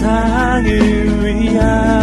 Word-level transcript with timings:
세상을 0.00 1.26
위한 1.26 1.99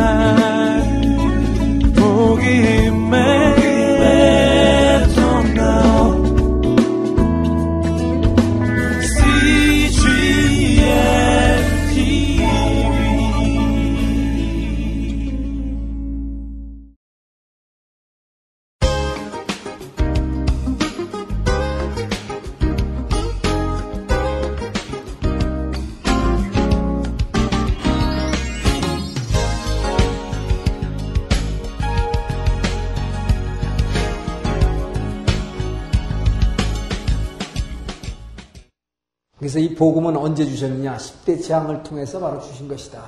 복음은 39.77 40.17
언제 40.17 40.45
주셨느냐? 40.45 40.97
10대 40.97 41.41
재앙을 41.41 41.83
통해서 41.83 42.19
바로 42.19 42.39
주신 42.41 42.67
것이다. 42.67 43.01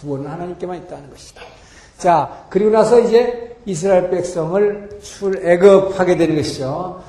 구원은 0.00 0.30
하나님께만 0.30 0.78
있다는 0.78 1.10
것이다. 1.10 1.42
자, 1.96 2.46
그리고 2.50 2.70
나서 2.70 3.00
이제 3.00 3.56
이스라엘 3.66 4.10
백성을 4.10 5.00
출애굽하게 5.02 6.16
되는 6.16 6.36
것이죠. 6.36 7.02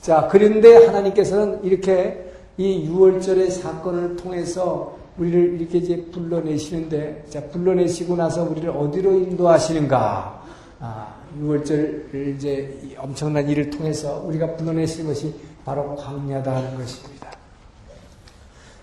자, 0.00 0.28
그런데 0.30 0.86
하나님께서는 0.86 1.64
이렇게 1.64 2.32
이 2.56 2.88
6월절의 2.88 3.50
사건을 3.50 4.16
통해서 4.16 4.96
우리를 5.18 5.60
이렇게 5.60 5.78
이제 5.78 6.04
불러내시는데, 6.12 7.26
자, 7.28 7.40
불러내시고 7.50 8.16
나서 8.16 8.42
우리를 8.44 8.68
어디로 8.70 9.12
인도하시는가? 9.12 10.42
아, 10.80 11.14
6월절 11.40 12.34
이제 12.36 12.94
엄청난 12.98 13.48
일을 13.48 13.70
통해서 13.70 14.22
우리가 14.26 14.56
불러내시는 14.56 15.08
것이 15.08 15.34
바로 15.64 15.94
광야다 15.96 16.56
하는 16.56 16.76
것입니다. 16.76 17.21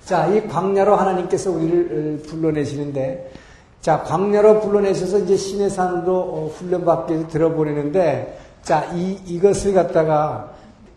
자, 0.10 0.26
이 0.26 0.48
광야로 0.48 0.96
하나님께서 0.96 1.52
우리를 1.52 2.20
어, 2.24 2.28
불러내시는데, 2.28 3.32
자, 3.80 4.02
광야로 4.02 4.60
불러내셔서 4.62 5.20
이제 5.20 5.38
신의 5.38 5.70
산으로 5.70 6.18
어, 6.18 6.52
위해서 6.58 7.28
들어보내는데, 7.28 8.40
자, 8.64 8.92
이, 8.96 9.20
이것을 9.28 9.76
갖다가 9.76 10.52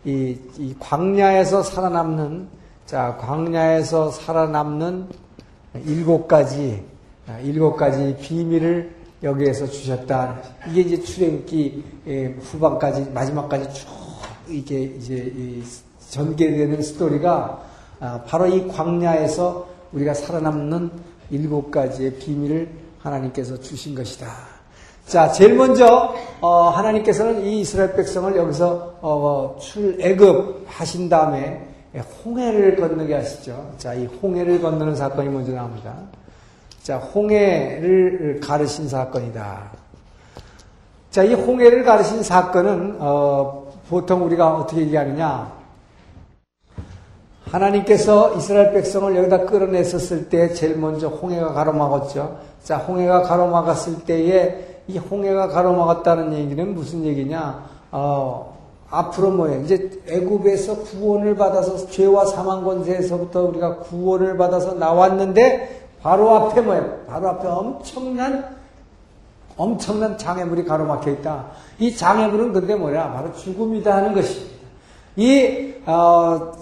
이, 0.06 0.38
이 0.56 0.74
광야에서 0.80 1.62
살아남는, 1.62 2.48
자, 2.86 3.18
광야에서 3.20 4.12
살아남는 4.12 5.08
일곱 5.84 6.26
가지, 6.26 6.82
아, 7.28 7.38
일곱 7.40 7.76
가지 7.76 8.16
비밀을 8.18 8.94
여기에서 9.22 9.66
주셨다. 9.66 10.38
이게 10.70 10.80
이제 10.80 11.02
출애굽기 11.02 11.84
예, 12.06 12.34
후반까지, 12.40 13.10
마지막까지 13.10 13.74
쭉 13.74 13.88
이게 14.48 14.84
이제 14.84 15.30
전개되는 16.08 16.80
스토리가 16.80 17.60
아, 17.62 17.71
바로 18.26 18.46
이 18.46 18.66
광야에서 18.66 19.66
우리가 19.92 20.14
살아남는 20.14 20.90
일곱 21.30 21.70
가지의 21.70 22.14
비밀을 22.14 22.68
하나님께서 22.98 23.60
주신 23.60 23.94
것이다. 23.94 24.26
자, 25.06 25.30
제일 25.30 25.54
먼저 25.54 26.14
어, 26.40 26.68
하나님께서는 26.70 27.44
이 27.44 27.60
이스라엘 27.60 27.94
백성을 27.94 28.34
여기서 28.36 28.98
어, 29.00 29.56
출애굽 29.60 30.64
하신 30.66 31.08
다음에 31.08 31.68
홍해를 32.24 32.76
건너게 32.76 33.14
하시죠. 33.14 33.72
자, 33.78 33.94
이 33.94 34.06
홍해를 34.06 34.60
건너는 34.60 34.96
사건이 34.96 35.28
먼저 35.28 35.52
나옵니다. 35.52 35.94
자, 36.82 36.96
홍해를 36.96 38.40
가르신 38.42 38.88
사건이다. 38.88 39.70
자, 41.10 41.22
이 41.22 41.34
홍해를 41.34 41.84
가르신 41.84 42.22
사건은 42.22 42.96
어, 42.98 43.70
보통 43.88 44.24
우리가 44.24 44.54
어떻게 44.56 44.80
얘기하느냐? 44.82 45.61
하나님께서 47.52 48.34
이스라엘 48.36 48.72
백성을 48.72 49.14
여기다 49.14 49.44
끌어냈었을 49.44 50.30
때 50.30 50.54
제일 50.54 50.78
먼저 50.78 51.08
홍해가 51.08 51.52
가로막았죠. 51.52 52.38
자, 52.64 52.78
홍해가 52.78 53.22
가로막았을 53.22 54.04
때에 54.04 54.82
이 54.88 54.96
홍해가 54.96 55.48
가로막았다는 55.48 56.32
얘기는 56.32 56.74
무슨 56.74 57.04
얘기냐? 57.04 57.62
어, 57.92 58.56
앞으로 58.88 59.30
뭐예요? 59.32 59.60
이제 59.62 59.90
애굽에서 60.08 60.80
구원을 60.80 61.36
받아서 61.36 61.86
죄와 61.88 62.24
사망 62.24 62.64
권세에서부터 62.64 63.44
우리가 63.44 63.78
구원을 63.80 64.38
받아서 64.38 64.74
나왔는데 64.74 65.88
바로 66.02 66.34
앞에 66.34 66.62
뭐예요? 66.62 67.00
바로 67.06 67.28
앞에 67.28 67.48
엄청난 67.48 68.62
엄청난 69.58 70.16
장애물이 70.16 70.64
가로막혀 70.64 71.10
있다. 71.10 71.44
이 71.78 71.94
장애물은 71.94 72.54
근데 72.54 72.74
뭐냐? 72.74 73.12
바로 73.12 73.32
죽음이다 73.34 73.94
하는 73.94 74.14
것입니다. 74.14 74.52
이 75.16 75.74
어, 75.84 76.52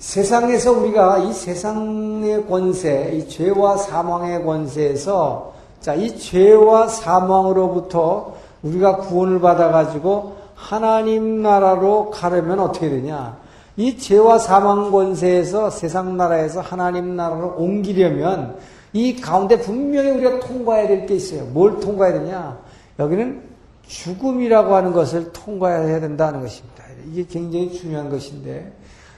세상에서 0.00 0.72
우리가 0.72 1.18
이 1.18 1.32
세상의 1.32 2.46
권세, 2.46 3.12
이 3.14 3.28
죄와 3.28 3.76
사망의 3.76 4.42
권세에서 4.44 5.52
자, 5.80 5.94
이 5.94 6.18
죄와 6.18 6.88
사망으로부터 6.88 8.34
우리가 8.62 8.96
구원을 8.96 9.40
받아가지고 9.40 10.36
하나님 10.54 11.42
나라로 11.42 12.10
가려면 12.10 12.60
어떻게 12.60 12.88
되냐? 12.88 13.38
이 13.76 13.98
죄와 13.98 14.38
사망 14.38 14.90
권세에서 14.90 15.68
세상 15.68 16.16
나라에서 16.16 16.62
하나님 16.62 17.14
나라로 17.16 17.56
옮기려면 17.58 18.56
이 18.94 19.20
가운데 19.20 19.60
분명히 19.60 20.10
우리가 20.12 20.40
통과해야 20.40 20.88
될 20.88 21.06
게 21.06 21.14
있어요. 21.14 21.44
뭘 21.44 21.78
통과해야 21.78 22.20
되냐? 22.20 22.58
여기는 22.98 23.42
죽음이라고 23.86 24.74
하는 24.74 24.92
것을 24.92 25.32
통과해야 25.32 26.00
된다는 26.00 26.40
것입니다. 26.40 26.84
이게 27.10 27.24
굉장히 27.26 27.72
중요한 27.72 28.10
것인데, 28.10 28.72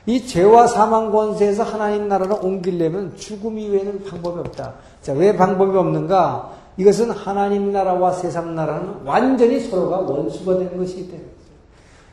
이 0.06 0.26
죄와 0.26 0.66
사망 0.66 1.12
권세에서 1.12 1.62
하나님 1.62 2.08
나라로 2.08 2.40
옮기려면 2.42 3.16
죽음 3.16 3.58
이외에는 3.58 4.04
방법이 4.04 4.40
없다. 4.40 4.74
자, 5.00 5.12
왜 5.12 5.36
방법이 5.36 5.76
없는가? 5.76 6.50
이것은 6.76 7.10
하나님 7.10 7.72
나라와 7.72 8.12
세상 8.12 8.54
나라는 8.54 9.02
완전히 9.04 9.60
서로가 9.60 9.98
원수가 9.98 10.58
되는 10.58 10.76
것이기 10.76 11.08
때문에. 11.08 11.28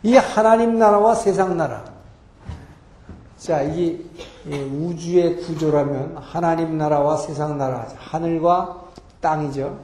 이 0.03 0.15
하나님 0.15 0.77
나라와 0.77 1.15
세상 1.15 1.57
나라. 1.57 1.83
자, 3.37 3.63
이 3.63 4.05
우주의 4.47 5.37
구조라면 5.37 6.17
하나님 6.19 6.77
나라와 6.77 7.15
세상 7.17 7.57
나라, 7.57 7.87
하늘과 7.97 8.83
땅이죠. 9.21 9.77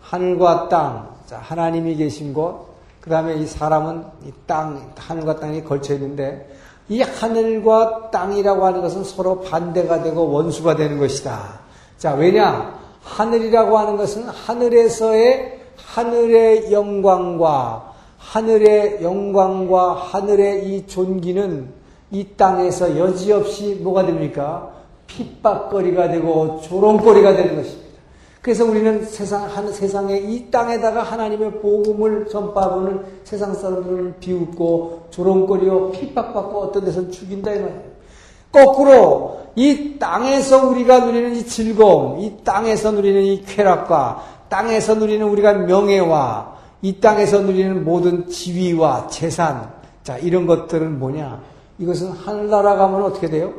하늘과 0.00 0.68
땅. 0.68 1.10
자, 1.26 1.38
하나님이 1.38 1.96
계신 1.96 2.32
곳. 2.32 2.70
그 3.00 3.10
다음에 3.10 3.34
이 3.34 3.46
사람은 3.46 4.04
이 4.24 4.32
땅, 4.46 4.92
하늘과 4.96 5.36
땅이 5.36 5.64
걸쳐 5.64 5.94
있는데, 5.94 6.48
이 6.90 7.00
하늘과 7.02 8.10
땅이라고 8.10 8.66
하는 8.66 8.82
것은 8.82 9.04
서로 9.04 9.40
반대가 9.40 10.02
되고 10.02 10.28
원수가 10.28 10.74
되는 10.74 10.98
것이다. 10.98 11.60
자, 11.96 12.14
왜냐? 12.14 12.78
하늘이라고 13.02 13.78
하는 13.78 13.96
것은 13.96 14.24
하늘에서의 14.24 15.60
하늘의 15.76 16.72
영광과 16.72 17.92
하늘의 18.18 19.02
영광과 19.02 19.94
하늘의 19.94 20.68
이 20.68 20.86
존귀는 20.88 21.72
이 22.10 22.26
땅에서 22.36 22.98
여지없이 22.98 23.76
뭐가 23.80 24.04
됩니까? 24.04 24.70
핍박거리가 25.06 26.08
되고 26.08 26.60
조롱거리가 26.60 27.36
되는 27.36 27.56
것입니다. 27.56 27.89
그래서 28.42 28.64
우리는 28.64 29.04
세상, 29.04 29.44
한, 29.44 29.70
세상에 29.70 30.16
이 30.16 30.50
땅에다가 30.50 31.02
하나님의 31.02 31.60
복음을 31.60 32.26
전파하고는 32.26 33.02
세상 33.24 33.52
사람들을 33.52 34.14
비웃고 34.18 35.08
조롱거리고 35.10 35.90
핍박받고 35.92 36.58
어떤 36.58 36.84
데서는 36.84 37.10
죽인다 37.10 37.52
이 37.52 37.58
말이에요. 37.60 37.82
거꾸로 38.50 39.40
이 39.54 39.98
땅에서 39.98 40.68
우리가 40.68 41.00
누리는 41.00 41.36
이 41.36 41.46
즐거움, 41.46 42.18
이 42.20 42.38
땅에서 42.42 42.92
누리는 42.92 43.22
이 43.22 43.42
쾌락과 43.42 44.24
땅에서 44.48 44.94
누리는 44.94 45.26
우리가 45.28 45.52
명예와 45.52 46.56
이 46.82 46.98
땅에서 46.98 47.40
누리는 47.40 47.84
모든 47.84 48.26
지위와 48.26 49.08
재산, 49.08 49.70
자, 50.02 50.16
이런 50.16 50.46
것들은 50.46 50.98
뭐냐? 50.98 51.40
이것은 51.78 52.10
하늘나라 52.10 52.76
가면 52.76 53.02
어떻게 53.02 53.28
돼요? 53.28 53.52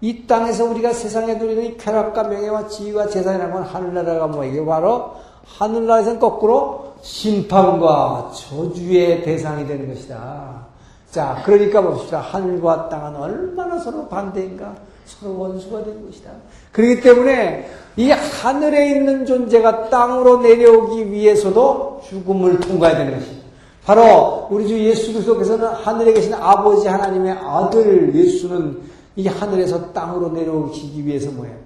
이 0.00 0.26
땅에서 0.26 0.64
우리가 0.64 0.92
세상에 0.92 1.34
누리는 1.34 1.64
이 1.64 1.76
쾌락과 1.76 2.24
명예와 2.24 2.68
지위와 2.68 3.08
재산이라는 3.08 3.52
건 3.52 3.62
하늘나라가 3.64 4.26
뭐 4.28 4.44
이게 4.44 4.64
바로 4.64 5.14
하늘나라에서는 5.44 6.20
거꾸로 6.20 6.92
심판과 7.02 8.32
저주의 8.34 9.22
대상이 9.22 9.66
되는 9.66 9.88
것이다. 9.88 10.66
자, 11.10 11.42
그러니까 11.44 11.80
봅시다. 11.80 12.20
하늘과 12.20 12.88
땅은 12.90 13.16
얼마나 13.16 13.78
서로 13.78 14.06
반대인가? 14.08 14.74
서로 15.06 15.38
원수가 15.38 15.84
되는 15.84 16.04
것이다. 16.06 16.30
그렇기 16.70 17.00
때문에 17.00 17.68
이 17.96 18.10
하늘에 18.10 18.90
있는 18.90 19.24
존재가 19.24 19.88
땅으로 19.88 20.42
내려오기 20.42 21.10
위해서도 21.10 22.02
죽음을 22.06 22.60
통과해야 22.60 22.98
되는 22.98 23.18
것입니다. 23.18 23.48
바로 23.84 24.46
우리 24.50 24.68
주 24.68 24.78
예수 24.78 25.12
그리스도께서는 25.14 25.66
하늘에 25.66 26.12
계신 26.12 26.34
아버지 26.34 26.86
하나님의 26.86 27.32
아들 27.32 28.14
예수는 28.14 28.87
이 29.18 29.26
하늘에서 29.26 29.92
땅으로 29.92 30.30
내려오시기 30.30 31.04
위해서 31.04 31.28
뭐예요? 31.32 31.56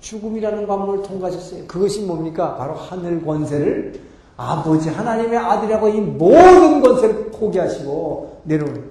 죽음이라는 0.00 0.64
관문을 0.68 1.02
통과하셨어요. 1.02 1.66
그것이 1.66 2.02
뭡니까? 2.02 2.56
바로 2.56 2.74
하늘 2.74 3.24
권세를 3.24 4.00
아버지 4.36 4.88
하나님의 4.88 5.36
아들이라고 5.36 5.88
이 5.88 6.00
모든 6.00 6.80
권세를 6.80 7.32
포기하시고 7.32 8.42
내려오는 8.44 8.88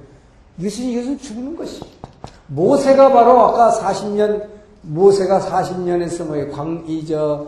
이것은 0.58 0.84
이것은 0.84 1.18
죽는 1.18 1.56
것입니다. 1.56 2.10
모세가 2.48 3.14
바로 3.14 3.40
아까 3.40 3.72
40년 3.72 4.48
모세가 4.82 5.40
40년에서 5.40 6.26
뭐 6.26 6.52
광이저 6.52 7.48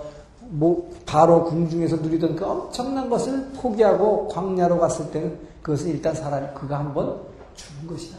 바로 1.06 1.44
궁중에서 1.44 1.98
누리던 1.98 2.38
그 2.38 2.46
엄청난 2.46 3.10
것을 3.10 3.46
포기하고 3.58 4.30
광야로 4.30 4.80
갔을 4.80 5.12
때는 5.12 5.38
그것은 5.62 5.90
일단 5.90 6.16
사람 6.16 6.54
그가 6.54 6.80
한번 6.80 7.18
죽은 7.56 7.88
것이다. 7.88 8.18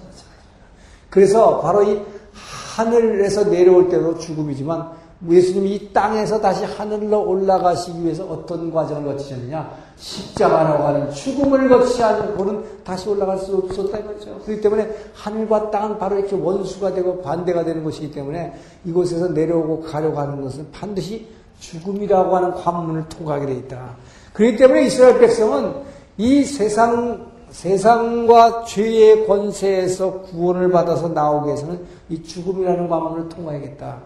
그래서 1.12 1.60
바로 1.60 1.82
이 1.82 2.00
하늘에서 2.76 3.50
내려올 3.50 3.88
때도 3.88 4.18
죽음이지만 4.18 5.02
예수님이 5.30 5.74
이 5.74 5.92
땅에서 5.92 6.40
다시 6.40 6.64
하늘로 6.64 7.28
올라가시기 7.28 8.02
위해서 8.02 8.24
어떤 8.24 8.72
과정을 8.72 9.04
거치셨느냐? 9.04 9.70
십자가라고 9.96 10.84
하는 10.84 11.10
죽음을 11.12 11.68
거치지 11.68 12.02
않고는 12.02 12.64
다시 12.82 13.08
올라갈 13.08 13.38
수 13.38 13.56
없었다 13.56 13.98
이거죠. 13.98 14.40
그렇기 14.44 14.60
때문에 14.60 14.90
하늘과 15.14 15.70
땅은 15.70 15.98
바로 15.98 16.18
이렇게 16.18 16.34
원수가 16.34 16.94
되고 16.94 17.22
반대가 17.22 17.64
되는 17.64 17.84
것이기 17.84 18.10
때문에 18.10 18.52
이곳에서 18.84 19.28
내려오고 19.28 19.82
가려고 19.82 20.18
하는 20.18 20.42
것은 20.42 20.66
반드시 20.72 21.28
죽음이라고 21.60 22.34
하는 22.34 22.54
관문을 22.54 23.08
통과하게 23.08 23.46
되어 23.46 23.54
있다. 23.56 23.96
그렇기 24.32 24.56
때문에 24.56 24.86
이스라엘 24.86 25.20
백성은 25.20 25.72
이 26.18 26.42
세상 26.42 27.31
세상과 27.52 28.64
죄의 28.64 29.26
권세에서 29.26 30.22
구원을 30.22 30.70
받아서 30.70 31.08
나오기 31.08 31.48
위해서는 31.48 31.80
이 32.08 32.22
죽음이라는 32.22 32.88
관문을 32.88 33.28
통과해야겠다. 33.28 33.98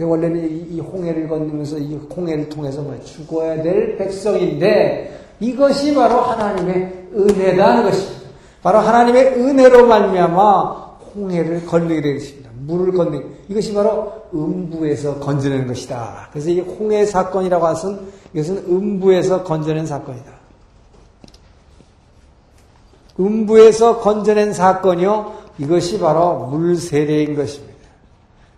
원래는 0.00 0.68
이, 0.72 0.80
홍해를 0.80 1.28
건너면서 1.28 1.78
이 1.78 1.94
홍해를 1.94 2.48
통해서 2.48 2.82
뭐 2.82 2.98
죽어야 3.04 3.62
될 3.62 3.96
백성인데 3.96 5.20
이것이 5.38 5.94
바로 5.94 6.20
하나님의 6.20 7.08
은혜다는 7.14 7.84
것입니다. 7.84 8.24
바로 8.62 8.78
하나님의 8.78 9.34
은혜로 9.34 9.86
말미암아 9.86 10.84
홍해를 11.14 11.66
건너게 11.66 12.00
되겠습니다. 12.00 12.50
물을 12.66 12.92
건너 12.92 13.22
이것이 13.48 13.74
바로 13.74 14.12
음부에서 14.34 15.20
건져낸 15.20 15.66
것이다. 15.66 16.28
그래서 16.32 16.50
이 16.50 16.60
홍해 16.60 17.04
사건이라고 17.04 17.66
하선 17.66 18.08
이것은 18.32 18.64
음부에서 18.68 19.44
건져낸 19.44 19.86
사건이다. 19.86 20.33
음부에서 23.18 24.00
건져낸 24.00 24.52
사건이요. 24.52 25.44
이것이 25.58 25.98
바로 25.98 26.46
물 26.46 26.76
세례인 26.76 27.36
것입니다. 27.36 27.74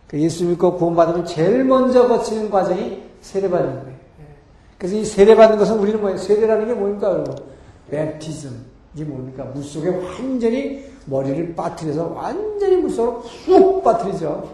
그 0.08 0.20
예수 0.20 0.44
믿고 0.44 0.74
구원받으면 0.74 1.26
제일 1.26 1.64
먼저 1.64 2.06
거치는 2.08 2.50
과정이 2.50 3.02
세례받는 3.20 3.74
거예요. 3.74 3.96
예. 4.20 4.24
그래서 4.78 4.96
이 4.96 5.04
세례받는 5.04 5.58
것은 5.58 5.78
우리는 5.78 6.00
뭐예요? 6.00 6.16
세례라는 6.16 6.66
게 6.68 6.74
뭡니까? 6.74 7.10
여러분? 7.10 7.36
베티즘. 7.90 8.76
이게 8.94 9.04
뭡니까? 9.04 9.44
물 9.52 9.62
속에 9.62 9.88
완전히 9.88 10.84
머리를 11.06 11.54
빠뜨려서 11.54 12.12
완전히 12.14 12.76
물 12.76 12.90
속으로 12.90 13.22
쑥 13.22 13.82
빠뜨리죠. 13.82 14.48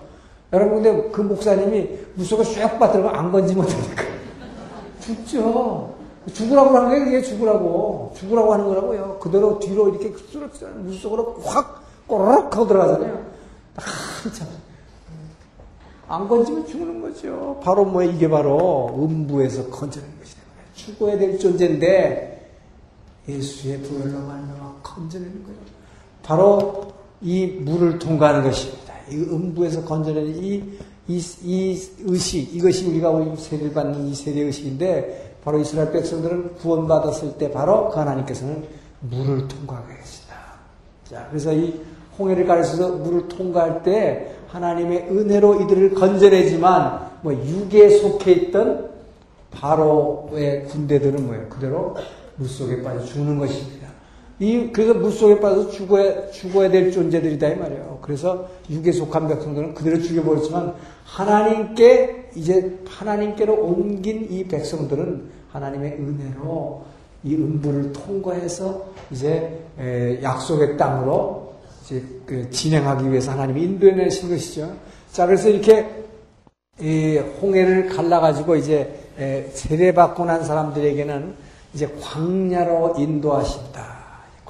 여러분, 0.52 0.82
근데 0.82 1.10
그 1.10 1.20
목사님이 1.20 1.88
물 2.14 2.26
속에 2.26 2.42
쑥 2.44 2.78
빠뜨리면 2.78 3.14
안 3.14 3.30
건지면 3.30 3.64
어떡니까 3.64 4.02
죽죠. 5.00 5.94
죽으라고 6.32 6.76
하는 6.76 6.90
게 6.90 7.04
그게 7.04 7.22
죽으라고. 7.22 8.12
죽으라고 8.16 8.52
하는 8.52 8.66
거라고요. 8.66 9.18
그대로 9.18 9.58
뒤로 9.58 9.88
이렇게 9.88 10.12
물 10.78 10.94
속으로 10.94 11.36
확 11.42 11.82
꼬르륵 12.06 12.54
하고 12.54 12.66
들어가잖아요. 12.66 13.24
한참. 13.76 14.48
안 16.08 16.28
건지면 16.28 16.66
죽는 16.66 17.00
거죠. 17.00 17.58
바로 17.62 17.84
뭐 17.84 18.02
이게 18.02 18.28
바로 18.28 18.94
음부에서 18.98 19.68
건져낸 19.70 20.08
것이다. 20.18 20.42
죽어야 20.74 21.16
될 21.16 21.38
존재인데 21.38 22.50
예수의 23.28 23.80
부활로 23.80 24.18
말미암아 24.18 24.80
건져내는 24.82 25.42
거죠. 25.42 25.56
바로 26.22 26.92
이 27.20 27.46
물을 27.46 27.98
통과하는 27.98 28.42
것입니다. 28.42 28.94
이 29.10 29.16
음부에서 29.16 29.84
건져내는 29.84 30.42
이, 30.42 30.62
이, 31.08 31.22
이 31.42 31.82
의식, 32.00 32.54
이것이 32.54 32.86
우리가 32.88 33.36
세례를 33.36 33.72
받는 33.72 34.08
이 34.08 34.14
세례 34.14 34.42
의식인데 34.42 35.31
바로 35.44 35.58
이스라엘 35.58 35.92
백성들은 35.92 36.56
구원받았을 36.56 37.38
때 37.38 37.50
바로 37.50 37.90
그 37.90 37.98
하나님께서는 37.98 38.64
물을 39.00 39.48
통과하게 39.48 39.94
했습니다. 39.94 40.36
자, 41.04 41.26
그래서 41.30 41.52
이 41.52 41.80
홍해를 42.18 42.46
가르쳐서 42.46 42.96
물을 42.96 43.28
통과할 43.28 43.82
때 43.82 44.36
하나님의 44.48 45.08
은혜로 45.10 45.62
이들을 45.62 45.94
건져내지만 45.94 47.10
뭐 47.22 47.32
육에 47.32 47.88
속해 47.98 48.32
있던 48.32 48.90
바로의 49.50 50.66
군대들은 50.66 51.26
뭐예요? 51.26 51.48
그대로 51.48 51.96
물 52.36 52.48
속에 52.48 52.82
빠져 52.82 53.04
죽는 53.04 53.38
것입니다. 53.38 53.81
이 54.42 54.72
그래서 54.72 54.92
물 54.94 55.12
속에 55.12 55.38
빠져서 55.38 55.70
죽어야 55.70 56.28
죽어야 56.32 56.68
될 56.68 56.90
존재들이다 56.90 57.48
이 57.48 57.54
말이에요. 57.54 58.00
그래서 58.02 58.48
육에 58.68 58.90
속한 58.90 59.28
백성들은 59.28 59.74
그대로 59.74 60.02
죽여버렸지만 60.02 60.74
하나님께 61.04 62.30
이제 62.34 62.76
하나님께로 62.88 63.54
옮긴 63.54 64.26
이 64.28 64.42
백성들은 64.42 65.30
하나님의 65.52 65.92
은혜로 65.92 66.82
이 67.22 67.36
음부를 67.36 67.92
통과해서 67.92 68.86
이제 69.12 69.60
약속의 70.22 70.76
땅으로 70.76 71.52
이제 71.84 72.02
그 72.26 72.50
진행하기 72.50 73.12
위해서 73.12 73.30
하나님이 73.30 73.62
인도해내신 73.62 74.28
것이죠. 74.28 74.72
자, 75.12 75.24
그래서 75.24 75.50
이렇게 75.50 75.86
홍해를 77.40 77.90
갈라가지고 77.90 78.56
이제 78.56 78.92
세례받고 79.52 80.24
난 80.24 80.42
사람들에게는 80.42 81.34
이제 81.74 81.88
광야로 82.00 82.94
인도하신다. 82.98 83.91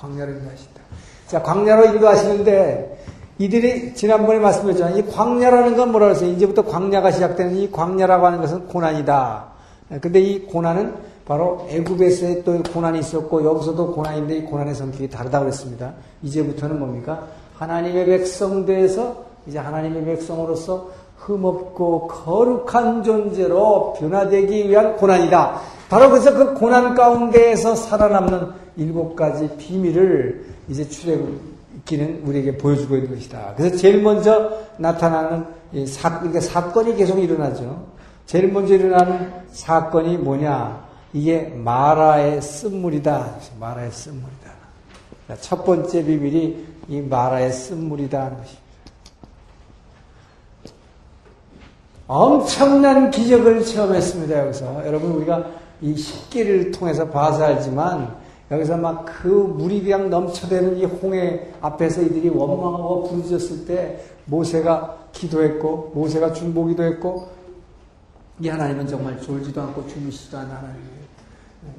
광야로 0.02 0.32
인도하신다. 0.32 0.82
자, 1.28 1.42
광야로 1.42 1.86
인도하시는데 1.86 3.04
이들이 3.38 3.94
지난번에 3.94 4.40
말씀드렸잖아요. 4.40 4.98
이 4.98 5.06
광야라는 5.06 5.76
건 5.76 5.92
뭐라고 5.92 6.12
했어요? 6.12 6.30
이제부터 6.30 6.64
광야가 6.64 7.12
시작되는 7.12 7.56
이 7.56 7.70
광야라고 7.70 8.26
하는 8.26 8.40
것은 8.40 8.66
고난이다. 8.66 9.46
근데 10.00 10.20
이 10.20 10.44
고난은 10.44 10.94
바로 11.24 11.66
애굽에서의 11.70 12.42
또 12.44 12.60
고난이 12.62 12.98
있었고 12.98 13.44
여기서도 13.44 13.92
고난인데 13.92 14.36
이 14.38 14.44
고난의 14.44 14.74
성격이 14.74 15.08
다르다고 15.08 15.44
그랬습니다. 15.44 15.92
이제부터는 16.22 16.78
뭡니까? 16.78 17.28
하나님의 17.58 18.06
백성돼서 18.06 19.24
이제 19.46 19.58
하나님의 19.58 20.04
백성으로서 20.04 20.88
흠없고 21.18 22.08
거룩한 22.08 23.04
존재로 23.04 23.94
변화되기 23.98 24.68
위한 24.68 24.96
고난이다. 24.96 25.60
바로 25.88 26.10
그래서 26.10 26.34
그 26.34 26.54
고난 26.54 26.94
가운데에서 26.94 27.76
살아남는 27.76 28.61
일곱 28.76 29.14
가지 29.16 29.48
비밀을 29.56 30.46
이제 30.68 30.88
출애굽기는 30.88 32.22
우리에게 32.24 32.56
보여주고 32.56 32.96
있는 32.96 33.14
것이다. 33.14 33.54
그래서 33.56 33.76
제일 33.76 34.02
먼저 34.02 34.58
나타나는 34.78 35.44
사, 35.86 36.18
그러니까 36.18 36.40
사건이 36.40 36.96
계속 36.96 37.18
일어나죠. 37.18 37.86
제일 38.26 38.52
먼저 38.52 38.74
일어나는 38.74 39.32
사건이 39.50 40.18
뭐냐? 40.18 40.86
이게 41.12 41.52
마라의 41.56 42.40
쓴물이다. 42.40 43.36
마라의 43.60 43.90
쓴물이다. 43.90 44.52
첫 45.40 45.64
번째 45.64 46.04
비밀이 46.04 46.66
이 46.88 47.00
마라의 47.00 47.52
쓴물이다 47.52 48.18
하는 48.18 48.36
것입니다. 48.38 48.62
엄청난 52.06 53.10
기적을 53.10 53.64
체험했습니다. 53.64 54.46
여기서 54.46 54.86
여러분 54.86 55.12
우리가 55.12 55.46
이 55.80 55.96
식기를 55.96 56.70
통해서 56.70 57.08
봐서 57.08 57.44
알지만 57.44 58.14
여기서 58.52 58.76
막 58.76 59.06
그 59.22 59.28
물이 59.28 59.82
그냥 59.82 60.10
넘쳐대는 60.10 60.76
이 60.76 60.84
홍해 60.84 61.52
앞에서 61.60 62.02
이들이 62.02 62.28
원망하고 62.28 63.04
부르짖었을 63.04 63.66
때 63.66 64.04
모세가 64.24 64.98
기도했고 65.12 65.92
모세가 65.94 66.32
중보기도 66.32 66.82
했고 66.82 67.28
이 68.40 68.48
하나님은 68.48 68.88
정말 68.88 69.20
졸지도 69.20 69.62
않고 69.62 69.86
주무시지도 69.86 70.38
않는 70.38 70.50
하나님이에요. 70.50 71.02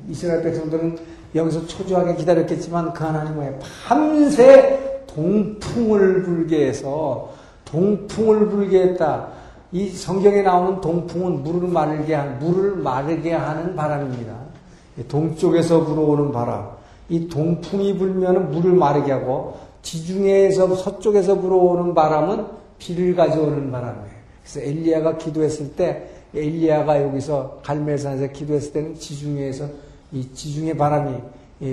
이스라엘 0.07 0.41
백성들은 0.41 0.97
여기서 1.35 1.67
초조하게 1.67 2.15
기다렸겠지만 2.15 2.93
그 2.93 3.03
하나님은 3.03 3.59
밤새 3.85 5.03
동풍을 5.07 6.23
불게 6.23 6.67
해서 6.67 7.33
동풍을 7.65 8.49
불게 8.49 8.83
했다. 8.83 9.27
이 9.73 9.89
성경에 9.89 10.43
나오는 10.43 10.79
동풍은 10.79 11.43
물을 11.43 11.67
마르게 11.67 12.13
한 12.13 12.39
물을 12.39 12.77
마르게 12.77 13.33
하는 13.33 13.75
바람입니다. 13.75 14.42
동쪽에서 15.07 15.85
불어오는 15.85 16.31
바람. 16.31 16.69
이 17.09 17.27
동풍이 17.27 17.97
불면 17.97 18.51
물을 18.51 18.73
마르게 18.73 19.11
하고 19.11 19.57
지중해에서 19.81 20.75
서쪽에서 20.75 21.39
불어오는 21.39 21.93
바람은 21.93 22.45
비를 22.77 23.15
가져오는 23.15 23.71
바람이에요. 23.71 24.13
그래서 24.41 24.59
엘리야가 24.61 25.17
기도했을 25.17 25.75
때 25.75 26.09
엘리야가 26.33 27.03
여기서 27.03 27.59
갈멜산에서 27.63 28.27
기도했을 28.33 28.73
때는 28.73 28.95
지중해에서 28.95 29.67
이 30.11 30.27
지중해 30.33 30.75
바람이 30.77 31.17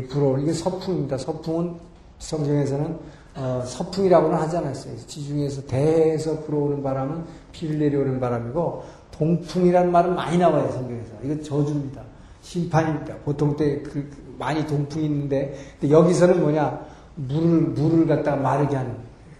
불어오는 0.08 0.44
게 0.44 0.52
서풍입니다. 0.52 1.18
서풍은 1.18 1.74
성경에서는 2.18 2.98
어, 3.36 3.62
서풍이라고는 3.64 4.36
하지 4.36 4.56
않았어요. 4.56 4.96
지중해에서 5.06 5.62
대에서 5.66 6.40
불어오는 6.40 6.82
바람은 6.82 7.24
비를 7.52 7.78
내려오는 7.78 8.18
바람이고 8.18 8.82
동풍이라는 9.12 9.92
말은 9.92 10.14
많이 10.14 10.36
나와요, 10.38 10.70
성경에서. 10.72 11.12
이건 11.22 11.42
저주입니다. 11.42 12.02
심판입니다. 12.42 13.16
보통 13.24 13.56
때 13.56 13.80
그, 13.82 13.92
그 13.92 14.34
많이 14.38 14.66
동풍이 14.66 15.04
있는데, 15.04 15.54
여기서는 15.88 16.40
뭐냐, 16.40 16.80
물을, 17.14 17.60
물을 17.60 18.06
갖다가 18.06 18.36
마르게 18.36 18.76
하는. 18.76 18.94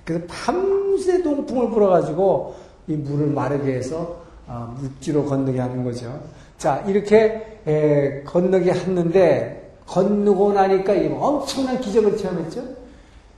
그래서 0.04 0.25
밤새 0.28 1.23
동풍을 1.23 1.71
불어가지고 1.71 2.54
이 2.88 2.95
물을 2.95 3.28
마르게 3.28 3.75
해서 3.75 4.21
아, 4.47 4.76
육지로 4.83 5.25
건너게 5.25 5.61
하는 5.61 5.85
거죠. 5.85 6.21
자, 6.59 6.83
이렇게 6.87 7.61
에, 7.66 8.23
건너게 8.25 8.73
했는데, 8.73 9.76
건너고 9.87 10.52
나니까 10.52 10.92
엄청난 11.19 11.80
기적을 11.80 12.16
체험했죠? 12.16 12.62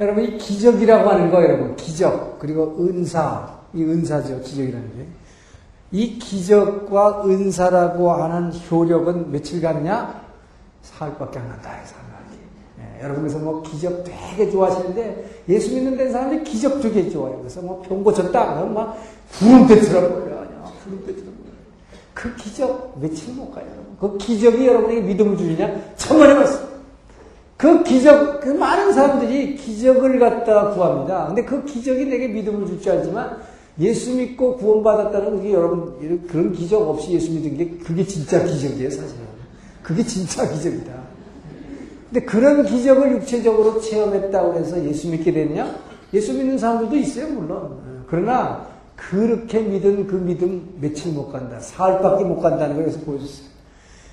여러분, 0.01 0.25
이 0.25 0.39
기적이라고 0.39 1.09
하는 1.11 1.31
거, 1.31 1.43
여러분, 1.43 1.77
기적, 1.77 2.39
그리고 2.39 2.77
은사, 2.81 3.59
이 3.75 3.85
은사죠, 3.85 4.41
기적이라는 4.41 4.89
게. 4.89 5.07
이 5.93 6.19
기적과 6.19 7.25
은사라고 7.27 8.13
하는 8.13 8.51
효력은 8.71 9.31
며칠 9.31 9.61
가느냐? 9.61 10.23
사흘밖에 10.83 11.39
안 11.39 11.49
간다. 11.51 11.71
예, 12.81 13.05
여러분, 13.05 13.23
그래서 13.23 13.39
뭐 13.39 13.63
기적 13.63 14.03
되게 14.03 14.51
좋아하시는데, 14.51 15.43
예수 15.51 15.75
믿는 15.75 15.97
데 15.97 16.11
사람들이 16.11 16.43
기적 16.45 16.81
되게 16.81 17.11
좋아해요. 17.11 17.39
그래서 17.39 17.61
뭐 17.61 17.83
병 17.83 18.03
고쳤다, 18.03 18.55
그러면 18.55 18.75
막 18.75 18.99
구름 19.39 19.67
뱉으라고요. 19.69 20.47
구름 20.83 21.05
뱉으라고. 21.07 21.33
그 22.15 22.35
기적 22.37 22.99
며칠 23.01 23.35
못 23.35 23.51
가요, 23.53 23.67
여러분. 23.67 23.97
그 24.01 24.19
기적이 24.19 24.67
여러분에게 24.67 25.01
믿음을 25.03 25.37
주느냐? 25.37 25.75
천만에 25.97 26.35
말씀. 26.35 26.61
그 27.57 27.83
기적, 27.85 28.41
그 28.41 28.49
많은 28.49 28.93
사람들이 28.93 29.57
기적을 29.57 30.19
갖다 30.19 30.71
구합니다. 30.71 31.27
근데 31.27 31.45
그 31.45 31.65
기적이 31.65 32.07
내게 32.07 32.29
믿음을 32.29 32.67
줄 32.67 32.81
줄 32.81 32.93
알지만 32.93 33.37
예수 33.79 34.15
믿고 34.15 34.57
구원받았다는 34.57 35.43
게 35.43 35.53
여러분, 35.53 36.27
그런 36.29 36.53
기적 36.53 36.89
없이 36.89 37.13
예수 37.13 37.31
믿은 37.33 37.57
게 37.57 37.71
그게 37.79 38.05
진짜 38.07 38.45
기적이에요, 38.45 38.91
사실은. 38.91 39.23
그게 39.83 40.05
진짜 40.05 40.49
기적이다. 40.49 40.93
근데 42.11 42.27
그런 42.27 42.67
기적을 42.67 43.13
육체적으로 43.13 43.81
체험했다고 43.81 44.59
해서 44.59 44.85
예수 44.85 45.09
믿게 45.09 45.33
됐냐? 45.33 45.75
예수 46.13 46.35
믿는 46.35 46.59
사람들도 46.59 46.97
있어요, 46.97 47.29
물론. 47.29 48.05
그러나 48.07 48.67
그렇게 48.95 49.61
믿은 49.61 50.07
그 50.07 50.17
믿음 50.17 50.75
며칠 50.79 51.13
못 51.13 51.33
간다. 51.33 51.59
사흘밖에 51.59 52.25
못 52.25 52.41
간다는 52.41 52.77
걸 52.77 52.85
여기서 52.85 53.01
보여줬어요. 53.01 53.52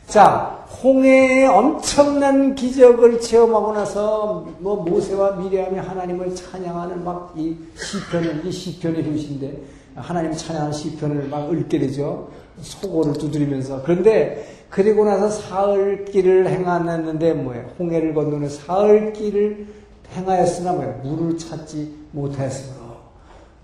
자, 0.09 0.65
홍해의 0.81 1.47
엄청난 1.47 2.55
기적을 2.55 3.19
체험하고 3.21 3.73
나서 3.73 4.47
뭐 4.59 4.77
모세와 4.77 5.33
미래함이 5.33 5.77
하나님을 5.77 6.33
찬양하는 6.35 7.03
막 7.03 7.33
이 7.35 7.55
시편을 7.75 8.45
이 8.45 8.51
시편의 8.51 9.05
효시인데 9.05 9.61
하나님 9.95 10.33
찬양하는 10.33 10.73
시편을 10.73 11.27
막 11.27 11.51
읽게 11.53 11.77
되죠. 11.79 12.29
소고를 12.59 13.13
두드리면서 13.13 13.83
그런데 13.83 14.65
그리고 14.69 15.05
나서 15.05 15.29
사흘 15.29 16.05
길을 16.05 16.47
행하는데 16.47 17.33
뭐예요? 17.33 17.69
홍해를 17.77 18.13
건너는 18.13 18.49
사흘 18.49 19.13
길을 19.13 19.67
행하였으나 20.15 20.73
뭐예요? 20.73 21.01
물을 21.03 21.37
찾지 21.37 21.93
못하였으므로 22.13 22.97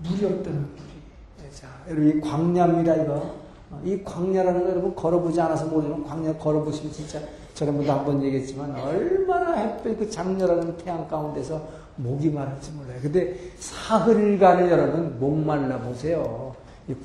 물이 0.04 0.26
없다는 0.26 0.60
물이. 0.60 1.52
자, 1.52 1.68
여러분 1.90 2.10
이 2.10 2.22
광야입니다 2.22 2.96
이거. 2.98 3.45
이 3.84 4.04
광야라는 4.04 4.64
거 4.64 4.70
여러분 4.70 4.96
걸어보지 4.96 5.40
않아서 5.42 5.66
모르지만 5.66 6.04
광야 6.04 6.38
걸어보시면 6.38 6.92
진짜 6.92 7.20
저번에도 7.54 7.92
한번 7.92 8.24
얘기했지만 8.24 8.76
얼마나 8.76 9.54
햇볕 9.54 9.98
그 9.98 10.10
장렬하는 10.10 10.78
태양 10.78 11.08
가운데서 11.08 11.62
목이 11.96 12.30
마를지 12.30 12.72
몰라요. 12.72 13.00
근데 13.02 13.36
사흘간을 13.60 14.70
여러분 14.70 15.18
목 15.20 15.38
말라 15.38 15.78
보세요. 15.80 16.54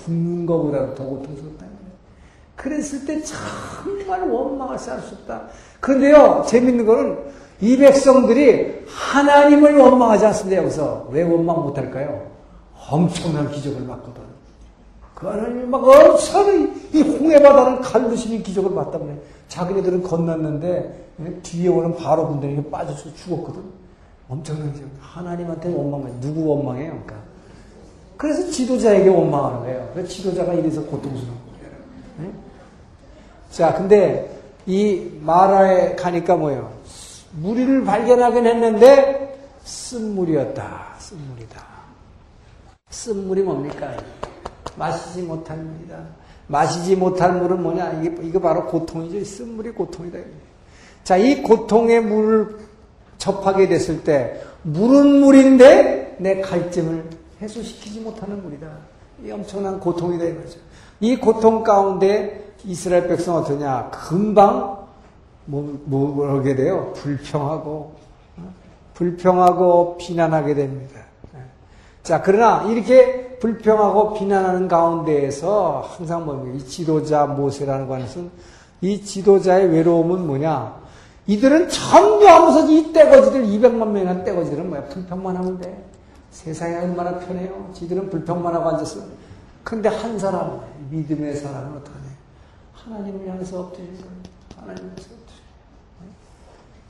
굶는 0.04 0.46
것보다 0.46 0.94
더 0.94 1.04
고통스럽다는 1.04 1.58
거예요. 1.58 1.90
그랬을 2.56 3.06
때 3.06 3.22
정말 3.22 4.28
원망을 4.28 4.78
쌓을 4.78 5.00
수 5.00 5.14
없다. 5.14 5.44
그런데요, 5.80 6.44
재밌는 6.46 6.84
거는 6.84 7.18
이 7.60 7.76
백성들이 7.76 8.84
하나님을 8.86 9.76
원망하지 9.78 10.26
않습니다, 10.26 10.62
여기서. 10.62 11.08
왜 11.10 11.22
원망 11.22 11.62
못할까요? 11.62 12.30
엄청난 12.90 13.50
기적을 13.50 13.86
받거든. 13.86 14.29
그 15.20 15.26
하나님이 15.26 15.66
막 15.66 15.86
엄청난 15.86 16.74
이 16.94 17.02
홍해바다를 17.02 17.80
갈르시는 17.82 18.42
기적을 18.42 18.74
봤다면 18.74 19.20
자기네들은 19.48 20.02
건넜는데 20.02 21.08
뒤에 21.42 21.68
오는 21.68 21.94
바로 21.94 22.26
군대에게 22.28 22.70
빠져서 22.70 23.14
죽었거든. 23.14 23.62
엄청난 24.30 24.72
기적. 24.72 24.88
하나님한테 24.98 25.74
원망해. 25.74 26.10
누구 26.20 26.46
원망해요? 26.48 26.92
그러니까. 26.92 27.16
그래서 28.16 28.50
지도자에게 28.50 29.10
원망하는 29.10 29.60
거예요. 29.60 29.90
그래서 29.92 30.08
지도자가 30.08 30.54
이래서 30.54 30.82
고통스러운 30.84 31.26
거예요. 31.26 31.76
네? 32.20 32.30
자, 33.50 33.74
근데 33.74 34.38
이 34.64 35.18
마라에 35.20 35.96
가니까 35.96 36.36
뭐예요? 36.36 36.72
무리를 37.32 37.84
발견하긴 37.84 38.46
했는데 38.46 39.38
쓴물이었다. 39.64 40.94
쓴물이다. 40.98 41.62
쓴물이 42.88 43.42
뭡니까? 43.42 43.94
마시지 44.76 45.22
물이다. 45.22 45.98
마시지 46.46 46.96
못할 46.96 47.34
물은 47.34 47.62
뭐냐? 47.62 48.00
이게, 48.02 48.26
이거 48.26 48.40
바로 48.40 48.66
고통이죠. 48.66 49.24
쓴물이 49.24 49.70
고통이다. 49.70 50.18
자, 51.04 51.16
이 51.16 51.42
고통의 51.42 52.00
물을 52.02 52.58
접하게 53.18 53.68
됐을 53.68 54.02
때, 54.02 54.42
물은 54.62 55.20
물인데 55.20 56.16
내 56.18 56.40
갈증을 56.40 57.04
해소시키지 57.40 58.00
못하는 58.00 58.42
물이다. 58.42 58.66
이 59.24 59.30
엄청난 59.30 59.78
고통이다 59.78 60.24
이거죠. 60.24 60.58
이 61.00 61.16
고통 61.16 61.62
가운데 61.62 62.52
이스라엘 62.64 63.08
백성 63.08 63.36
어떠냐? 63.36 63.90
금방 63.90 64.86
뭐, 65.44 65.62
뭐게 65.86 66.54
돼요? 66.54 66.92
불평하고, 66.96 67.94
어? 68.36 68.54
불평하고 68.94 69.96
비난하게 69.98 70.54
됩니다. 70.54 71.00
자, 72.02 72.22
그러나 72.22 72.64
이렇게 72.64 73.19
불평하고 73.40 74.14
비난하는 74.14 74.68
가운데에서 74.68 75.88
항상 75.88 76.24
뭡니까? 76.26 76.58
이 76.58 76.66
지도자 76.66 77.26
모세라는 77.26 77.88
관에서는 77.88 78.30
이 78.82 79.02
지도자의 79.02 79.70
외로움은 79.72 80.26
뭐냐? 80.26 80.78
이들은 81.26 81.68
전부 81.68 82.26
하면서 82.28 82.70
이 82.70 82.92
떼거지들, 82.92 83.46
200만 83.46 83.88
명이나 83.88 84.24
떼거지들은 84.24 84.68
뭐야? 84.68 84.84
불평만 84.86 85.36
하면 85.36 85.58
돼. 85.60 85.84
세상이 86.30 86.76
얼마나 86.76 87.18
편해요. 87.18 87.70
지들은 87.74 88.10
불평만 88.10 88.54
하고 88.54 88.70
앉았어. 88.70 89.00
근데 89.64 89.88
한 89.88 90.18
사람, 90.18 90.60
믿음의 90.90 91.36
사람은 91.36 91.78
어떡하냐? 91.78 92.04
하나님을 92.72 93.28
향해서 93.28 93.60
엎드리는 93.60 93.94
하나님을 94.56 94.90
향해서 94.90 95.08
엎드려. 95.14 95.40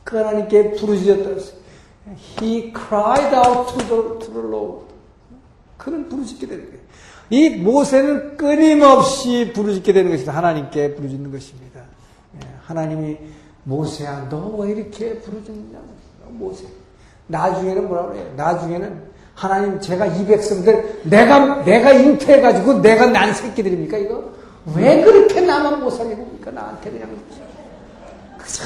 그 0.05 0.17
하나님께 0.17 0.73
부르짖었다. 0.73 1.61
He 2.41 2.73
cried 2.73 3.35
out 3.35 3.73
to 3.73 3.79
the, 3.87 4.19
to 4.19 4.33
the 4.33 4.49
Lord. 4.49 4.90
그는 5.83 6.09
부르짖게 6.09 6.47
되는 6.47 6.65
거예요. 6.67 6.79
이 7.31 7.51
모세는 7.51 8.37
끊임없이 8.37 9.53
부르짖게 9.55 9.93
되는 9.93 10.11
것입니다. 10.11 10.37
하나님께 10.37 10.95
부르짖는 10.95 11.31
것입니다. 11.33 11.81
예, 12.37 12.47
하나님이 12.65 13.17
모세야 13.65 14.29
너 14.29 14.57
왜 14.59 14.71
이렇게 14.73 15.19
부르짖느냐 15.21 15.79
모세. 16.31 16.65
나중에는 17.29 17.87
뭐라 17.89 18.07
그래요? 18.09 18.33
나중에는 18.37 19.11
하나님 19.35 19.81
제가 19.81 20.07
이 20.07 20.27
백성들 20.27 21.03
내가 21.05 21.63
내가 21.65 21.93
잉태해가지고 21.93 22.81
내가 22.83 23.07
난 23.07 23.33
새끼들입니까 23.33 23.97
이거? 23.99 24.31
왜 24.77 25.03
그렇게 25.03 25.41
나만 25.41 25.81
못 25.81 25.91
살게 25.91 26.15
봅니까? 26.17 26.51
나한테 26.51 26.91
그냥 26.91 27.09
그저 28.39 28.65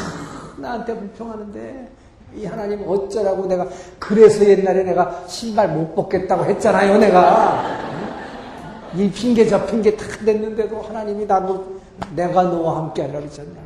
나한테 0.58 0.96
불평하는데 0.98 1.88
이 2.34 2.46
하나님 2.46 2.82
어쩌라고 2.88 3.46
내가 3.46 3.66
그래서 3.98 4.44
옛날에 4.44 4.82
내가 4.82 5.24
신발 5.26 5.72
못 5.72 5.94
벗겠다고 5.94 6.44
했잖아요 6.44 6.98
내가. 6.98 7.84
이 8.96 9.10
핑계 9.10 9.46
저 9.46 9.64
핑계 9.66 9.96
다 9.96 10.04
냈는데도 10.24 10.80
하나님이 10.82 11.26
나도 11.26 11.80
내가 12.14 12.44
너와 12.44 12.78
함께 12.78 13.02
하라 13.02 13.20
그랬잖냐. 13.20 13.60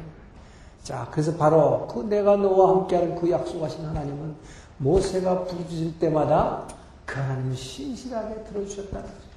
자 0.83 1.07
그래서 1.11 1.35
바로 1.37 1.87
그 1.87 2.01
내가 2.01 2.37
너와 2.37 2.71
함께 2.71 2.97
하는 2.97 3.15
그 3.15 3.31
약속하신 3.31 3.85
하나님은 3.85 4.35
모세가 4.79 5.45
부르짖을 5.45 5.99
때마다 5.99 6.65
그 7.05 7.19
하나님을 7.19 7.57
신실하게 7.57 8.45
들어주셨다는 8.45 9.03
거죠. 9.03 9.29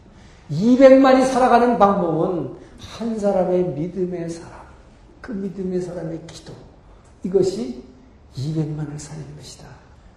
200만이 0.52 1.26
살아가는 1.26 1.78
방법은 1.78 2.56
한 2.98 3.20
사람의 3.20 3.64
믿음의 3.64 4.30
사람 4.30 4.62
그 5.22 5.32
믿음의 5.32 5.82
사람의 5.82 6.22
기도. 6.28 6.54
이것이 7.24 7.84
200만을 8.38 8.98
살리는 8.98 9.36
것이다. 9.38 9.66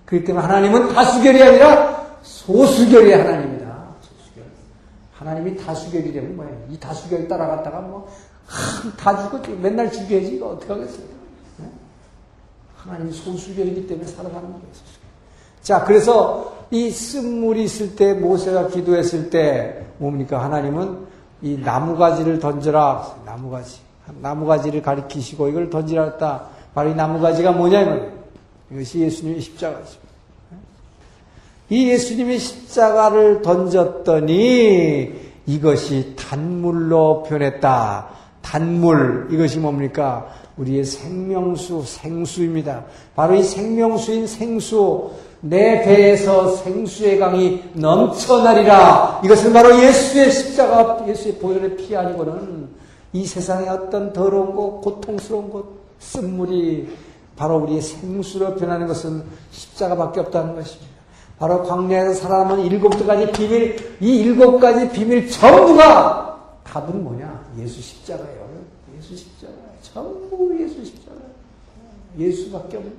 그렇기 0.07 0.27
때문에 0.27 0.45
하나님은 0.47 0.95
다수결이 0.95 1.43
아니라 1.43 2.05
소수결의 2.23 3.13
하나님이다. 3.19 3.65
소수결. 4.01 4.45
하나님이 5.13 5.57
다수결이 5.57 6.13
되면 6.13 6.37
뭐예요? 6.37 6.67
이 6.71 6.79
다수결 6.79 7.29
따라갔다가 7.29 7.81
뭐, 7.81 8.09
다 8.99 9.23
죽었지. 9.23 9.51
맨날 9.61 9.91
죽여야지. 9.91 10.37
이거 10.37 10.49
어떻게 10.49 10.73
하겠어요? 10.73 11.07
네? 11.59 11.67
하나님이 12.77 13.13
소수결이기 13.13 13.87
때문에 13.87 14.07
살아가는 14.07 14.43
거예요. 14.43 14.67
소수결. 14.73 15.05
자, 15.63 15.85
그래서 15.85 16.67
이 16.71 16.91
쓴물이 16.91 17.65
있을 17.65 17.97
때, 17.97 18.13
모세가 18.13 18.69
기도했을 18.69 19.31
때, 19.31 19.87
뭡니까? 19.99 20.43
하나님은 20.45 21.07
이 21.41 21.57
나무가지를 21.57 22.39
던져라. 22.39 23.17
나무가지. 23.25 23.81
나무가지를 24.21 24.83
가리키시고 24.83 25.49
이걸 25.49 25.71
던지라 25.71 26.05
했다. 26.05 26.49
바로 26.75 26.91
이 26.91 26.95
나무가지가 26.95 27.53
뭐냐면 27.53 28.13
이것이 28.71 29.01
예수님의 29.01 29.41
십자가죠. 29.41 30.05
이 31.71 31.89
예수님의 31.91 32.39
십자가를 32.39 33.43
던졌더니 33.43 35.15
이것이 35.47 36.15
단물로 36.17 37.23
변했다. 37.25 38.09
단물 38.43 39.29
이것이 39.31 39.59
뭡니까? 39.59 40.29
우리의 40.57 40.85
생명수, 40.85 41.83
생수입니다. 41.85 42.85
바로 43.17 43.35
이 43.35 43.43
생명수인 43.43 44.27
생수, 44.27 45.11
내 45.41 45.83
배에서 45.83 46.57
생수의 46.57 47.19
강이 47.19 47.65
넘쳐나리라. 47.75 49.21
이것은 49.25 49.53
바로 49.53 49.83
예수의 49.83 50.31
십자가, 50.31 51.05
예수의 51.07 51.37
보혈의 51.37 51.77
피 51.77 51.97
아니고는 51.97 52.69
이 53.13 53.27
세상의 53.27 53.69
어떤 53.69 54.13
더러운 54.13 54.55
것, 54.55 54.81
고통스러운 54.81 55.51
것, 55.51 55.65
쓴물이 56.05 56.97
바로 57.37 57.59
우리의 57.59 57.81
생수로 57.81 58.55
변하는 58.55 58.87
것은 58.87 59.25
십자가밖에 59.51 60.21
없다는 60.21 60.55
것입니다. 60.55 60.95
바로 61.39 61.65
광야에서 61.65 62.15
살아남은 62.15 62.65
일곱 62.67 62.91
가지 63.07 63.31
비밀, 63.33 63.97
이 64.01 64.17
일곱 64.19 64.61
가지 64.61 64.89
비밀 64.91 65.29
전부가 65.29 66.61
답은 66.65 67.03
뭐냐? 67.03 67.45
예수 67.59 67.81
십자가예요. 67.81 68.49
예수 68.97 69.17
십자가. 69.17 69.53
전부 69.83 70.57
예수 70.61 70.85
십자가. 70.85 71.17
예수밖에 72.17 72.77
없는. 72.77 72.93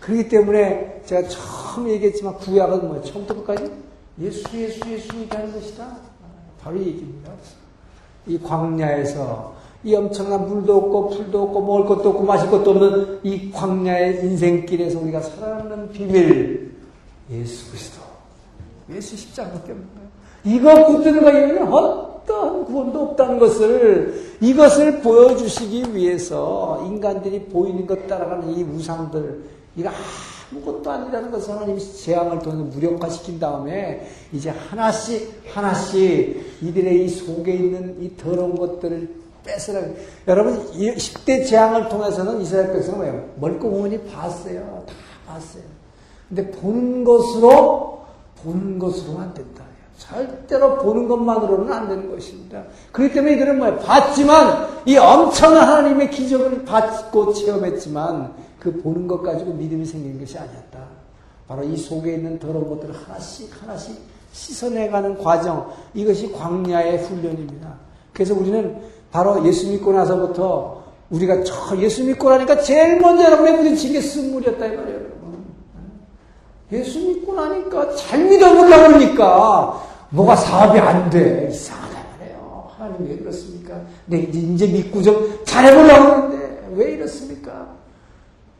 그렇기 0.00 0.28
때문에 0.30 1.02
제가 1.04 1.28
처음 1.28 1.88
얘기했지만 1.90 2.34
구약은 2.38 2.86
뭐예요? 2.86 3.04
처음부터 3.04 3.34
끝까지 3.42 3.70
예수, 4.20 4.44
예수, 4.56 4.80
예수 4.90 5.14
얘기하는 5.18 5.52
것이다. 5.52 5.96
바로 6.62 6.76
이 6.76 6.86
얘기입니다. 6.86 7.30
이 8.26 8.38
광야에서 8.38 9.59
이 9.82 9.94
엄청난 9.94 10.46
물도 10.46 10.76
없고 10.76 11.08
풀도 11.10 11.42
없고 11.42 11.60
먹을 11.62 11.86
것도 11.86 12.10
없고 12.10 12.22
마실 12.24 12.50
것도 12.50 12.70
없는 12.70 13.20
이 13.22 13.50
광야의 13.50 14.24
인생길에서 14.24 15.00
우리가 15.00 15.20
살아남는 15.20 15.90
비밀 15.90 16.72
예수 17.30 17.70
그리스도 17.70 18.02
예수 18.92 19.16
십자가밖에 19.16 19.72
없는 19.72 19.86
거예요. 19.94 20.10
이거 20.44 20.86
붙드는 20.86 21.22
거에는 21.22 21.72
어떠한 21.72 22.64
구원도 22.66 23.00
없다는 23.00 23.38
것을 23.38 24.36
이것을 24.40 25.00
보여주시기 25.00 25.94
위해서 25.94 26.84
인간들이 26.86 27.44
보이는 27.44 27.86
것 27.86 28.06
따라가는 28.06 28.50
이 28.50 28.62
우상들 28.62 29.44
이거 29.76 29.90
아무것도 30.52 30.90
아니라는 30.90 31.30
것을 31.30 31.54
하나님이 31.54 31.80
재앙을 31.80 32.40
통해서 32.40 32.64
무력화시킨 32.64 33.38
다음에 33.38 34.06
이제 34.32 34.50
하나씩 34.50 35.42
하나씩 35.54 36.58
이들의 36.60 37.04
이 37.04 37.08
속에 37.08 37.54
있는 37.54 37.96
이 38.02 38.16
더러운 38.16 38.56
것들을 38.56 39.19
뺏으라. 39.44 39.80
여러분, 40.28 40.66
10대 40.72 41.46
재앙을 41.46 41.88
통해서는 41.88 42.40
이스라엘 42.40 42.72
백성은 42.72 42.98
뭐예요? 42.98 43.28
멀고문이 43.36 44.04
봤어요. 44.04 44.84
다 44.86 44.94
봤어요. 45.26 45.62
근데 46.28 46.50
보는 46.50 47.04
것으로, 47.04 48.04
보는 48.42 48.78
것으로는 48.78 49.20
안 49.20 49.34
된다. 49.34 49.64
절대로 49.98 50.78
보는 50.78 51.08
것만으로는 51.08 51.72
안 51.72 51.88
되는 51.88 52.10
것입니다. 52.10 52.64
그렇기 52.92 53.14
때문에 53.14 53.34
이들은 53.34 53.58
뭐예요? 53.58 53.78
봤지만, 53.78 54.82
이 54.86 54.96
엄청난 54.96 55.68
하나님의 55.68 56.10
기적을 56.10 56.64
받고 56.64 57.34
체험했지만, 57.34 58.34
그 58.58 58.80
보는 58.82 59.06
것 59.06 59.22
가지고 59.22 59.52
믿음이 59.54 59.84
생긴 59.84 60.18
것이 60.20 60.38
아니었다. 60.38 60.78
바로 61.48 61.64
이 61.64 61.76
속에 61.76 62.14
있는 62.14 62.38
더러운 62.38 62.68
것들을 62.68 62.94
하나씩 62.94 63.50
하나씩 63.60 63.96
씻어내가는 64.32 65.18
과정, 65.18 65.72
이것이 65.94 66.30
광야의 66.30 66.98
훈련입니다. 66.98 67.74
그래서 68.12 68.34
우리는 68.34 68.80
바로 69.10 69.44
예수 69.46 69.68
믿고 69.70 69.92
나서부터 69.92 70.82
우리가 71.10 71.42
저 71.42 71.76
예수 71.78 72.04
믿고 72.04 72.30
나니까 72.30 72.60
제일 72.60 73.00
먼저 73.00 73.24
여러분의 73.24 73.56
부딪힌 73.58 73.92
게 73.92 74.00
쓴물이었다 74.00 74.66
이 74.66 74.76
말이에요. 74.76 75.00
예수 76.72 77.00
믿고 77.00 77.34
나니까 77.34 77.96
잘 77.96 78.24
믿어보려고 78.24 78.92
그러니까 78.92 79.82
뭐가 80.10 80.36
사업이 80.36 80.78
안 80.78 81.10
돼. 81.10 81.48
이상하다 81.50 81.98
말이에요. 82.20 82.70
하나님 82.78 83.08
왜 83.08 83.16
그렇습니까? 83.16 83.80
내 84.06 84.18
이제 84.18 84.66
믿고 84.68 85.02
좀 85.02 85.40
잘해보려고 85.44 86.12
하는데 86.12 86.68
왜 86.74 86.92
이렇습니까? 86.92 87.68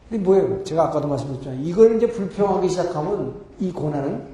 근데 0.09 0.25
뭐예요? 0.25 0.65
제가 0.65 0.87
아까도 0.87 1.07
말씀드렸잖아요. 1.07 1.61
이걸 1.63 1.97
이제 1.97 2.09
불평하기 2.09 2.69
시작하면 2.69 3.35
이 3.61 3.71
고난은 3.71 4.25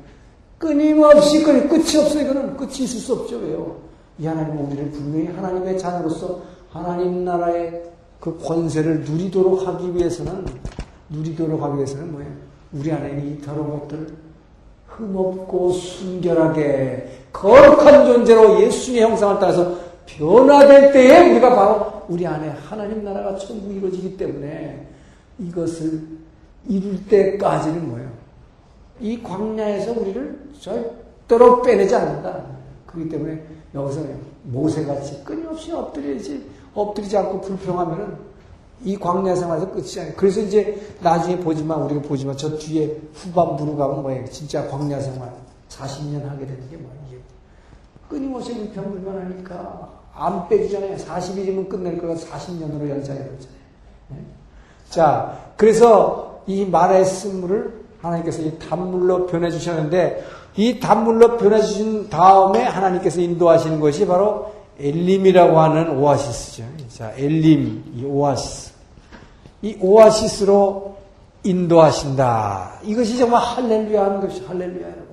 끊임없이 0.57 1.43
끊임, 1.43 1.69
끝이 1.69 1.99
없어. 1.99 2.19
이거는 2.19 2.57
끝이 2.57 2.85
있을 2.85 2.99
수 2.99 3.13
없죠. 3.13 3.37
왜요? 3.37 3.77
이 4.19 4.27
하나님은 4.27 4.67
우리를 4.67 4.91
분명히 4.93 5.27
하나님의 5.27 5.79
자녀로서 5.79 6.41
하나님 6.71 7.25
나라의 7.25 7.83
그 8.21 8.39
권세를 8.39 9.01
누리도록 9.01 9.67
하기 9.67 9.95
위해서는 9.95 10.47
누리도록 11.11 11.63
하기 11.63 11.77
위해서는 11.77 12.13
뭐예요? 12.13 12.31
우리 12.73 12.91
안에 12.93 13.23
이 13.23 13.41
더러운 13.41 13.81
것들 13.81 14.09
흠없고 14.89 15.71
순결하게 15.73 17.29
거룩한 17.33 18.07
존재로 18.07 18.63
예수님의 18.63 19.11
형상을 19.11 19.39
따라서 19.39 19.77
변화될 20.07 20.93
때에 20.93 21.31
우리가 21.31 21.55
바로 21.55 22.03
우리 22.09 22.27
안에 22.27 22.49
하나님 22.49 23.05
나라가 23.05 23.37
천국 23.37 23.73
이루어지기 23.73 24.17
때문에 24.17 24.87
이것을 25.39 26.03
이룰 26.69 27.07
때까지는 27.07 27.89
뭐예요? 27.89 28.09
이 29.01 29.23
광야에서 29.23 29.93
우리를 30.01 30.51
절대로 30.59 31.61
빼내지 31.63 31.95
않는다. 31.95 32.56
그렇기 32.97 33.11
때문에 33.11 33.47
여기서 33.75 34.03
모세같이 34.45 35.23
끊임없이 35.23 35.71
엎드려야지 35.73 36.51
엎드리지 36.75 37.17
않고 37.17 37.41
불평하면은 37.43 38.17
이 38.85 38.97
광야 38.97 39.35
생활에서 39.35 39.71
끝이 39.71 39.99
아니에요. 39.99 40.15
그래서 40.17 40.41
이제 40.41 40.81
나중에 41.01 41.39
보지만 41.39 41.83
우리가 41.83 42.03
보지만 42.03 42.37
저 42.37 42.57
뒤에 42.59 43.01
후반부로 43.15 43.77
가면 43.77 44.03
뭐예요? 44.03 44.25
진짜 44.27 44.67
광야 44.69 45.01
생활 45.01 45.33
40년 45.69 46.25
하게 46.25 46.47
되는 46.47 46.71
게 46.71 46.77
뭐예요? 46.77 47.21
끊임없이 48.09 48.55
불평불만 48.55 49.19
하니까 49.25 49.91
안 50.15 50.49
빼주잖아요. 50.49 50.97
40일이면 50.97 51.69
끝낼 51.69 51.99
거가 51.99 52.15
40년으로 52.15 52.89
연장해버리잖아요. 52.89 53.57
네? 54.09 54.17
자, 54.89 55.53
그래서 55.57 56.43
이 56.47 56.65
말의 56.65 57.05
쓴물을 57.05 57.87
하나님께서 58.01 58.43
이 58.43 58.59
단물로 58.59 59.27
변해 59.27 59.51
주셨는데 59.51 60.25
이 60.57 60.81
단물로 60.81 61.37
변해주신 61.37 62.09
다음에 62.09 62.63
하나님께서 62.63 63.21
인도하시는 63.21 63.79
것이 63.79 64.07
바로 64.07 64.53
엘림이라고 64.79 65.59
하는 65.59 65.99
오아시스죠. 65.99 66.65
자, 66.89 67.13
엘림, 67.17 67.85
이 67.97 68.05
오아시스. 68.05 68.73
이 69.63 69.77
오아시스로 69.81 70.97
인도하신다. 71.45 72.81
이것이 72.85 73.19
정말 73.19 73.41
할렐루야 73.41 74.05
하는 74.05 74.21
것이 74.21 74.43
할렐루야 74.47 74.87
여러분. 74.87 75.07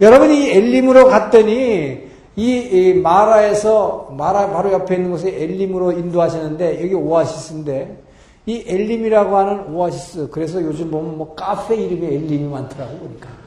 여러분이 0.00 0.44
이 0.44 0.50
엘림으로 0.50 1.08
갔더니 1.08 2.12
이, 2.34 2.46
이 2.56 2.94
마라에서 2.94 4.14
마라 4.16 4.50
바로 4.50 4.72
옆에 4.72 4.96
있는 4.96 5.10
곳에 5.10 5.28
엘림으로 5.28 5.92
인도하시는데 5.92 6.82
여기 6.82 6.94
오아시스인데 6.94 8.02
이 8.46 8.64
엘림이라고 8.66 9.36
하는 9.36 9.74
오아시스 9.74 10.30
그래서 10.30 10.60
요즘 10.62 10.90
보면 10.90 11.18
뭐 11.18 11.34
카페 11.34 11.76
이름에 11.76 12.06
엘림이 12.14 12.48
많더라고 12.48 12.98
보니까 12.98 13.28
예? 13.28 13.41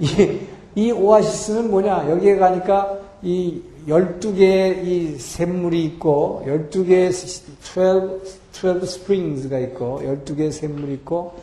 이, 0.00 0.40
이 0.74 0.92
오아시스는 0.92 1.70
뭐냐 1.70 2.10
여기에 2.10 2.36
가니까 2.36 2.98
이 3.22 3.60
12개의 3.88 4.84
이 4.84 5.16
샘물이 5.18 5.84
있고 5.84 6.44
12개의 6.46 7.12
12, 7.12 8.20
12 8.52 8.86
스프링스가 8.86 9.58
있고 9.58 10.02
12개의 10.04 10.52
샘물이 10.52 10.94
있고 10.94 11.34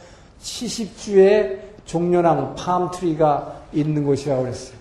70주의 0.42 1.58
종려나무 1.86 2.54
팜트리가 2.56 3.62
있는 3.74 4.06
곳이라고 4.06 4.44
그랬어요. 4.44 4.78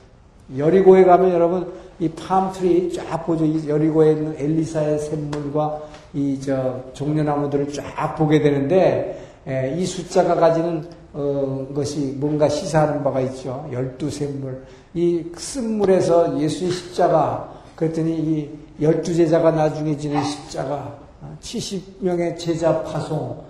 여리고에 0.56 1.04
가면 1.04 1.32
여러분 1.32 1.72
이 1.98 2.08
팜트리 2.08 2.92
쫙 2.92 3.24
보죠. 3.26 3.44
이 3.44 3.68
여리고에 3.68 4.12
있는 4.12 4.34
엘리사의 4.38 4.98
샘물과 4.98 5.82
이 6.14 6.38
저 6.40 6.82
종려나무들을 6.94 7.72
쫙 7.72 8.14
보게 8.16 8.40
되는데 8.40 9.22
에, 9.46 9.76
이 9.76 9.84
숫자가 9.84 10.34
가지는 10.34 10.84
어, 11.18 11.66
것이 11.74 12.14
뭔가 12.18 12.46
시사하는 12.46 13.02
바가 13.02 13.22
있죠. 13.22 13.66
열두 13.72 14.10
샘물. 14.10 14.62
이 14.92 15.24
쓴물에서 15.34 16.38
예수의 16.38 16.70
십자가 16.70 17.52
그랬더니 17.74 18.12
이 18.12 18.50
열두 18.82 19.14
제자가 19.14 19.50
나중에 19.50 19.96
지는 19.96 20.22
십자가 20.22 20.98
70명의 21.40 22.38
제자 22.38 22.82
파송 22.82 23.16
어? 23.18 23.44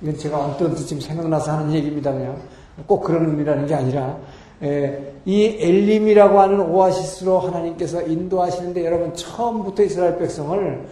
이건 0.00 0.16
제가 0.16 0.38
언뜻 0.38 0.74
지금 0.86 1.00
생각나서 1.00 1.52
하는 1.52 1.74
얘기입니다. 1.74 2.12
그냥 2.12 2.38
꼭 2.86 3.02
그런 3.02 3.28
의미라는 3.28 3.66
게 3.66 3.74
아니라 3.74 4.16
에, 4.62 5.12
이 5.26 5.44
엘림이라고 5.44 6.40
하는 6.40 6.60
오아시스로 6.60 7.40
하나님께서 7.40 8.02
인도하시는데 8.02 8.86
여러분 8.86 9.12
처음부터 9.14 9.82
이스라엘 9.82 10.18
백성을 10.18 10.88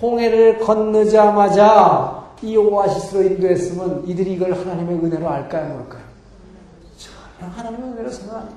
홍해를 0.00 0.58
건너자마자 0.60 2.27
이 2.42 2.56
오아시스로 2.56 3.22
인도했으면 3.22 4.04
이들이 4.06 4.34
이걸 4.34 4.52
하나님의 4.52 4.96
은혜로 4.96 5.28
알까요, 5.28 5.74
뭘까요? 5.74 6.02
전혀 6.96 7.52
하나님의 7.52 7.90
은혜로 7.92 8.10
생각 8.10 8.36
안 8.36 8.42
해요. 8.42 8.56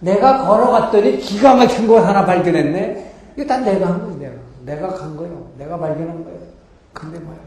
내가 0.00 0.46
걸어갔더니 0.46 1.18
기가 1.18 1.54
막힌 1.54 1.86
걸 1.86 2.02
하나 2.04 2.24
발견했네. 2.24 3.14
이거 3.36 3.46
다 3.46 3.58
내가 3.58 3.86
한 3.86 4.04
거지, 4.04 4.18
내가. 4.18 4.34
내가 4.64 4.88
간 4.88 5.16
거예요. 5.16 5.50
내가 5.56 5.78
발견한 5.78 6.24
거예요. 6.24 6.38
근데 6.92 7.18
뭐야, 7.20 7.38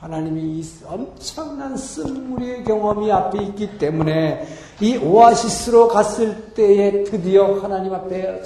하나님이 0.00 0.58
이 0.58 0.64
엄청난 0.84 1.76
쓴물의 1.76 2.64
경험이 2.64 3.10
앞에 3.10 3.42
있기 3.44 3.78
때문에 3.78 4.46
이 4.80 4.96
오아시스로 4.98 5.88
갔을 5.88 6.52
때에 6.54 7.04
드디어 7.04 7.60
하나님 7.60 7.94
앞에 7.94 8.42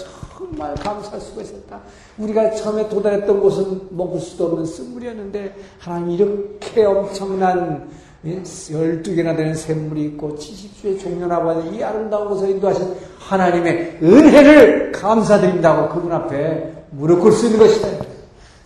정말 0.51 0.75
감사할 0.75 1.21
수가 1.21 1.43
있었다. 1.43 1.81
우리가 2.19 2.51
처음에 2.53 2.89
도달했던 2.89 3.41
곳은 3.41 3.89
먹을 3.91 4.19
수도 4.19 4.47
없는 4.47 4.67
쓴물이었는데 4.67 5.55
하나님 5.79 6.11
이렇게 6.11 6.85
엄청난 6.85 7.89
12개나 8.25 9.37
되는 9.37 9.55
샘물이 9.55 10.05
있고 10.07 10.37
70주의 10.37 11.01
종려나바는 11.01 11.75
이 11.75 11.83
아름다운 11.83 12.29
곳에 12.29 12.51
인도하신 12.51 12.95
하나님의 13.19 13.99
은혜를 14.03 14.93
감사드린다고 14.93 15.95
그분 15.95 16.13
앞에 16.13 16.85
무릎 16.91 17.21
꿇을 17.21 17.33
수 17.33 17.47
있는 17.47 17.61
것이다. 17.61 17.89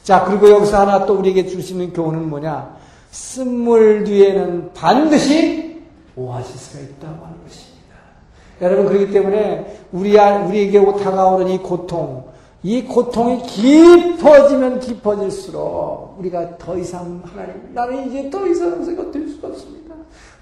자, 0.03 0.25
그리고 0.25 0.51
여기서 0.51 0.81
하나 0.81 1.05
또 1.05 1.15
우리에게 1.15 1.47
주시는 1.47 1.93
교훈은 1.93 2.29
뭐냐? 2.31 2.77
쓴물 3.11 4.05
뒤에는 4.05 4.73
반드시 4.73 5.83
오아시스가 6.17 6.83
있다고 6.83 7.25
하는 7.25 7.39
것입니다. 7.43 7.75
여러분, 8.61 8.87
그렇기 8.87 9.13
때문에 9.13 9.84
우리, 9.95 10.19
우리에게 10.19 10.85
다가오는 10.85 11.49
이 11.49 11.59
고통, 11.59 12.25
이 12.65 12.83
고통이 12.83 13.43
깊어지면 13.43 14.81
깊어질수록 14.81 16.17
우리가 16.19 16.59
더 16.59 16.77
이상 16.77 17.23
하나님, 17.25 17.73
나는 17.73 18.11
이제 18.11 18.29
더 18.29 18.45
이상 18.49 18.85
버틸 18.85 19.29
수가 19.29 19.49
없습니다. 19.49 19.95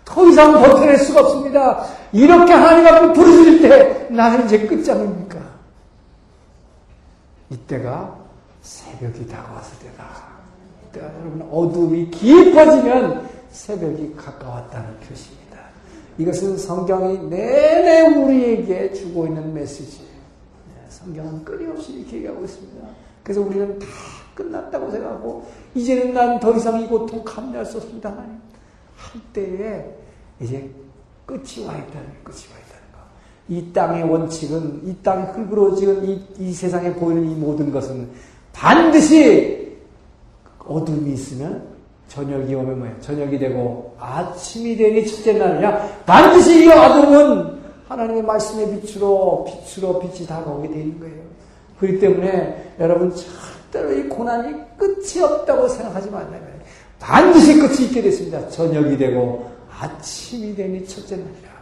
더 0.06 0.26
이상 0.26 0.54
버텨낼 0.54 0.96
수가 0.96 1.20
없습니다. 1.20 1.84
이렇게 2.14 2.50
하나님 2.50 2.86
앞에 2.86 3.12
부르실 3.12 3.60
때 3.60 4.06
나는 4.10 4.46
이제 4.46 4.66
끝장입니까? 4.66 5.38
이때가 7.50 8.16
새벽이 8.62 9.26
다가왔을 9.26 9.78
때다. 9.80 10.04
이때가 10.88 11.06
여러분 11.20 11.46
어둠이 11.52 12.10
깊어지면 12.10 13.28
새벽이 13.50 14.14
가까웠다는 14.16 14.98
표시입니다. 15.00 15.41
이것은 16.18 16.56
성경이 16.58 17.18
내내 17.28 18.02
우리에게 18.16 18.92
주고 18.92 19.26
있는 19.26 19.52
메시지예요. 19.54 20.10
네, 20.68 20.86
성경은 20.88 21.44
끊임없이 21.44 21.92
이렇게 21.94 22.18
얘기하고 22.18 22.44
있습니다. 22.44 22.88
그래서 23.22 23.40
우리는 23.40 23.78
다 23.78 23.86
끝났다고 24.34 24.90
생각하고 24.90 25.46
이제는 25.74 26.12
난 26.14 26.40
더 26.40 26.54
이상 26.56 26.80
이 26.80 26.86
고통 26.86 27.22
감내할 27.24 27.64
수 27.64 27.78
없습니다. 27.78 28.10
하나님. 28.10 28.40
할 28.96 29.20
때에 29.32 29.84
이제 30.40 30.70
끝이 31.26 31.66
와 31.66 31.76
있다는 31.76 32.08
끝이 32.22 32.38
와 32.52 32.58
있다는 32.58 32.82
거. 32.92 32.98
이 33.48 33.72
땅의 33.72 34.04
원칙은 34.04 34.82
이 34.84 34.96
땅이 35.02 35.32
흙으로 35.32 35.76
이, 35.76 36.22
이 36.38 36.52
세상에 36.52 36.92
보이는 36.94 37.30
이 37.30 37.34
모든 37.34 37.72
것은 37.72 38.08
반드시 38.52 39.78
어둠이 40.58 41.12
있으면 41.14 41.71
저녁이 42.12 42.54
오면 42.54 42.78
뭐예요? 42.78 42.94
저녁이 43.00 43.38
되고 43.38 43.96
아침이 43.98 44.76
되니 44.76 45.06
첫째 45.06 45.32
날이냐? 45.32 46.02
반드시 46.04 46.66
이 46.66 46.68
어둠은 46.68 47.58
하나님의 47.88 48.22
말씀의 48.22 48.80
빛으로 48.80 49.46
빛으로 49.46 49.98
빛이 49.98 50.26
다가오게 50.26 50.68
되는 50.68 51.00
거예요. 51.00 51.22
그렇기 51.78 51.98
때문에 52.00 52.74
여러분 52.78 53.14
절대로 53.14 53.98
이 53.98 54.08
고난이 54.08 54.52
끝이 54.76 55.22
없다고 55.22 55.68
생각하지 55.68 56.10
말아요. 56.10 56.52
반드시 57.00 57.58
끝이 57.58 57.86
있게 57.86 58.02
됐습니다. 58.02 58.46
저녁이 58.50 58.98
되고 58.98 59.50
아침이 59.80 60.54
되니 60.54 60.86
첫째 60.86 61.16
날이라. 61.16 61.52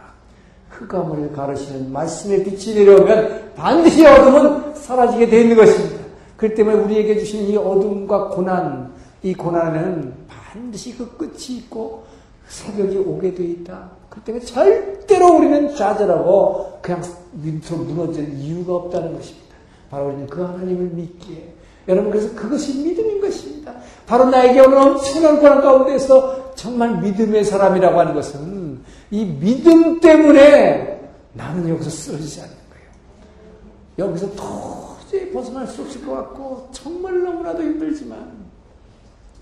흑암을 0.69 1.31
가르시는 1.31 1.93
말씀의 1.93 2.43
빛이 2.43 2.75
내려오면 2.75 3.53
반드시 3.55 4.05
어둠은 4.05 4.75
사라지게 4.75 5.29
되는 5.29 5.55
것입니다. 5.55 6.01
그렇기 6.35 6.55
때문에 6.55 6.75
우리에게 6.77 7.19
주신 7.19 7.47
이 7.47 7.55
어둠과 7.55 8.29
고난, 8.29 8.91
이 9.23 9.33
고난에는 9.33 10.20
반드시 10.51 10.97
그 10.97 11.15
끝이 11.15 11.57
있고 11.59 12.03
새벽이 12.47 12.97
오게 12.97 13.33
되어 13.33 13.45
있다. 13.45 13.89
그렇기 14.09 14.25
때문에 14.25 14.45
절대로 14.45 15.37
우리는 15.37 15.73
좌절하고 15.73 16.79
그냥 16.81 17.01
밑으로 17.31 17.77
무너질 17.77 18.33
이유가 18.33 18.75
없다는 18.75 19.13
것입니다. 19.13 19.55
바로 19.89 20.07
우리는 20.07 20.27
그 20.27 20.41
하나님을 20.41 20.87
믿기에 20.87 21.53
여러분 21.87 22.11
그래서 22.11 22.35
그것이 22.35 22.83
믿음인 22.83 23.21
것입니다. 23.21 23.73
바로 24.05 24.25
나에게 24.25 24.59
오는 24.59 24.77
엄청난 24.77 25.39
고난 25.39 25.61
가운데서 25.61 26.53
정말 26.55 26.99
믿음의 26.99 27.45
사람이라고 27.45 27.99
하는 27.99 28.13
것은 28.13 28.81
이 29.09 29.25
믿음 29.25 30.01
때문에 30.01 30.99
나는 31.33 31.69
여기서 31.69 31.89
쓰러지지 31.89 32.41
않는 32.41 32.53
거예요. 32.69 34.09
여기서 34.09 34.29
도저히 34.31 35.31
벗어날 35.31 35.65
수 35.65 35.81
없을 35.81 36.05
것 36.05 36.13
같고 36.13 36.67
정말 36.73 37.23
너무나도 37.23 37.63
힘들지만 37.63 38.40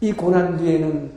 이 0.01 0.13
고난 0.13 0.57
뒤에는 0.57 1.11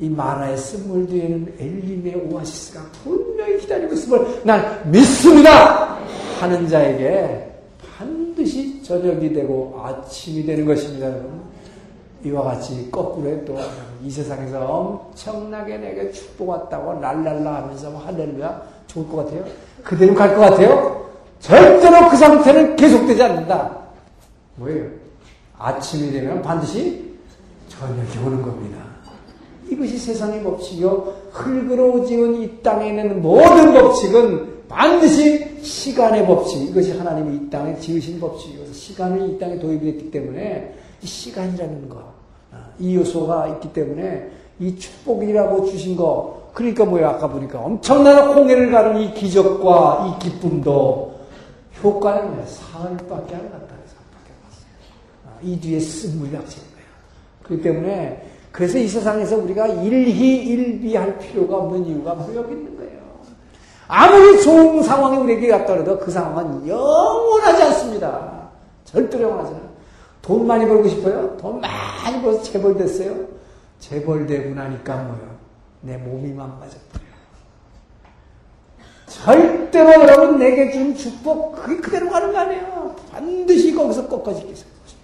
이 0.00 0.08
마라의 0.08 0.56
쓴물 0.56 1.06
뒤에는 1.06 1.54
엘림의 1.58 2.30
오아시스가 2.30 2.80
분명히 3.02 3.58
기다리고 3.58 3.94
있음을 3.94 4.42
난 4.44 4.90
믿습니다! 4.90 5.98
하는 6.40 6.68
자에게 6.68 7.50
반드시 7.98 8.80
저녁이 8.82 9.32
되고 9.32 9.80
아침이 9.82 10.44
되는 10.44 10.64
것입니다. 10.64 11.12
이와 12.24 12.42
같이 12.42 12.88
거꾸로 12.90 13.44
또이 13.44 14.10
세상에서 14.10 14.60
엄청나게 14.66 15.78
내게 15.78 16.10
축복 16.12 16.48
왔다고 16.48 17.00
랄랄라 17.00 17.54
하면서 17.62 17.90
뭐 17.90 18.00
할렐루야 18.04 18.62
좋을 18.88 19.08
것 19.08 19.16
같아요? 19.24 19.44
그대로 19.84 20.14
갈 20.14 20.34
것 20.34 20.40
같아요? 20.40 21.06
절대로 21.40 22.08
그 22.08 22.16
상태는 22.16 22.74
계속되지 22.76 23.22
않는다. 23.22 23.76
뭐예요? 24.56 24.86
아침이 25.58 26.10
되면 26.12 26.42
반드시 26.42 27.07
저녁이 27.78 28.26
오는 28.26 28.42
겁니다. 28.42 28.78
이것이 29.70 29.98
세상의 29.98 30.42
법칙이요. 30.42 31.14
흙으로 31.30 32.04
지은 32.04 32.42
이 32.42 32.62
땅에 32.62 32.88
있는 32.88 33.22
모든 33.22 33.72
법칙은 33.72 34.66
반드시 34.68 35.62
시간의 35.62 36.26
법칙. 36.26 36.70
이것이 36.70 36.96
하나님이 36.96 37.36
이 37.36 37.50
땅에 37.50 37.78
지으신 37.78 38.18
법칙이고 38.18 38.72
시간이 38.72 39.34
이 39.34 39.38
땅에 39.38 39.58
도입이 39.58 39.92
됐기 39.92 40.10
때문에 40.10 40.74
이 41.02 41.06
시간이라는 41.06 41.88
거, 41.88 42.12
아, 42.52 42.70
이 42.78 42.96
요소가 42.96 43.48
있기 43.48 43.72
때문에 43.72 44.30
이 44.58 44.76
축복이라고 44.76 45.66
주신 45.66 45.96
거. 45.96 46.50
그러니까 46.54 46.84
뭐야 46.84 47.10
아까 47.10 47.28
보니까 47.28 47.60
엄청난 47.60 48.34
홍해를 48.34 48.72
가는 48.72 49.00
이 49.00 49.14
기적과 49.14 50.18
이 50.18 50.24
기쁨도 50.24 51.18
효과는 51.82 52.30
뭐야 52.30 52.46
사흘밖에 52.46 53.34
안 53.36 53.50
갔다. 53.50 53.74
사흘밖에 53.86 54.32
안 54.32 54.40
갔어요. 54.42 54.66
아, 55.26 55.38
이 55.42 55.60
뒤에 55.60 55.78
쓴물이 55.78 56.36
거예요. 56.56 56.67
그렇기 57.48 57.62
때문에 57.62 58.22
그래서 58.52 58.78
이 58.78 58.86
세상에서 58.86 59.36
우리가 59.38 59.66
일희일비할 59.66 61.18
필요가 61.18 61.56
없는 61.56 61.86
이유가 61.86 62.14
바로 62.14 62.34
여기 62.34 62.52
있는 62.52 62.76
거예요. 62.76 62.98
아무리 63.88 64.42
좋은 64.42 64.82
상황이 64.82 65.16
우리에게 65.16 65.64
그래도 65.64 65.98
그 65.98 66.10
상황은 66.10 66.68
영원하지 66.68 67.62
않습니다. 67.62 68.50
절대로 68.84 69.24
영원하지 69.24 69.54
않아요. 69.54 69.68
돈 70.20 70.46
많이 70.46 70.66
벌고 70.66 70.88
싶어요? 70.88 71.36
돈 71.38 71.60
많이 71.60 72.20
벌어서 72.20 72.42
재벌됐어요? 72.42 73.16
재벌되고 73.78 74.54
나니까 74.54 74.96
뭐요? 74.96 75.38
내 75.80 75.96
몸이 75.96 76.32
망가졌어요. 76.32 77.08
절대로 79.06 80.02
여러분 80.02 80.38
내게 80.38 80.70
준 80.70 80.94
축복 80.94 81.56
그게 81.56 81.80
그대로 81.80 82.10
가는 82.10 82.32
거 82.32 82.38
아니에요. 82.38 82.96
반드시 83.10 83.74
거기서 83.74 84.06
꺾어지게 84.08 84.48
생겼어요. 84.48 84.98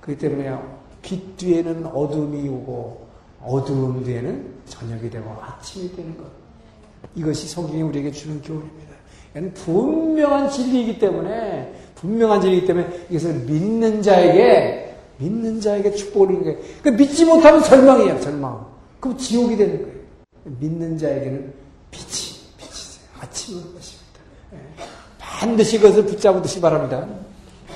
그렇기 0.00 0.20
때문에요. 0.20 0.77
빛 1.08 1.38
뒤에는 1.38 1.86
어둠이 1.86 2.46
오고 2.50 3.08
어두움 3.42 4.04
뒤에는 4.04 4.44
저녁이 4.66 5.08
되고 5.08 5.34
아침이 5.40 5.90
되는 5.96 6.14
것. 6.18 6.24
이것이 7.14 7.48
성경이 7.48 7.80
우리에게 7.80 8.12
주는 8.12 8.42
교훈입니다. 8.42 8.94
이는 9.34 9.54
분명한 9.54 10.50
진리이기 10.50 10.98
때문에 10.98 11.72
분명한 11.94 12.42
진리이기 12.42 12.66
때문에 12.66 13.06
이것을 13.08 13.34
믿는 13.34 14.02
자에게 14.02 14.96
믿는 15.16 15.62
자에게 15.62 15.92
축복을 15.92 16.28
주는 16.28 16.42
거예요. 16.44 16.58
그 16.82 16.90
믿지 16.90 17.24
못하면 17.24 17.62
절망이에요. 17.62 18.20
절망. 18.20 18.66
그럼 19.00 19.16
지옥이 19.16 19.56
되는 19.56 19.82
거예요. 19.82 19.98
믿는 20.44 20.98
자에게는 20.98 21.54
빛이 21.90 22.36
빛이 22.58 23.56
오는 23.56 23.74
것입니다. 23.74 24.20
예. 24.52 24.58
반드시 25.18 25.80
그것을 25.80 26.04
붙잡으듯이 26.04 26.60
바랍니다. 26.60 27.08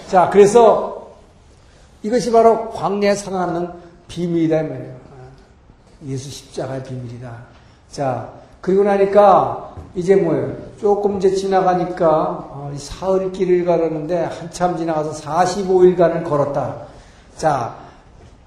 자, 0.09 0.29
그래서 0.31 1.02
이것이 2.03 2.33
바로 2.33 2.71
광야에 2.71 3.15
상하는 3.15 3.69
비밀이다 4.09 4.63
말이에요. 4.63 5.03
예수 6.07 6.31
십자가의 6.31 6.83
비밀이다. 6.83 7.33
자, 7.91 8.29
그리고 8.61 8.85
나니까 8.85 9.75
이제 9.95 10.17
뭐예요? 10.17 10.57
조금 10.81 11.19
이제 11.19 11.35
지나가니까 11.35 12.11
어, 12.11 12.73
사흘 12.77 13.33
길을 13.33 13.65
걸었는데 13.65 14.25
한참 14.25 14.77
지나가서 14.77 15.13
45일간을 15.23 16.25
걸었다. 16.25 16.77
자, 17.37 17.77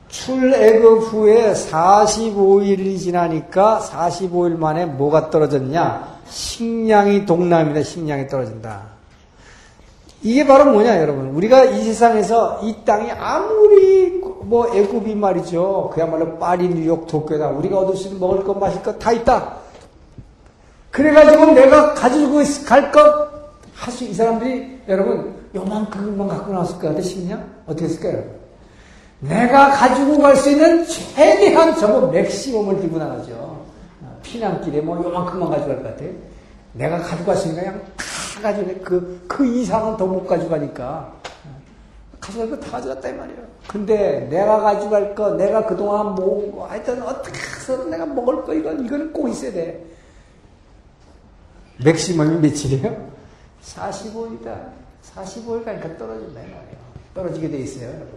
출애굽 0.09 1.11
후에 1.11 1.53
45일이 1.53 2.99
지나니까 2.99 3.79
45일 3.81 4.57
만에 4.57 4.85
뭐가 4.85 5.29
떨어졌냐? 5.29 6.15
식량이 6.29 7.25
동남입니다. 7.25 7.83
식량이 7.83 8.27
떨어진다. 8.27 8.94
이게 10.25 10.43
바로 10.47 10.65
뭐냐, 10.71 10.99
여러분. 11.01 11.27
우리가 11.35 11.65
이 11.65 11.83
세상에서 11.83 12.61
이 12.63 12.77
땅이 12.83 13.11
아무리 13.11 14.19
뭐 14.41 14.75
애굽이 14.75 15.13
말이죠. 15.13 15.91
그야말로 15.93 16.39
파리, 16.39 16.67
뉴욕, 16.67 17.05
도쿄다. 17.05 17.49
우리가 17.49 17.77
얻을 17.81 17.95
수 17.95 18.07
있는 18.07 18.19
먹을 18.19 18.43
것, 18.43 18.57
마실 18.57 18.81
것 18.81 18.97
다 18.97 19.11
있다. 19.11 19.57
그래가지고 20.89 21.51
내가 21.51 21.93
가지고 21.93 22.41
갈 22.65 22.91
것, 22.91 23.03
할 23.75 23.93
수, 23.93 24.03
이 24.03 24.15
사람들이, 24.15 24.79
여러분, 24.87 25.35
요만큼만 25.53 26.27
갖고 26.27 26.51
나왔을 26.53 26.79
것 26.79 26.87
같아, 26.87 27.01
식량? 27.03 27.43
어떻게 27.67 27.85
했을까요? 27.85 28.23
내가 29.19 29.69
가지고 29.69 30.17
갈 30.17 30.35
수 30.35 30.49
있는 30.49 30.87
최대한 30.87 31.75
저거 31.77 32.07
맥시멈을 32.07 32.81
들고 32.81 32.97
나가죠. 32.97 33.63
피난길에 34.23 34.81
뭐 34.81 34.97
요만큼만 35.03 35.51
가져갈 35.51 35.83
것 35.83 35.83
같아. 35.83 36.03
내가 36.73 36.97
가지고 36.97 37.31
갔으니까 37.31 37.61
그냥 37.61 37.81
다 38.35 38.41
가지고, 38.41 38.73
그, 38.83 39.25
그 39.27 39.45
이상은 39.45 39.95
더 39.97 40.05
못 40.05 40.25
가져가니까. 40.27 41.13
가져갈 42.19 42.49
거 42.49 42.59
다 42.59 42.71
가져갔다, 42.71 43.09
이 43.09 43.13
말이에요. 43.13 43.39
근데 43.67 44.27
내가 44.29 44.59
가져갈 44.59 45.13
거, 45.15 45.31
내가 45.31 45.65
그동안 45.65 46.15
모은 46.15 46.51
거, 46.51 46.65
하여튼 46.67 47.01
어떻게 47.03 47.37
해서 47.37 47.85
내가 47.85 48.05
먹을 48.05 48.43
거, 48.43 48.53
이건, 48.53 48.83
이거는 48.85 49.13
꼭 49.13 49.27
있어야 49.29 49.51
돼. 49.51 49.85
맥시멈이 51.83 52.39
며칠이에요? 52.39 53.09
45일이다. 53.63 54.69
45일 55.13 55.65
가니까 55.65 55.97
떨어진다, 55.97 56.41
이 56.41 56.43
말이에요. 56.43 56.75
떨어지게 57.13 57.49
돼 57.49 57.57
있어요, 57.59 57.87
여러분. 57.89 58.09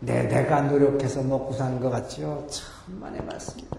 내, 0.00 0.22
내가 0.24 0.60
노력해서 0.62 1.22
먹고 1.22 1.52
사는 1.54 1.80
것 1.80 1.90
같죠? 1.90 2.46
참만의 2.50 3.22
말씀입니다. 3.24 3.76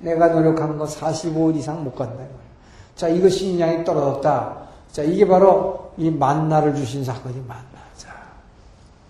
내가 0.00 0.28
노력한 0.28 0.76
거 0.76 0.84
45일 0.86 1.56
이상 1.56 1.84
못 1.84 1.94
간다. 1.94 2.24
자, 2.96 3.08
이거 3.08 3.28
식량이 3.28 3.84
떨어졌다. 3.84 4.65
자, 4.96 5.02
이게 5.02 5.26
바로 5.26 5.90
이 5.98 6.10
만나를 6.10 6.74
주신 6.74 7.04
사건이 7.04 7.44
만나. 7.46 7.62
자, 7.98 8.08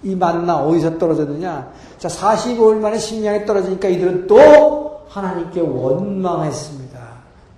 이 0.02 0.16
만나 0.16 0.56
어디서 0.56 0.98
떨어졌느냐? 0.98 1.72
자, 1.96 2.08
45일 2.08 2.80
만에 2.80 2.98
식량이 2.98 3.46
떨어지니까 3.46 3.86
이들은 3.86 4.26
또 4.26 5.02
하나님께 5.08 5.60
원망했습니다. 5.60 6.98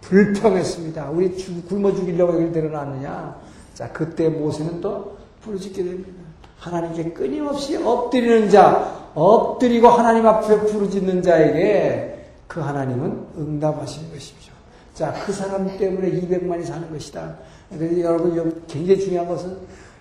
불평했습니다. 0.03 1.09
우리 1.09 1.31
굶어 1.71 1.95
죽이려고 1.95 2.35
여기 2.35 2.53
데려놨느냐? 2.53 3.35
자, 3.73 3.93
그때 3.95 4.29
모세는 4.29 4.83
또 4.83 5.17
부르짖게 5.41 5.83
됩니다. 5.83 6.23
하나님께 6.59 7.13
끊임없이 7.15 7.77
엎드리는 7.83 8.51
자, 8.51 9.11
엎드리고 9.15 9.89
하나님 9.89 10.27
앞에 10.27 10.67
부르짖는 10.67 11.23
자에게 11.23 12.29
그 12.47 12.61
하나님은 12.61 13.29
응답하시는 13.39 14.13
것이죠. 14.13 14.53
자, 14.93 15.15
그 15.25 15.33
사람 15.33 15.79
때문에 15.79 16.11
200만이 16.11 16.67
사는 16.67 16.93
것이다. 16.93 17.37
그래서 17.71 18.01
여러분, 18.01 18.63
굉장히 18.67 19.01
중요한 19.01 19.29
것은 19.29 19.57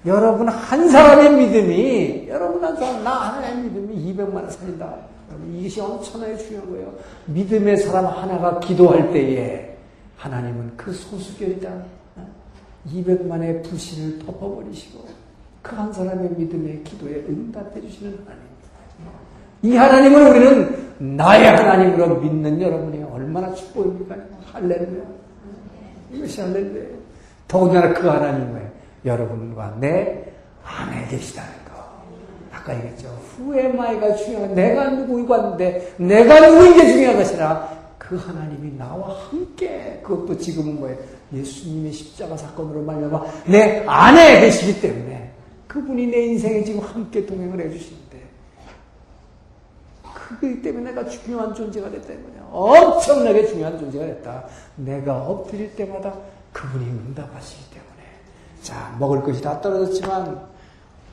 여러분 0.05 0.47
한 0.47 0.87
사람의 0.89 1.45
믿음이, 1.45 2.27
여러분 2.29 2.63
한 2.63 2.75
사람, 2.75 3.03
나 3.03 3.11
하나의 3.11 3.57
믿음이 3.63 4.13
200만을 4.13 4.49
살린다. 4.49 4.95
이것이 5.53 5.81
엄청나게 5.81 6.37
중요한 6.37 6.69
거예요. 6.69 6.93
믿음의 7.25 7.77
사람 7.77 8.05
하나가 8.05 8.59
기도할 8.59 9.11
때에 9.11 9.75
하나님은 10.17 10.73
그 10.77 10.93
소수결이다. 10.93 11.69
200만의 12.93 13.63
불신을 13.63 14.19
덮어버리시고 14.19 15.05
그 15.61 15.75
한 15.75 15.91
사람의 15.91 16.31
믿음의 16.37 16.83
기도에 16.85 17.25
응답해 17.27 17.81
주시는 17.81 18.17
하나님. 18.23 18.47
이 19.63 19.75
하나님을 19.75 20.29
우리는 20.29 21.17
나의 21.17 21.45
하나님으로 21.47 22.21
믿는 22.21 22.61
여러분이 22.61 23.03
얼마나 23.03 23.53
축복입니까? 23.53 24.15
할렐루야. 24.53 25.03
이것이 26.13 26.41
할렐루야. 26.41 26.96
더군다나 27.47 27.93
그 27.93 28.07
하나님을 28.07 28.71
여러분과 29.05 29.77
내 29.79 30.23
안에 30.63 31.07
계시다는 31.07 31.49
거. 31.65 31.67
아까 32.51 32.75
얘기했죠. 32.75 33.07
후에마이가 33.07 34.15
중요한 34.15 34.53
내가 34.53 34.89
누구이고 34.89 35.31
왔는데 35.33 35.93
내가 35.97 36.47
누구인 36.47 36.77
게 36.77 36.91
중요한 36.91 37.17
것이라 37.17 37.77
그 37.97 38.15
하나님이 38.15 38.77
나와 38.77 39.15
함께 39.15 39.99
그것도 40.03 40.37
지금은 40.37 40.79
뭐예요? 40.79 40.97
예수님의 41.33 41.91
십자가 41.91 42.37
사건으로 42.37 42.81
말미암아 42.81 43.25
내 43.47 43.83
안에 43.85 44.41
계시기 44.41 44.79
때문에 44.81 45.31
그분이 45.67 46.07
내 46.07 46.25
인생에 46.27 46.63
지금 46.63 46.81
함께 46.81 47.25
동행을 47.25 47.59
해주시는데 47.65 48.07
그기 50.13 50.61
때문에 50.61 50.91
내가 50.91 51.07
중요한 51.07 51.53
존재가 51.53 51.89
됐다. 51.89 52.13
엄청나게 52.51 53.47
중요한 53.47 53.77
존재가 53.77 54.05
됐다. 54.05 54.45
내가 54.75 55.23
엎드릴 55.23 55.75
때마다 55.75 56.13
그분이 56.53 56.85
응답하시기 56.85 57.69
때문에 57.71 57.87
자 58.61 58.95
먹을 58.99 59.21
것이 59.23 59.41
다 59.41 59.61
떨어졌지만 59.61 60.41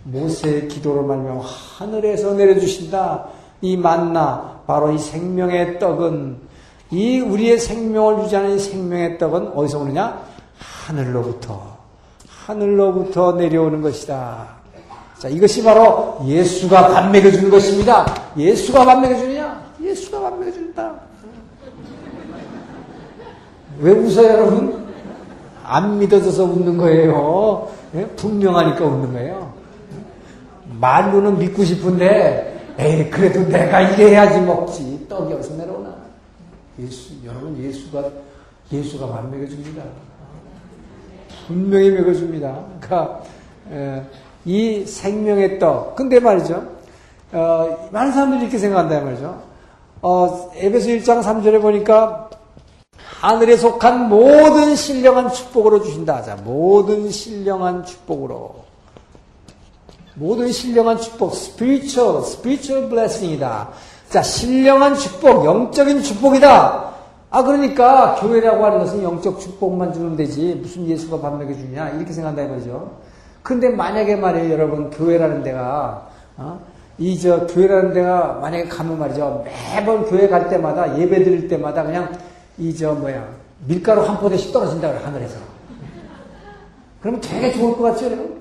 모세의 0.04 0.68
기도로 0.68 1.04
말미암아 1.04 1.40
하늘에서 1.42 2.34
내려주신다. 2.34 3.26
이 3.62 3.76
만나 3.76 4.60
바로 4.66 4.92
이 4.92 4.98
생명의 4.98 5.78
떡은 5.78 6.38
이 6.90 7.20
우리의 7.20 7.58
생명을 7.58 8.24
유지하는 8.24 8.56
이 8.56 8.58
생명의 8.58 9.18
떡은 9.18 9.52
어디서 9.54 9.80
오느냐? 9.80 10.22
하늘로부터 10.58 11.74
하늘로부터 12.28 13.32
내려오는 13.32 13.80
것이다. 13.80 14.46
자, 15.18 15.28
이것이 15.28 15.62
바로 15.62 16.18
예수가 16.26 16.88
밥 16.88 17.10
먹여주는 17.10 17.48
것입니다. 17.50 18.04
예수가 18.36 18.84
밥 18.84 19.00
먹여주느냐? 19.00 19.64
예수가 19.80 20.20
밥 20.20 20.38
먹여준다. 20.38 20.94
왜 23.78 23.92
웃어요, 23.92 24.28
여러분? 24.28 24.83
안 25.64 25.98
믿어져서 25.98 26.44
웃는 26.44 26.76
거예요. 26.76 27.68
예? 27.94 28.06
분명하니까 28.06 28.84
웃는 28.84 29.12
거예요. 29.12 29.52
말로는 30.80 31.38
믿고 31.38 31.64
싶은데, 31.64 32.74
에이, 32.78 33.10
그래도 33.10 33.46
내가 33.48 33.80
이래야지 33.80 34.40
먹지. 34.40 35.06
떡이 35.08 35.32
어디서 35.34 35.56
내려오나? 35.56 35.94
예수, 36.78 37.12
여러분, 37.24 37.56
예수가, 37.58 38.04
예수가 38.72 39.08
밥 39.08 39.30
먹여줍니다. 39.30 39.82
분명히 41.46 41.90
먹여줍니다. 41.90 42.58
그러니까, 42.80 43.22
에, 43.72 44.02
이 44.44 44.84
생명의 44.84 45.58
떡. 45.58 45.94
근데 45.94 46.20
말이죠. 46.20 46.62
어, 47.32 47.88
많은 47.90 48.12
사람들이 48.12 48.42
이렇게 48.42 48.58
생각한다 48.58 49.00
말이죠. 49.00 49.42
어, 50.02 50.50
에베소 50.56 50.88
1장 50.90 51.22
3절에 51.22 51.60
보니까 51.62 52.28
하늘에 53.24 53.56
속한 53.56 54.10
모든 54.10 54.76
신령한 54.76 55.32
축복으로 55.32 55.82
주신다. 55.82 56.20
자, 56.20 56.36
모든 56.44 57.10
신령한 57.10 57.86
축복으로. 57.86 58.56
모든 60.16 60.52
신령한 60.52 60.98
축복, 60.98 61.32
spiritual, 61.32 62.18
spiritual 62.22 62.90
blessing이다. 62.90 63.70
자, 64.10 64.22
신령한 64.22 64.96
축복, 64.96 65.46
영적인 65.46 66.02
축복이다. 66.02 66.92
아, 67.30 67.42
그러니까 67.42 68.16
교회라고 68.16 68.62
하는 68.62 68.80
것은 68.80 69.02
영적 69.02 69.40
축복만 69.40 69.94
주면 69.94 70.16
되지. 70.16 70.60
무슨 70.60 70.86
예수가 70.86 71.22
밥 71.22 71.38
먹여주냐. 71.38 71.92
이렇게 71.96 72.12
생각한다 72.12 72.42
이거죠. 72.42 72.90
근데 73.42 73.70
만약에 73.70 74.16
말이에요, 74.16 74.52
여러분, 74.52 74.90
교회라는 74.90 75.42
데가, 75.42 76.08
어? 76.36 76.60
이, 76.98 77.18
저, 77.18 77.46
교회라는 77.46 77.94
데가 77.94 78.38
만약에 78.42 78.68
가면 78.68 78.98
말이죠. 78.98 79.44
매번 79.46 80.04
교회 80.04 80.28
갈 80.28 80.50
때마다, 80.50 80.98
예배 80.98 81.24
드릴 81.24 81.48
때마다 81.48 81.84
그냥, 81.84 82.12
이, 82.58 82.74
저, 82.74 82.94
뭐야, 82.94 83.28
밀가루 83.66 84.02
한 84.02 84.18
포대씩 84.18 84.52
떨어진다 84.52 84.92
그래, 84.92 85.02
하늘에서. 85.02 85.38
그러면 87.00 87.20
되게 87.20 87.52
좋을 87.52 87.76
것 87.76 87.82
같죠, 87.82 88.06
여러분? 88.06 88.38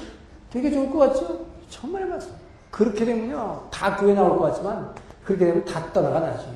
되게 0.52 0.72
좋을 0.72 0.90
것 0.92 1.00
같죠? 1.00 1.40
정말 1.70 2.06
맞습니다. 2.06 2.42
그렇게 2.72 3.06
되면요, 3.06 3.64
다 3.72 3.96
교회 3.96 4.14
나올 4.14 4.38
것 4.38 4.46
같지만, 4.46 4.90
그렇게 5.24 5.46
되면 5.46 5.66
다 5.66 5.92
떠나가 5.92 6.20
나중에. 6.20 6.56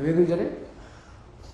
왜 0.00 0.12
그러잖아요? 0.12 0.48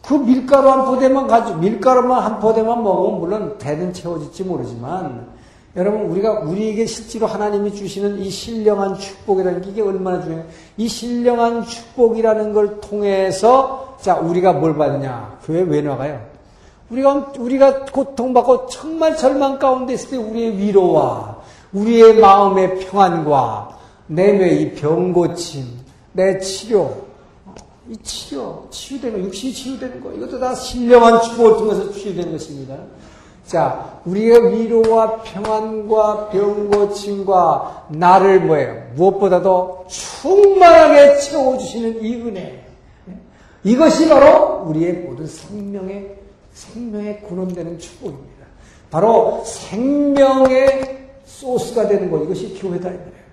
그 0.06 0.14
밀가루 0.14 0.68
한 0.68 0.84
포대만 0.86 1.26
가지고, 1.26 1.58
밀가루만 1.58 2.22
한 2.22 2.38
포대만 2.40 2.82
먹으면 2.82 3.20
물론 3.20 3.58
배는 3.58 3.92
채워질지 3.92 4.44
모르지만, 4.44 5.28
여러분, 5.76 6.02
우리가, 6.02 6.40
우리에게 6.40 6.86
실제로 6.86 7.26
하나님이 7.26 7.74
주시는 7.74 8.18
이 8.18 8.30
신령한 8.30 8.94
축복이라는 8.96 9.62
게 9.62 9.70
이게 9.70 9.82
얼마나 9.82 10.22
중요해요. 10.22 10.46
이 10.76 10.88
신령한 10.88 11.64
축복이라는 11.64 12.52
걸 12.52 12.80
통해서, 12.80 13.93
자, 14.04 14.16
우리가 14.16 14.52
뭘 14.52 14.76
받느냐. 14.76 15.38
교회 15.46 15.62
왜 15.62 15.80
나가요? 15.80 16.20
우리가, 16.90 17.32
우리가 17.38 17.86
고통받고 17.86 18.66
정말 18.66 19.16
절망 19.16 19.58
가운데 19.58 19.94
있을 19.94 20.10
때 20.10 20.16
우리의 20.18 20.58
위로와, 20.58 21.38
우리의 21.72 22.16
마음의 22.16 22.80
평안과, 22.80 23.78
내뇌의 24.08 24.74
병 24.74 25.14
고침, 25.14 25.64
내 26.12 26.38
치료, 26.38 26.94
이 27.88 27.96
치료, 28.02 28.66
치유되는, 28.68 29.24
육신이 29.24 29.54
치유되는 29.54 30.02
거, 30.02 30.12
이것도 30.12 30.38
다 30.38 30.54
신령한 30.54 31.22
축복을 31.22 31.56
통해서 31.56 31.90
치유되는 31.90 32.30
것입니다. 32.30 32.76
자, 33.46 34.00
우리의 34.04 34.52
위로와 34.52 35.22
평안과 35.22 36.28
병고침과 36.28 37.86
나를 37.88 38.40
뭐예요? 38.40 38.82
무엇보다도 38.96 39.86
충만하게 39.88 41.16
채워주시는 41.20 42.04
이 42.04 42.16
은혜. 42.16 42.63
이것이 43.64 44.08
바로 44.08 44.64
우리의 44.66 44.92
모든 44.92 45.26
생명의 45.26 46.16
생명의 46.52 47.22
근원되는 47.22 47.78
축복입니다. 47.78 48.44
바로 48.90 49.42
생명의 49.44 51.08
소스가 51.24 51.88
되는 51.88 52.10
것 52.10 52.22
이것이 52.22 52.54
교회다 52.60 52.90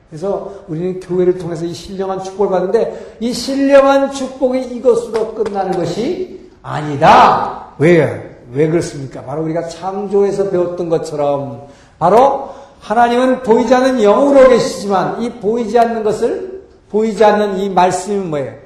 그래서 0.10 0.52
우리는 0.68 1.00
교회를 1.00 1.38
통해서 1.38 1.64
이 1.64 1.74
신령한 1.74 2.24
축복을 2.24 2.50
받는데 2.50 3.18
이 3.20 3.32
신령한 3.32 4.12
축복이 4.12 4.60
이것으로 4.76 5.36
끝나는 5.36 5.72
것이 5.72 6.50
아니다. 6.62 7.74
왜? 7.78 8.40
왜 8.52 8.68
그렇습니까? 8.68 9.24
바로 9.24 9.44
우리가 9.44 9.68
창조에서 9.68 10.50
배웠던 10.50 10.90
것처럼 10.90 11.68
바로 11.98 12.50
하나님은 12.82 13.44
보이지 13.44 13.74
않는 13.74 14.02
영으로 14.02 14.50
계시지만 14.50 15.22
이 15.22 15.32
보이지 15.34 15.78
않는 15.80 16.04
것을 16.04 16.64
보이지 16.90 17.24
않는 17.24 17.60
이 17.60 17.70
말씀이 17.70 18.18
뭐예요? 18.28 18.61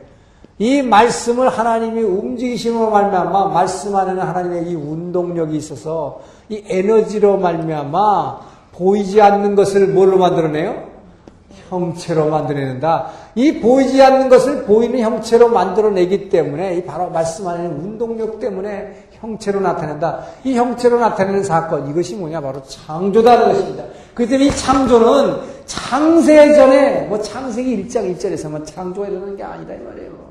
이 0.58 0.82
말씀을 0.82 1.50
하나님이 1.50 2.02
움직이심으로 2.02 2.90
말미암아 2.90 3.50
말씀 3.50 3.96
안에는 3.96 4.22
하나님의 4.22 4.70
이 4.70 4.76
운동력이 4.76 5.58
있어서 5.58 6.22
이 6.48 6.64
에너지로 6.68 7.38
말미암아 7.38 8.40
보이지 8.72 9.22
않는 9.22 9.56
것을 9.56 9.88
뭘로 9.88 10.18
만들어내요? 10.18 10.96
형체로 11.70 12.30
만들어낸다. 12.30 13.08
이 13.36 13.60
보이지 13.60 14.02
않는 14.02 14.30
것을 14.30 14.64
보이는 14.64 15.00
형체로 15.00 15.50
만들어내기 15.50 16.30
때문에 16.30 16.76
이 16.76 16.84
바로 16.84 17.10
말씀 17.10 17.48
안에는 17.48 17.72
운동력 17.72 18.40
때문에 18.40 19.08
형체로 19.14 19.60
나타낸다. 19.60 20.26
이 20.44 20.56
형체로 20.56 21.00
나타내는 21.00 21.44
사건 21.44 21.90
이것이 21.90 22.16
뭐냐 22.16 22.40
바로 22.40 22.62
창조다는 22.64 23.48
것입니다. 23.48 23.84
그 24.14 24.28
때문에 24.28 24.48
이 24.48 24.52
창조는 24.52 25.40
창세 25.66 26.54
전에 26.54 27.02
뭐 27.08 27.20
창세기 27.20 27.88
1장 27.88 28.16
1절에서만 28.16 28.66
창조가 28.66 29.08
일어나는 29.08 29.36
게 29.36 29.44
아니다 29.44 29.74
이 29.74 29.80
말이에요. 29.80 30.25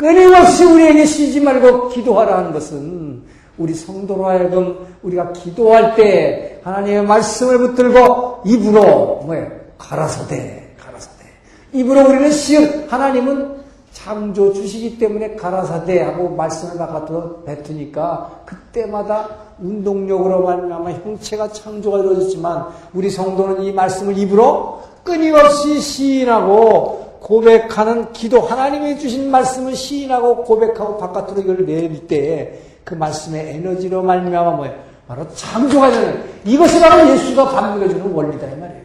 끊임없이 0.00 0.64
우리에게 0.64 1.04
쉬지 1.04 1.40
말고 1.40 1.90
기도하라 1.90 2.38
하는 2.38 2.52
것은 2.54 3.22
우리 3.58 3.74
성도로 3.74 4.24
하여금 4.24 4.78
우리가 5.02 5.34
기도할 5.34 5.94
때 5.94 6.58
하나님의 6.64 7.04
말씀을 7.04 7.58
붙들고 7.58 8.40
입으로 8.46 9.20
뭐예요? 9.26 9.50
가라사대, 9.76 10.74
가라사대. 10.82 11.26
입으로 11.74 12.08
우리는 12.08 12.32
시은 12.32 12.88
하나님은 12.88 13.60
창조 13.92 14.54
주시기 14.54 14.96
때문에 14.98 15.36
가라사대 15.36 16.00
하고 16.00 16.30
말씀을 16.30 16.78
바깥으로 16.78 17.44
뱉으니까 17.44 18.44
그때마다 18.46 19.28
운동력으로 19.58 20.44
말미암아 20.44 20.92
형체가 20.92 21.48
창조가 21.48 21.98
이루어졌지만 21.98 22.68
우리 22.94 23.10
성도는 23.10 23.64
이 23.64 23.72
말씀을 23.72 24.16
입으로 24.16 24.80
끊임없이 25.04 25.78
시인하고 25.78 27.09
고백하는 27.20 28.12
기도 28.12 28.40
하나님이 28.40 28.98
주신 28.98 29.30
말씀을 29.30 29.74
시인하고 29.76 30.42
고백하고 30.44 30.96
바깥으로 30.96 31.40
이걸 31.42 31.66
낼때그 31.66 32.94
말씀의 32.94 33.56
에너지로 33.56 34.02
말미암아 34.02 34.52
뭐예요? 34.52 34.74
바로 35.06 35.26
창조가 35.34 35.90
되는 35.90 36.24
이것이 36.44 36.80
바로 36.80 37.08
예수가 37.10 37.50
반복해주는 37.50 38.12
원리다 38.12 38.46
이 38.46 38.56
말이에요. 38.56 38.82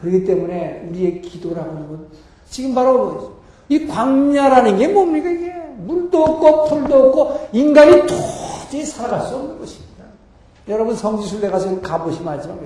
그렇기 0.00 0.24
때문에 0.24 0.88
우리의 0.88 1.20
기도라고 1.20 1.70
하는 1.70 1.88
건 1.88 2.08
지금 2.48 2.74
바로 2.74 3.32
이 3.68 3.86
광야라는 3.86 4.78
게 4.78 4.88
뭡니까 4.88 5.28
이게 5.28 5.52
물도 5.78 6.24
없고 6.24 6.64
풀도 6.64 7.08
없고 7.08 7.48
인간이 7.52 8.02
도저히 8.06 8.84
살아갈 8.84 9.26
수 9.26 9.34
없는 9.36 9.58
것입니다. 9.58 10.04
여러분 10.68 10.96
성지순례 10.96 11.50
가서 11.50 11.80
가보시면 11.80 12.32
알지만 12.34 12.58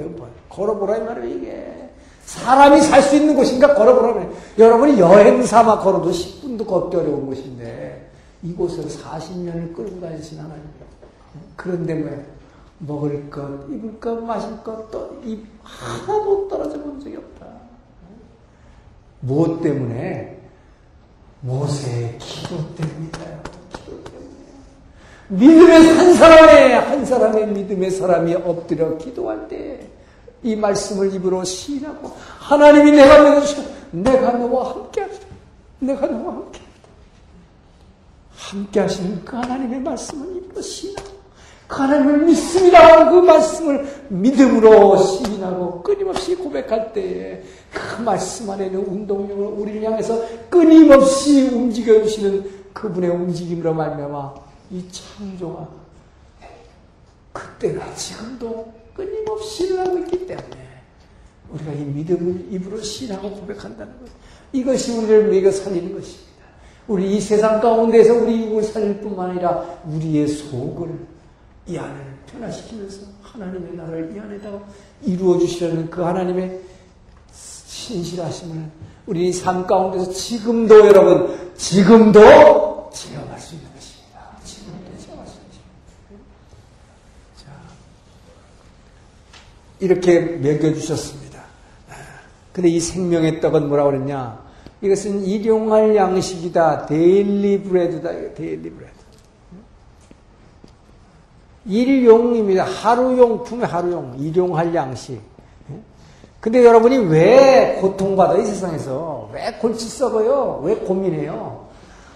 걸어보라 0.49 0.99
이 0.99 1.01
말이에요 1.01 1.37
이게 1.37 1.84
사람이 2.27 2.81
살 2.81 3.03
수 3.03 3.17
있는 3.17 3.35
곳인가 3.35 3.75
걸어보라 3.75 4.27
여러분이 4.59 4.99
여행 4.99 5.45
삼아 5.45 5.79
걸어도 5.81 6.11
10분도 6.11 6.67
걷기 6.67 6.97
어려운 6.97 7.27
곳인데 7.27 8.11
이곳을 8.43 8.85
40년을 8.85 9.75
끌고 9.75 10.01
다니신 10.01 10.39
하나님 10.39 10.63
그런데 11.57 11.95
뭐 11.95 12.11
먹을 12.79 13.31
것, 13.31 13.43
입을 13.71 13.99
것, 14.01 14.23
마실 14.23 14.51
것, 14.63 14.91
또 14.91 15.21
입 15.25 15.47
하나도 15.63 16.49
떨어져 16.49 16.81
본 16.83 17.01
적이 17.01 17.17
없다. 17.17 17.47
무엇 19.21 19.63
때문에? 19.63 20.39
모세의 21.41 22.19
기도 22.19 22.57
때문이다요. 22.75 23.41
기도 23.73 24.05
때문에. 24.05 24.27
믿음의 25.29 25.89
한 25.95 26.15
사람의, 26.15 26.81
한 26.81 27.07
사람의 27.07 27.47
믿음의 27.49 27.91
사람이 27.91 28.35
엎드려 28.35 28.99
기도할 28.99 29.49
때, 29.49 29.89
이 30.45 30.55
말씀을 30.55 31.13
입으로 31.15 31.43
시인하고, 31.43 32.13
하나님이 32.39 32.93
내가 32.93 33.23
믿어주셔. 33.23 33.63
내가 33.91 34.33
너와 34.33 34.71
함께 34.71 35.01
하리라. 35.01 35.21
내가 35.81 36.07
너와 36.07 36.35
함께 36.35 36.61
하리라. 36.61 36.75
함께 38.37 38.81
하시는 38.81 39.25
그 39.25 39.37
하나님의 39.37 39.81
말씀을 39.81 40.37
입으로 40.37 40.63
시인하고, 40.63 41.15
하나님을 41.75 42.19
믿습니다. 42.27 43.11
그 43.11 43.17
말씀을 43.17 44.05
믿음으로 44.09 44.97
시인하고 44.97 45.83
끊임없이 45.83 46.35
고백할 46.37 46.93
때에 46.93 47.43
그 47.73 48.03
말씀 48.03 48.49
안에 48.51 48.69
는 48.71 48.87
운동력을 48.87 49.45
우리를 49.45 49.83
향해서 49.83 50.23
끊임없이 50.49 51.49
움직여 51.49 52.03
주시는 52.03 52.71
그분의 52.73 53.11
움직임으로 53.11 53.75
말미암아 53.75 54.35
이 54.71 54.85
창조가 54.91 55.69
그때가 57.33 57.95
지금도 57.95 58.73
끊임없이 58.95 59.65
일어나고 59.67 59.99
있기 59.99 60.27
때문에 60.27 60.65
우리가 61.51 61.73
이 61.73 61.85
믿음을 61.85 62.47
입으로 62.51 62.81
시인하고 62.81 63.31
고백한다는 63.31 63.93
것 64.01 64.09
이것이 64.53 64.97
우리를 64.97 65.29
먹여 65.29 65.51
살리는 65.51 65.93
것입니다. 65.93 66.25
우리 66.87 67.17
이 67.17 67.21
세상 67.21 67.61
가운데서 67.61 68.15
우리 68.15 68.45
입을 68.45 68.63
살릴 68.63 69.01
뿐만 69.01 69.31
아니라 69.31 69.63
우리의 69.87 70.29
속을 70.29 70.91
이 71.67 71.79
안을 71.79 72.19
변화시키면서 72.31 73.07
하나님의 73.23 73.75
나라를 73.75 74.15
이 74.15 74.19
안에다가 74.19 74.63
이루어 75.03 75.39
주시려는 75.39 75.91
그 75.91 76.03
하나님의 76.03 76.61
신실하심을 77.33 78.71
우리 79.07 79.33
삶 79.33 79.67
가운데서 79.67 80.13
지금도 80.13 80.87
여러분 80.87 81.55
지금도 81.57 82.91
체험할 82.93 83.39
수 83.39 83.55
있는 83.55 83.69
것입니다. 83.75 84.21
지금도 84.45 84.99
체험할 84.99 85.27
수 85.27 85.35
있습니다. 85.35 85.65
자, 87.37 87.51
이렇게 89.85 90.21
먹여주셨습니다. 90.21 91.41
근데 92.53 92.69
이 92.69 92.81
생명의 92.81 93.41
떡은 93.41 93.69
뭐라고 93.69 93.91
그랬냐? 93.91 94.43
이것은 94.81 95.25
일용할 95.25 95.95
양식이다. 95.95 96.87
Daily 96.87 97.63
bread다. 97.63 98.11
Daily 98.35 98.71
bread. 98.71 98.95
일용입니다. 101.67 102.65
하루용품의 102.65 103.67
하루용, 103.67 104.17
일용할 104.19 104.75
양식. 104.75 105.21
근데 106.41 106.63
여러분이 106.63 106.99
왜 107.07 107.79
고통받아, 107.81 108.37
이 108.37 108.45
세상에서? 108.45 109.31
왜 109.33 109.51
골치 109.61 109.89
썩어요? 109.89 110.61
왜 110.63 110.75
고민해요? 110.75 111.65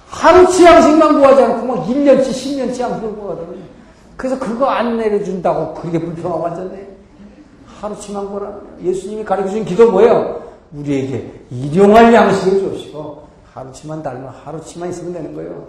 하루치 0.09 0.65
양식만 0.65 1.19
구하지 1.19 1.43
않고 1.43 1.67
막 1.67 1.87
1년치, 1.87 2.29
10년치 2.29 2.81
양식을 2.81 3.17
구하더니 3.17 3.63
그래서 4.19 4.39
그거 4.39 4.67
안 4.67 4.99
내려준다고 4.99 5.75
그렇게 5.75 5.99
불평하고 5.99 6.47
앉았네. 6.47 6.88
하루치만 7.81 8.29
구하라. 8.29 8.61
예수님이 8.83 9.25
가르쳐 9.25 9.51
준 9.51 9.65
기도 9.65 9.91
뭐예요? 9.91 10.43
우리에게 10.73 11.45
일용할 11.51 12.13
양식을 12.13 12.73
주시고 12.73 13.27
하루치만 13.53 14.03
달면 14.03 14.29
하루치만 14.29 14.91
있으면 14.91 15.13
되는 15.13 15.35
거예요. 15.35 15.67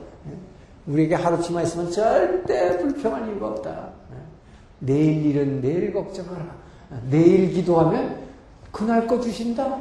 우리에게 0.87 1.15
하루치만 1.15 1.63
있으면 1.63 1.91
절대 1.91 2.77
불평할 2.79 3.29
이유가 3.29 3.47
없다. 3.47 3.89
내일 4.79 5.25
일은 5.25 5.61
내일 5.61 5.93
걱정하라. 5.93 6.45
내일 7.09 7.51
기도하면 7.51 8.17
그날 8.71 9.05
거 9.07 9.19
주신다? 9.19 9.77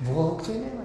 뭐가 0.00 0.36
걱정이냐. 0.36 0.82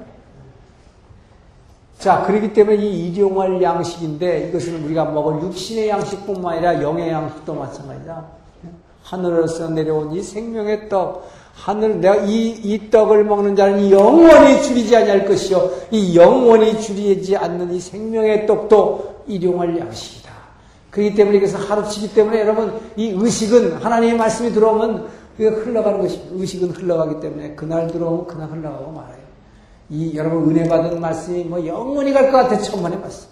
자, 1.99 2.23
그렇기 2.23 2.53
때문에 2.53 2.77
이 2.77 3.07
일용할 3.07 3.61
양식인데 3.61 4.49
이것은 4.49 4.83
우리가 4.85 5.05
먹을 5.05 5.41
육신의 5.41 5.89
양식뿐만 5.89 6.53
아니라 6.53 6.81
영의 6.81 7.09
양식도 7.09 7.53
마찬가지다. 7.55 8.25
하늘에서 9.07 9.69
내려온 9.69 10.11
이 10.11 10.21
생명의 10.21 10.89
떡, 10.89 11.29
하늘 11.53 12.01
내가 12.01 12.17
이, 12.17 12.49
이 12.49 12.91
떡을 12.91 13.23
먹는 13.23 13.55
자는 13.55 13.89
영원히 13.89 14.61
줄이지 14.61 14.95
아니할 14.95 15.25
것이요 15.25 15.71
이 15.91 16.15
영원히 16.15 16.79
줄이지 16.79 17.37
않는 17.37 17.73
이 17.73 17.79
생명의 17.79 18.45
떡도 18.45 19.23
일용할 19.27 19.79
양식이다. 19.79 20.29
그렇기 20.91 21.15
때문에 21.15 21.39
그래서 21.39 21.57
하루치기 21.57 22.13
때문에 22.13 22.41
여러분 22.41 22.79
이 22.95 23.09
의식은 23.15 23.77
하나님의 23.77 24.17
말씀이 24.17 24.51
들어오면 24.51 25.07
그게 25.37 25.47
흘러가는 25.49 25.99
것입니다. 25.99 26.35
의식은 26.35 26.71
흘러가기 26.71 27.19
때문에 27.21 27.55
그날 27.55 27.87
들어오면 27.87 28.27
그날 28.27 28.49
흘러가고 28.49 28.91
말아요. 28.91 29.27
이 29.89 30.17
여러분 30.17 30.49
은혜 30.49 30.67
받은 30.67 30.99
말씀이 30.99 31.43
뭐 31.45 31.65
영원히 31.65 32.11
갈 32.11 32.31
것 32.31 32.37
같아 32.39 32.57
천만의 32.57 32.99
말씀. 32.99 33.27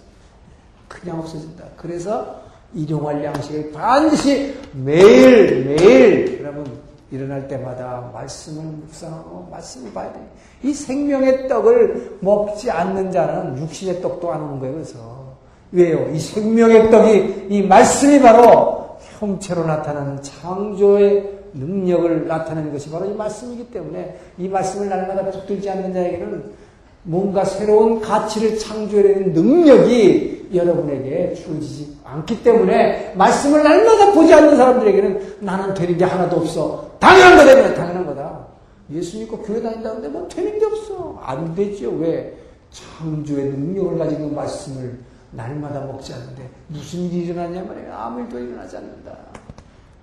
그냥 0.88 1.18
없어진다. 1.18 1.64
그래서 1.76 2.45
일용할 2.74 3.24
양식을 3.24 3.72
반드시 3.72 4.54
매일 4.72 5.64
매일 5.64 6.40
여러분 6.40 6.66
일어날 7.10 7.46
때마다 7.46 8.10
말씀을 8.12 8.64
묵상하고 8.64 9.48
말씀을 9.50 9.92
봐야 9.92 10.12
돼. 10.12 10.20
이 10.62 10.72
생명의 10.72 11.48
떡을 11.48 12.18
먹지 12.20 12.70
않는 12.70 13.10
자는 13.12 13.58
육신의 13.58 14.02
떡도 14.02 14.32
안 14.32 14.42
오는 14.42 14.58
거예요. 14.58 14.74
그래서 14.74 15.36
왜요? 15.72 16.08
이 16.12 16.18
생명의 16.18 16.90
떡이 16.90 17.46
이 17.50 17.62
말씀이 17.62 18.20
바로 18.20 18.98
형체로 19.18 19.64
나타나는 19.64 20.22
창조의 20.22 21.36
능력을 21.54 22.26
나타내는 22.26 22.72
것이 22.72 22.90
바로 22.90 23.06
이 23.06 23.14
말씀이기 23.14 23.70
때문에 23.70 24.18
이 24.38 24.48
말씀을 24.48 24.88
날마다 24.88 25.30
붙들지 25.30 25.70
않는 25.70 25.92
자에게는 25.92 26.65
뭔가 27.06 27.44
새로운 27.44 28.00
가치를 28.00 28.58
창조해내는 28.58 29.32
능력이 29.32 30.48
여러분에게 30.52 31.34
주어지지 31.34 31.98
않기 32.04 32.42
때문에 32.42 33.12
말씀을 33.16 33.62
날마다 33.62 34.12
보지 34.12 34.34
않는 34.34 34.56
사람들에게는 34.56 35.36
나는 35.40 35.72
되는 35.74 35.96
게 35.96 36.04
하나도 36.04 36.36
없어. 36.36 36.90
당연한 36.98 37.36
거다, 37.36 37.74
당연한 37.74 38.06
거다. 38.06 38.46
예수 38.92 39.18
믿고 39.18 39.38
교회 39.38 39.62
다닌다는데 39.62 40.08
뭐 40.08 40.26
되는 40.28 40.58
게 40.58 40.64
없어. 40.64 41.20
안 41.22 41.54
되죠. 41.54 41.90
왜? 41.90 42.36
창조의 42.72 43.50
능력을 43.50 43.98
가지고 43.98 44.28
말씀을 44.30 44.98
날마다 45.30 45.80
먹지 45.80 46.12
않는데 46.12 46.48
무슨 46.68 47.00
일이 47.02 47.26
일어나냐 47.26 47.62
말이에요. 47.62 47.92
아무 47.94 48.20
일도 48.20 48.38
일어나지 48.38 48.76
않는다. 48.76 49.16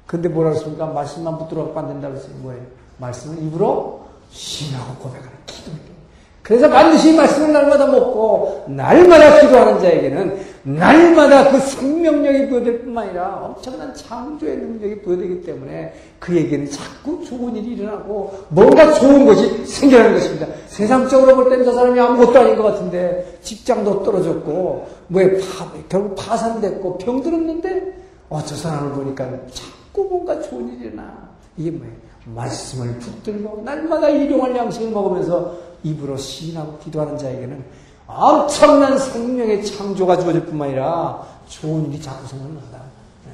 근데 0.05 0.29
뭐라 0.29 0.51
그랬습니까? 0.51 0.85
말씀만 0.87 1.37
붙들어 1.37 1.65
갖고 1.65 1.79
안 1.79 1.87
된다 1.89 2.07
그랬어요. 2.07 2.33
뭐예요? 2.37 2.61
말씀을 2.97 3.43
입으로 3.43 4.05
신하고 4.29 4.95
고백하는 4.95 5.31
기도예요. 5.45 5.92
그래서 6.43 6.69
반드시 6.69 7.13
말씀을 7.13 7.53
날마다 7.53 7.87
먹고 7.87 8.65
날마다 8.67 9.39
기도하는 9.39 9.79
자에게는 9.79 10.37
날마다 10.63 11.49
그 11.49 11.59
생명력이 11.59 12.49
부여될 12.49 12.81
뿐만 12.83 13.05
아니라 13.07 13.39
엄청난 13.43 13.95
창조의 13.95 14.57
능력이 14.57 15.01
부여되기 15.01 15.43
때문에 15.43 15.93
그에게는 16.19 16.69
자꾸 16.69 17.23
좋은 17.23 17.55
일이 17.55 17.75
일어나고 17.75 18.45
뭔가 18.49 18.93
좋은 18.93 19.25
것이 19.25 19.65
생겨나는 19.65 20.15
것입니다. 20.15 20.47
세상적으로 20.67 21.35
볼 21.35 21.49
때는 21.49 21.63
저 21.63 21.73
사람이 21.73 21.97
아무것도 21.97 22.37
아닌 22.37 22.55
것 22.57 22.63
같은데 22.63 23.37
직장도 23.41 24.03
떨어졌고 24.03 24.87
뭐에 25.07 25.37
파, 25.37 25.71
결국 25.87 26.15
파산됐고 26.15 26.97
병들었는데 26.97 27.93
어, 28.29 28.41
저 28.45 28.53
사람을 28.55 28.91
보니까 28.91 29.29
자꾸 29.53 30.07
뭔가 30.09 30.41
좋은 30.41 30.73
일이 30.73 30.87
일어나. 30.87 31.29
이게 31.55 31.71
뭐예요? 31.71 32.12
말씀을 32.25 32.97
붙들고 32.99 33.61
날마다 33.63 34.09
일용할 34.09 34.55
양식을 34.55 34.89
먹으면서 34.91 35.57
입으로 35.83 36.15
시인하고 36.17 36.77
기도하는 36.79 37.17
자에게는 37.17 37.63
엄청난 38.07 38.97
생명의 38.97 39.65
창조가 39.65 40.17
주어질 40.19 40.45
뿐만 40.45 40.69
아니라 40.69 41.25
좋은 41.47 41.89
일이 41.91 42.01
자꾸 42.01 42.27
생각난다. 42.27 42.81
네. 43.25 43.31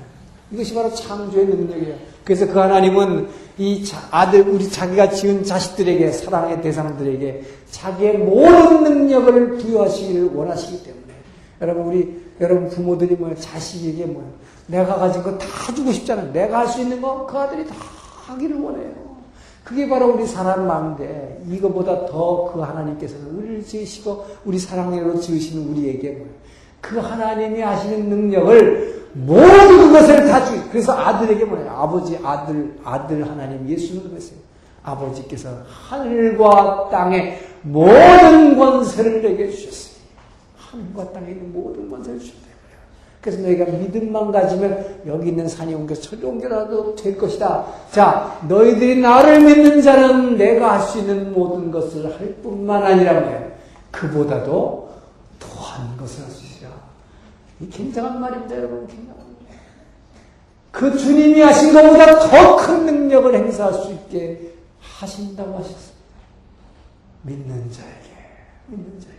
이것이 0.51 0.73
바로 0.73 0.93
창조의 0.93 1.45
능력이에요. 1.45 1.95
그래서 2.23 2.45
그 2.47 2.57
하나님은 2.59 3.27
이 3.57 3.83
아들, 4.11 4.47
우리 4.47 4.69
자기가 4.69 5.09
지은 5.09 5.43
자식들에게, 5.43 6.11
사랑의 6.11 6.61
대상들에게 6.61 7.43
자기의 7.71 8.17
모든 8.19 8.83
능력을 8.83 9.57
부여하시기를 9.57 10.31
원하시기 10.35 10.83
때문에. 10.83 11.13
여러분, 11.61 11.83
우리, 11.87 12.21
여러분 12.39 12.69
부모들이 12.69 13.15
뭐 13.15 13.33
자식에게 13.35 14.05
뭐 14.05 14.31
내가 14.67 14.95
가진 14.95 15.21
거 15.23 15.37
다 15.37 15.73
주고 15.75 15.91
싶잖아요. 15.91 16.31
내가 16.31 16.59
할 16.59 16.67
수 16.67 16.79
있는 16.81 17.01
거 17.01 17.25
그 17.27 17.37
아들이 17.37 17.65
다 17.67 17.75
하기를 18.29 18.61
원해요. 18.61 19.09
그게 19.63 19.87
바로 19.87 20.13
우리 20.13 20.25
사람 20.25 20.65
마음인데 20.67 21.43
이거보다 21.49 22.05
더 22.07 22.49
그 22.51 22.59
하나님께서는 22.61 23.25
우리를 23.37 23.63
지으시고 23.65 24.25
우리 24.45 24.57
사랑으로 24.57 25.19
지으시는 25.19 25.69
우리에게 25.71 26.25
뭐그 26.81 26.99
하나님이 26.99 27.61
하시는 27.61 28.09
능력을 28.09 28.99
모든 29.13 29.91
것을 29.91 30.25
다 30.27 30.45
주. 30.45 30.69
그래서 30.69 30.93
아들에게 30.93 31.45
뭐예요? 31.45 31.69
아버지, 31.71 32.17
아들, 32.23 32.75
아들 32.83 33.27
하나님 33.27 33.67
예수는 33.67 34.09
그랬어요. 34.09 34.39
아버지께서 34.83 35.49
하늘과 35.89 36.89
땅의 36.89 37.39
모든 37.63 38.57
권세를 38.57 39.21
내게 39.21 39.49
주셨어요. 39.49 39.99
하늘과 40.57 41.11
땅에 41.11 41.31
있는 41.31 41.51
모든 41.53 41.89
권세를 41.89 42.19
주셨다. 42.19 42.48
그래서 43.21 43.41
너희가 43.41 43.65
믿음만 43.65 44.31
가지면 44.31 45.01
여기 45.07 45.29
있는 45.29 45.47
산이 45.47 45.73
옮겨 45.75 45.93
저리 45.93 46.23
옮겨라도 46.23 46.95
될 46.95 47.17
것이다. 47.17 47.65
자, 47.91 48.39
너희들이 48.47 49.01
나를 49.01 49.41
믿는 49.41 49.81
자는 49.81 50.37
내가 50.37 50.79
할 50.79 50.87
수 50.87 50.99
있는 50.99 51.33
모든 51.33 51.69
것을 51.69 52.05
할 52.17 52.35
뿐만 52.35 52.83
아니라? 52.83 53.21
그보다도 53.91 54.89
더한 55.39 55.97
것을 55.97 56.23
할 56.23 56.31
수 56.31 56.45
있으라. 56.45 56.69
이 57.59 57.69
굉장한 57.69 58.21
말입니다, 58.21 58.55
여러분. 58.55 58.87
굉장한 58.87 59.19
그 60.71 60.97
주님이 60.97 61.41
하신 61.41 61.73
것보다 61.73 62.19
더 62.29 62.55
큰 62.57 62.85
능력을 62.85 63.33
행사할 63.35 63.73
수 63.73 63.91
있게 63.91 64.53
하신다고 64.79 65.57
하셨습니다. 65.57 65.99
믿는 67.23 67.71
자에게, 67.71 68.09
믿는 68.67 68.99
자에게. 68.99 69.18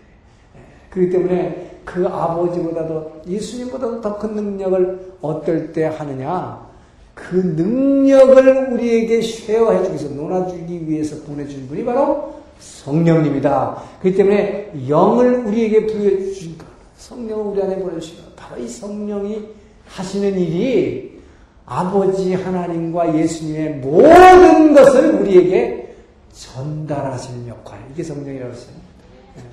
예. 0.91 0.95
그렇기 0.95 1.11
때문에 1.11 1.81
그 1.85 2.07
아버지보다도 2.07 3.23
예수님보다도 3.29 4.01
더 4.01 4.19
큰 4.19 4.35
능력을 4.35 5.15
어떨 5.23 5.73
때 5.73 5.85
하느냐? 5.85 6.69
그 7.15 7.37
능력을 7.37 8.73
우리에게 8.73 9.21
쉐어해 9.21 9.85
주기 9.85 9.91
위해서, 9.97 10.15
논아주기 10.15 10.89
위해서 10.89 11.17
보내준 11.25 11.69
분이 11.69 11.85
바로 11.85 12.35
성령님이다. 12.59 13.83
그렇기 14.01 14.17
때문에 14.17 14.73
영을 14.89 15.45
우리에게 15.47 15.87
부여해 15.87 16.17
주신 16.19 16.57
것, 16.57 16.67
성령을 16.99 17.45
우리 17.53 17.63
안에 17.63 17.79
보내주신 17.79 18.17
것, 18.17 18.37
바로 18.37 18.61
이 18.63 18.69
성령이 18.69 19.49
하시는 19.87 20.39
일이 20.39 21.21
아버지 21.67 22.35
하나님과 22.35 23.17
예수님의 23.17 23.75
모든 23.77 24.75
것을 24.75 25.15
우리에게 25.21 25.95
전달하시는 26.33 27.49
역할. 27.49 27.79
이게 27.93 28.03
성령이라고 28.03 28.53
했어요. 28.53 28.90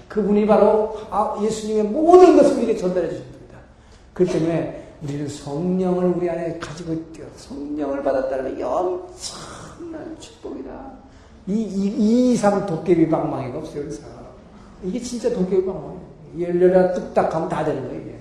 그분이 0.08 0.46
바로 0.48 0.98
아, 1.10 1.38
예수님의 1.42 1.84
모든 1.86 2.38
것을 2.38 2.58
우리에게 2.58 2.78
전달해 2.78 3.10
주신 3.10 3.24
겁니다. 3.32 3.58
그렇기 4.14 4.34
때문에 4.34 4.88
우리는 5.04 5.28
성령을 5.28 6.06
우리 6.06 6.30
안에 6.30 6.58
가지고 6.60 6.94
있대요. 6.94 7.28
성령을 7.36 8.02
받았다는 8.04 8.58
게 8.58 8.64
엄청난 8.64 10.18
축복이다. 10.20 10.92
이, 11.48 11.54
이, 11.54 11.86
이 11.98 12.32
이상 12.34 12.66
도깨비 12.66 13.10
방망이가 13.10 13.60
없어요, 13.60 13.84
그래서. 13.84 14.02
이게 14.84 15.00
진짜 15.00 15.30
도깨비 15.30 15.66
방망이에요. 15.66 16.08
열려라 16.40 16.94
뚝딱 16.94 17.34
하면 17.36 17.50
다 17.50 17.64
되는 17.64 17.88
거예요, 17.88 18.02
이게. 18.02 18.18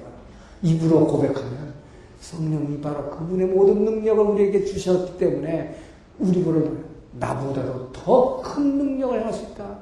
입으로 0.63 1.07
고백하면. 1.07 1.75
성령이 2.21 2.81
바로 2.81 3.09
그분의 3.11 3.47
모든 3.49 3.85
능력을 3.85 4.25
우리에게 4.25 4.65
주셨기 4.65 5.19
때문에 5.19 5.77
우리보다 6.19 6.71
나보다도 7.13 7.93
더 7.93 8.41
큰 8.43 8.79
능력을 8.79 9.25
할수 9.25 9.45
있다. 9.45 9.79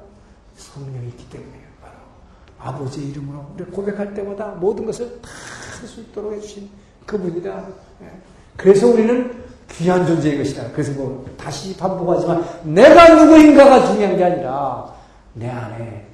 성령이 0.57 1.07
있기 1.09 1.29
때문에. 1.29 1.64
아버지 2.59 3.09
이름으로 3.09 3.45
우리 3.55 3.65
고백할 3.65 4.13
때마다 4.13 4.47
모든 4.59 4.85
것을 4.85 5.19
다 5.21 5.29
할 5.75 5.87
수 5.87 6.01
있도록 6.01 6.33
해주신 6.33 6.69
그분이다. 7.05 7.65
예. 8.01 8.07
그래서 8.55 8.87
우리는 8.87 9.31
귀한 9.71 10.05
존재인 10.05 10.37
것이다. 10.37 10.63
그래서 10.71 10.91
뭐 10.93 11.25
다시 11.37 11.75
반복하지만 11.75 12.43
내가 12.63 13.13
누구인가가 13.15 13.85
중요한 13.87 14.17
게 14.17 14.23
아니라 14.23 14.93
내 15.33 15.49
안에 15.49 16.05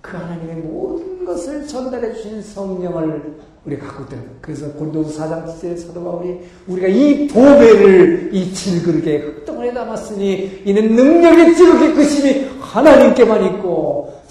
그 0.00 0.16
하나님의 0.16 0.56
모든 0.56 1.24
것을 1.24 1.66
전달해 1.66 2.14
주신 2.14 2.40
성령을 2.42 3.38
우리 3.64 3.78
갖고 3.78 4.04
있다. 4.04 4.16
그래서 4.40 4.70
골도서 4.72 5.22
4장 5.24 5.46
7절 5.46 5.76
사도 5.78 6.02
바울이 6.02 6.40
우리가 6.68 6.88
이 6.88 7.26
보배를 7.26 8.30
이 8.32 8.54
질그릇에 8.54 9.18
흙덩어리에 9.18 9.74
담았으니 9.74 10.62
이는 10.64 10.94
능력의 10.94 11.54
지극히 11.56 11.94
크심이 11.94 12.48
하나님께만 12.60 13.44
있고 13.46 14.22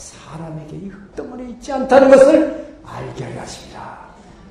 있지 1.67 1.73
않다는 1.73 2.09
것을 2.09 2.65
알게 2.85 3.25
하려 3.25 3.41
하십니다. 3.41 3.97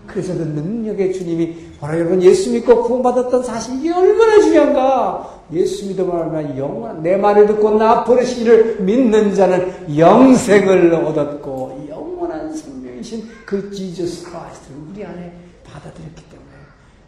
그래서 0.07 0.35
그 0.35 0.43
능력의 0.43 1.15
주님이 1.15 1.57
바로 1.81 1.99
여러분 1.99 2.23
예수 2.23 2.53
믿고 2.53 2.83
구원받았던 2.85 3.43
사실이 3.43 3.91
얼마나 3.91 4.41
중요한가? 4.41 5.43
예수 5.53 5.87
믿어 5.87 6.05
말하면 6.05 6.57
영원 6.59 7.03
내 7.03 7.17
말을 7.17 7.47
듣고 7.47 7.71
나 7.71 8.05
보내신 8.05 8.52
이를 8.52 8.81
믿는 8.81 9.35
자는 9.35 9.97
영생을 9.97 10.95
얻었고 10.95 11.87
영원한 11.89 12.55
생명이신 12.55 13.29
그 13.45 13.71
Jesus 13.71 14.31
Christ를 14.31 14.77
우리 14.91 15.05
안에 15.05 15.33
받아들였기 15.65 16.23
때문에 16.31 16.51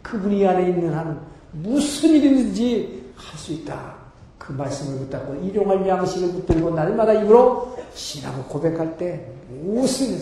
그분이 0.01 0.47
안에 0.47 0.69
있는 0.69 0.93
한은 0.93 1.17
무슨 1.51 2.09
일이든지 2.09 3.03
할 3.15 3.37
수 3.37 3.51
있다. 3.53 3.99
그 4.37 4.53
말씀을 4.53 4.99
붙잡고 4.99 5.35
일용할 5.45 5.87
양식을 5.87 6.29
붙들고 6.29 6.71
날마다 6.71 7.13
입으로 7.13 7.77
신하고 7.93 8.43
고백할 8.45 8.97
때 8.97 9.27
무슨 9.49 10.19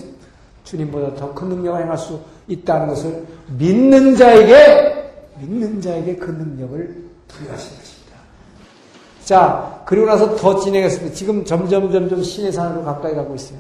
주님보다 0.64 1.16
더 1.16 1.34
큰 1.34 1.50
능력을 1.50 1.82
행할 1.82 1.98
수 1.98 2.20
있다는 2.48 2.88
것을 2.88 3.26
믿는 3.58 4.16
자에게 4.16 5.12
믿는 5.40 5.82
자에게 5.82 6.16
그 6.16 6.32
능력을 6.32 7.06
부여하신 7.28 7.78
것입니다. 7.78 8.18
자 9.24 9.84
그리고 9.86 10.06
나서 10.08 10.36
더 10.36 10.60
진행했습니다. 10.60 11.16
지금 11.16 11.46
점점 11.46 11.92
점점 11.92 12.24
신의 12.24 12.52
산으로 12.52 12.84
가까이 12.84 13.14
가고 13.14 13.36
있어요. 13.36 13.60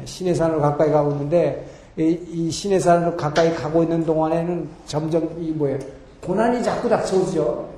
예, 0.00 0.04
신의 0.04 0.34
산으로 0.34 0.60
가까이 0.60 0.90
가고 0.90 1.12
있는데 1.12 1.68
이, 1.96 2.50
신의 2.50 2.80
산으로 2.80 3.16
가까이 3.16 3.54
가고 3.54 3.82
있는 3.82 4.04
동안에는 4.04 4.68
점점 4.86 5.36
이 5.40 5.50
뭐예요 5.50 5.78
고난이 6.24 6.62
자꾸 6.62 6.88
닥쳐오죠. 6.88 7.76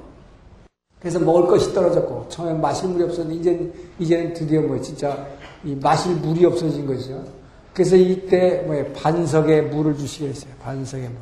그래서 0.98 1.20
먹을 1.20 1.46
것이 1.46 1.72
떨어졌고 1.72 2.26
처음에 2.28 2.54
마실 2.54 2.88
물이 2.88 3.04
없었는데 3.04 3.40
이제 3.40 3.72
이제는 4.00 4.34
드디어 4.34 4.60
뭐 4.62 4.80
진짜 4.80 5.24
마실 5.62 6.14
물이 6.16 6.44
없어진 6.46 6.86
거죠. 6.86 7.22
그래서 7.74 7.96
이때 7.96 8.62
뭐 8.66 8.76
반석에 8.94 9.62
물을 9.62 9.96
주시게 9.96 10.28
했어요. 10.28 10.50
반석에 10.62 11.02
물. 11.02 11.12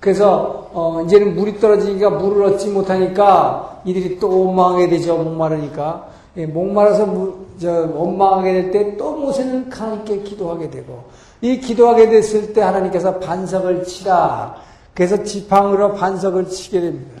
그래서 0.00 0.70
어 0.72 1.02
이제는 1.04 1.34
물이 1.36 1.60
떨어지니까 1.60 2.10
물을 2.10 2.44
얻지 2.44 2.68
못하니까 2.70 3.82
이들이 3.84 4.18
또 4.18 4.46
원망하게 4.46 4.88
되죠. 4.88 5.16
목마르니까. 5.18 6.08
예, 6.36 6.46
목마라서 6.46 7.06
물, 7.06 7.34
저, 7.60 7.68
원망하게 7.92 8.52
될 8.52 8.70
때 8.70 8.96
또 8.96 9.16
모세는 9.16 9.70
하나님께 9.70 10.22
기도하게 10.22 10.70
되고 10.70 11.04
이 11.40 11.58
기도하게 11.58 12.08
됐을 12.08 12.52
때 12.52 12.60
하나님께서 12.62 13.18
반석을 13.18 13.84
치라. 13.84 14.54
그래서 14.94 15.22
지팡이로 15.22 15.94
반석을 15.94 16.48
치게 16.48 16.80
됩니다. 16.80 17.20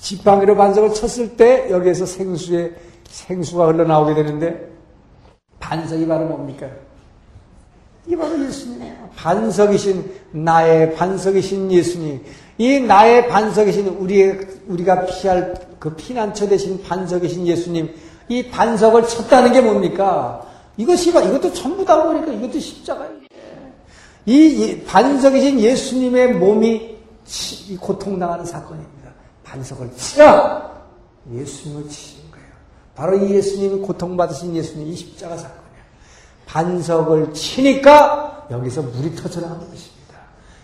지팡이로 0.00 0.54
반석을 0.56 0.94
쳤을 0.94 1.36
때 1.36 1.68
여기에서 1.70 2.06
생수에 2.06 2.72
생수가 3.08 3.66
흘러나오게 3.68 4.14
되는데 4.14 4.70
반석이 5.60 6.06
바로 6.06 6.26
뭡니까? 6.26 6.68
이게 8.06 8.16
바로 8.16 8.38
예수님이에요. 8.44 9.10
반석이신 9.16 10.12
나의 10.32 10.94
반석이신 10.94 11.72
예수님. 11.72 12.24
이 12.58 12.80
나의 12.80 13.28
반석이신 13.28 13.88
우리 13.98 14.22
우리가 14.68 15.06
피할 15.06 15.54
그 15.78 15.94
피난처 15.94 16.48
되신 16.48 16.82
반석이신 16.82 17.46
예수님. 17.46 17.94
이 18.28 18.48
반석을 18.48 19.06
쳤다는 19.08 19.52
게 19.52 19.60
뭡니까? 19.60 20.46
이것이 20.76 21.10
이것도 21.10 21.52
전부 21.52 21.84
다 21.84 22.02
보니까 22.02 22.32
이것도 22.32 22.58
십자가예요. 22.58 23.16
이 24.26 24.82
반석이신 24.86 25.60
예수님의 25.60 26.34
몸이 26.34 26.96
고통당하는 27.80 28.44
사건입니다. 28.44 29.10
반석을 29.44 29.90
치라! 29.96 30.72
예수님을 31.32 31.88
거예요. 31.88 32.15
바로 32.96 33.16
이 33.16 33.30
예수님이 33.30 33.80
고통받으신 33.82 34.56
예수님, 34.56 34.88
이 34.88 34.96
십자가 34.96 35.36
사건이에요. 35.36 35.66
반석을 36.46 37.34
치니까 37.34 38.48
여기서 38.50 38.82
물이 38.82 39.14
터져나가는 39.14 39.60
것입니다. 39.60 40.16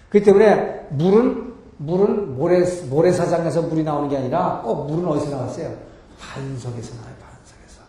그렇기 0.09 0.25
때문에 0.25 0.87
물은, 0.91 1.53
물은 1.77 2.37
모래, 2.37 2.65
모래사장에서 2.89 3.63
물이 3.63 3.85
나오는 3.85 4.09
게 4.09 4.17
아니라 4.17 4.63
꼭 4.65 4.87
물은 4.87 5.07
어디서 5.07 5.31
나왔어요? 5.31 5.77
반석에서 6.19 6.95
나와요, 6.97 7.15
반석에서. 7.21 7.83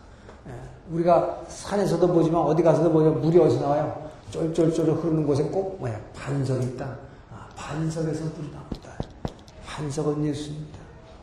예. 0.48 0.52
우리가 0.94 1.42
산에서도 1.48 2.06
보지만 2.06 2.42
어디 2.42 2.62
가서도 2.62 2.92
보면 2.92 3.22
물이 3.22 3.38
어디서 3.38 3.60
나와요? 3.62 4.04
쫄쫄쫄 4.30 4.86
흐르는 4.86 5.26
곳에 5.26 5.44
꼭 5.44 5.78
뭐야 5.78 5.98
반석이 6.14 6.66
있다. 6.66 6.84
아, 7.32 7.48
반석에서 7.56 8.24
불이 8.32 8.50
나온다. 8.50 8.98
반석은 9.66 10.24
예수입니다. 10.26 10.78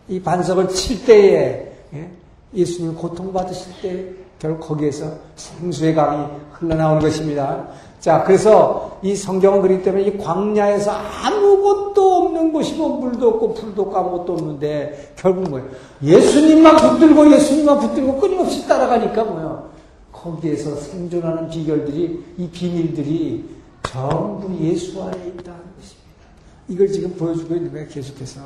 이 0.08 0.22
반석을 0.22 0.70
칠 0.70 1.06
때에 1.06 1.78
예? 1.94 2.21
예수님 2.54 2.96
고통받으실 2.96 3.74
때 3.82 4.06
결국 4.40 4.68
거기에서 4.68 5.12
생수의 5.36 5.94
강이 5.96 6.26
흘러나오는 6.52 7.02
것입니다. 7.02 7.68
자, 8.00 8.24
그래서 8.24 8.98
이 9.04 9.16
성경은 9.16 9.62
그렇기 9.62 9.84
때문에 9.84 10.04
이 10.06 10.18
광야에서 10.18 10.92
아무것도 10.92 12.16
없는 12.16 12.52
곳이고 12.52 12.98
물도 12.98 13.30
없고 13.30 13.54
풀도 13.54 13.82
없고 13.84 13.98
아무것도 13.98 14.34
없는데 14.34 15.14
결국 15.16 15.50
뭐예요? 15.50 15.70
예수님만 16.02 16.76
붙들고 16.78 17.32
예수님만 17.32 17.80
붙들고 17.80 18.20
끊임없이 18.20 18.68
따라가니까 18.68 19.24
뭐예요? 19.24 19.70
거기에서 20.12 20.76
생존하는 20.76 21.50
비결들이 21.50 22.24
이 22.38 22.50
비밀들이 22.50 23.46
전부 23.84 24.52
예수 24.60 25.02
안에 25.04 25.18
있다는 25.18 25.62
것입니다. 25.78 26.22
이걸 26.68 26.88
지금 26.92 27.14
보여주고 27.16 27.54
있는 27.56 27.72
거예요. 27.72 27.88
계속해서. 27.88 28.42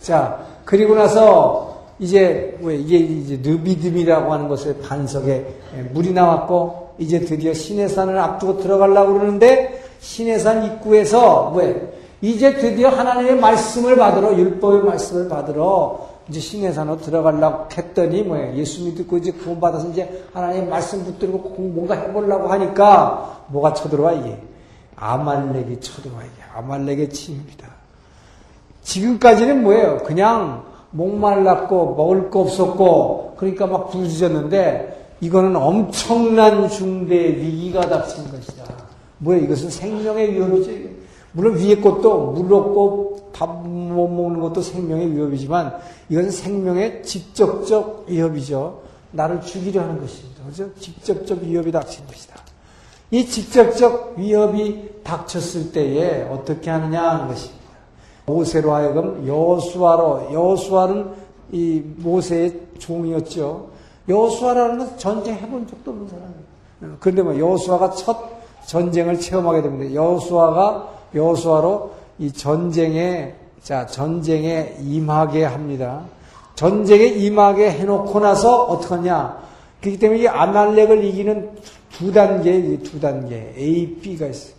자 0.00 0.46
그리고 0.64 0.94
나서 0.94 1.73
이제 1.98 2.58
왜 2.60 2.76
이게 2.76 2.98
이제 2.98 3.36
느비듬이라고 3.42 4.32
하는 4.32 4.48
것의 4.48 4.78
반석에 4.82 5.46
물이 5.92 6.12
나왔고 6.12 6.94
이제 6.98 7.20
드디어 7.20 7.52
신해산을 7.54 8.18
앞두고 8.18 8.58
들어가려고 8.58 9.14
그러는데 9.14 9.82
신해산 10.00 10.64
입구에서 10.64 11.52
왜 11.56 11.92
이제 12.20 12.54
드디어 12.56 12.88
하나님의 12.88 13.36
말씀을 13.36 13.96
받으러 13.96 14.36
율법의 14.36 14.82
말씀을 14.84 15.28
받으러 15.28 16.08
이제 16.28 16.40
신해산으로 16.40 17.00
들어가려고 17.00 17.68
했더니 17.76 18.22
뭐예요? 18.22 18.54
예수 18.56 18.82
믿고 18.84 19.18
이제 19.18 19.30
구원 19.30 19.60
받아서 19.60 19.88
이제 19.90 20.24
하나님의 20.32 20.68
말씀 20.68 21.04
붙들고 21.04 21.38
뭔가 21.58 21.94
해보려고 21.94 22.48
하니까 22.48 23.44
뭐가 23.48 23.74
쳐들어와 23.74 24.12
이게? 24.12 24.40
아말렉이 24.96 25.80
쳐들어와 25.80 26.22
이게. 26.22 26.42
아말렉의 26.54 27.10
침입니다. 27.10 27.68
지금까지는 28.82 29.62
뭐예요? 29.62 29.98
그냥 29.98 30.64
목말랐고 30.94 31.94
먹을 31.96 32.30
거 32.30 32.40
없었고 32.40 33.34
그러니까 33.36 33.66
막 33.66 33.90
부르짖었는데 33.90 35.16
이거는 35.20 35.56
엄청난 35.56 36.68
중대 36.68 37.14
위기가 37.14 37.80
닥친 37.82 38.30
것이다. 38.30 38.64
뭐예요? 39.18 39.44
이것은 39.44 39.70
생명의 39.70 40.32
위협이죠. 40.32 40.70
물론 41.32 41.56
위에 41.58 41.76
것도 41.80 42.32
물 42.32 42.52
없고 42.52 43.30
밥 43.32 43.64
못 43.94 44.08
먹는 44.08 44.40
것도 44.40 44.60
생명의 44.60 45.12
위협이지만 45.12 45.78
이것은 46.08 46.30
생명의 46.30 47.02
직접적 47.04 48.06
위협이죠. 48.08 48.82
나를 49.12 49.40
죽이려 49.40 49.82
하는 49.82 50.00
것입니다. 50.00 50.42
그죠? 50.44 50.74
직접적 50.74 51.42
위협이 51.42 51.70
닥친 51.70 52.06
것이다. 52.06 52.34
이 53.10 53.24
직접적 53.24 54.14
위협이 54.18 55.02
닥쳤을 55.04 55.70
때에 55.72 56.22
어떻게 56.24 56.70
하느냐 56.70 57.02
하는 57.02 57.28
것입니다. 57.28 57.63
모세로 58.26 58.72
하여금 58.72 59.26
여수아로 59.26 60.32
여수아는 60.32 61.10
이 61.52 61.82
모세의 61.98 62.60
종이었죠. 62.78 63.68
여수아라는 64.08 64.78
것은 64.78 64.98
전쟁 64.98 65.34
해본 65.34 65.66
적도 65.66 65.90
없는 65.90 66.08
사람이에요. 66.08 66.96
그런데 67.00 67.22
뭐 67.22 67.38
여수아가 67.38 67.90
첫 67.90 68.34
전쟁을 68.66 69.20
체험하게 69.20 69.62
됩니다. 69.62 69.94
여수아가 69.94 70.88
여수아로 71.14 71.92
이 72.18 72.32
전쟁에 72.32 73.34
자 73.62 73.86
전쟁에 73.86 74.76
임하게 74.80 75.44
합니다. 75.44 76.02
전쟁에 76.54 77.06
임하게 77.06 77.70
해놓고 77.70 78.20
나서 78.20 78.64
어떻게 78.64 78.94
하냐? 78.94 79.42
그렇기 79.80 79.98
때문에 79.98 80.22
이 80.22 80.28
아말렉을 80.28 81.04
이기는 81.04 81.50
두 81.90 82.12
단계, 82.12 82.78
두 82.78 83.00
단계 83.00 83.52
A, 83.56 83.96
B가 84.00 84.26
있어요. 84.26 84.54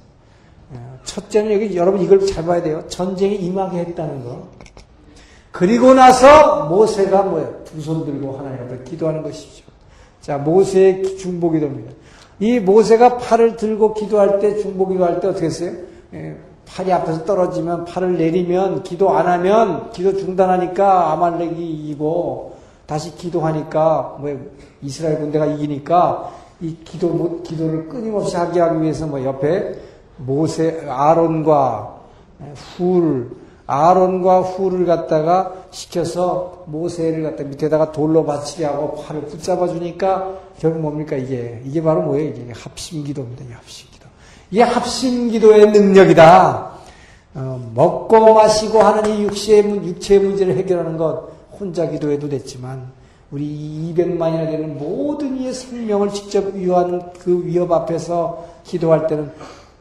첫째는 1.05 1.53
여기 1.53 1.75
여러분 1.77 2.01
이걸 2.01 2.25
잘 2.25 2.45
봐야 2.45 2.61
돼요. 2.61 2.83
전쟁에 2.87 3.35
임하게 3.35 3.77
했다는 3.79 4.23
거. 4.25 4.47
그리고 5.51 5.93
나서 5.93 6.65
모세가 6.65 7.23
뭐예요? 7.23 7.63
두 7.65 7.79
손 7.81 8.05
들고 8.05 8.37
하나님 8.37 8.63
앞에 8.63 8.83
기도하는 8.83 9.21
것이죠. 9.23 9.63
자, 10.21 10.37
모세의 10.37 11.17
중보기도입니다. 11.17 11.91
이 12.39 12.59
모세가 12.59 13.17
팔을 13.17 13.55
들고 13.55 13.93
기도할 13.93 14.39
때 14.39 14.57
중보기도할 14.57 15.19
때 15.21 15.27
어떻게 15.27 15.45
했어요? 15.45 15.71
예, 16.13 16.35
팔이 16.65 16.91
앞에서 16.91 17.23
떨어지면 17.25 17.85
팔을 17.85 18.17
내리면 18.17 18.83
기도 18.83 19.11
안 19.11 19.27
하면 19.27 19.91
기도 19.91 20.15
중단하니까 20.17 21.11
아말렉이 21.13 21.69
이기고 21.71 22.55
다시 22.85 23.15
기도하니까 23.15 24.17
뭐 24.19 24.37
이스라엘 24.81 25.19
군대가 25.19 25.45
이기니까 25.45 26.31
이 26.61 26.75
기도 26.83 27.09
못 27.09 27.43
기도를 27.43 27.87
끊임없이 27.87 28.35
하게 28.35 28.59
하기 28.59 28.81
위해서 28.81 29.05
뭐 29.07 29.23
옆에 29.23 29.75
모세 30.17 30.85
아론과 30.87 31.99
훌 32.55 33.29
아론과 33.67 34.41
훌을 34.41 34.85
갖다가 34.85 35.53
시켜서 35.71 36.63
모세를 36.67 37.23
갖다 37.23 37.43
밑에다가 37.43 37.91
돌로 37.91 38.23
받치게 38.25 38.65
하고 38.65 39.01
팔을 39.03 39.21
붙잡아 39.25 39.67
주니까 39.67 40.33
결국 40.59 40.81
뭡니까 40.81 41.15
이게 41.15 41.61
이게 41.65 41.81
바로 41.81 42.01
뭐예요 42.03 42.29
이게 42.29 42.53
합심 42.53 43.03
기도입니다. 43.03 43.43
합심 43.55 43.89
기도. 43.91 44.05
이게 44.51 44.61
합심 44.61 45.31
기도의 45.31 45.71
능력이다. 45.71 46.75
어, 47.37 47.71
먹고 47.73 48.33
마시고 48.33 48.81
하는 48.81 49.09
이 49.09 49.23
육체의, 49.23 49.63
육체의 49.63 50.21
문제를 50.21 50.55
해결하는 50.57 50.95
것 50.95 51.29
혼자 51.59 51.89
기도해도 51.89 52.29
됐지만 52.29 52.91
우리 53.31 53.93
200만이나 53.93 54.49
되는 54.49 54.77
모든 54.77 55.37
이의 55.37 55.53
생명을 55.53 56.11
직접 56.11 56.53
위한 56.53 57.11
그 57.19 57.45
위협 57.45 57.71
앞에서 57.71 58.45
기도할 58.63 59.07
때는 59.07 59.31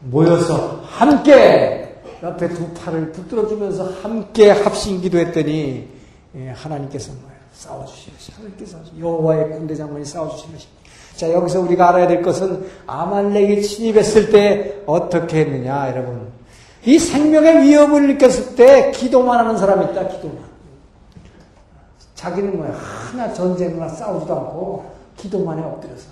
모여서 0.04 0.82
함께 0.84 2.00
옆에 2.22 2.48
두 2.48 2.72
팔을 2.72 3.12
붙들어주면서 3.12 3.84
함께 4.02 4.50
합심 4.50 5.00
기도했더니 5.00 5.88
예, 6.36 6.48
하나님께서 6.50 7.12
뭐예요? 7.12 7.38
싸워주시겠어요. 7.52 8.36
하나님께서 8.36 8.78
여호와의 8.98 9.50
군대 9.50 9.74
싸워주신 9.74 10.52
것입니다. 10.52 10.84
자 11.16 11.32
여기서 11.32 11.60
우리가 11.60 11.90
알아야 11.90 12.08
될 12.08 12.22
것은 12.22 12.66
아말렉이 12.86 13.62
침입했을 13.62 14.30
때 14.30 14.82
어떻게 14.84 15.40
했느냐 15.40 15.88
여러분 15.90 16.32
이 16.84 16.98
생명의 16.98 17.62
위협을 17.62 18.08
느꼈을 18.08 18.56
때 18.56 18.90
기도만 18.90 19.38
하는 19.38 19.56
사람이 19.56 19.92
있다 19.92 20.08
기도만 20.08 20.38
자기는 22.16 22.56
뭐야 22.56 22.72
하나 22.72 23.32
전쟁이나 23.32 23.88
싸우지도 23.88 24.34
않고 24.34 24.92
기도만 25.16 25.58
해 25.58 25.62
엎드려서 25.62 26.08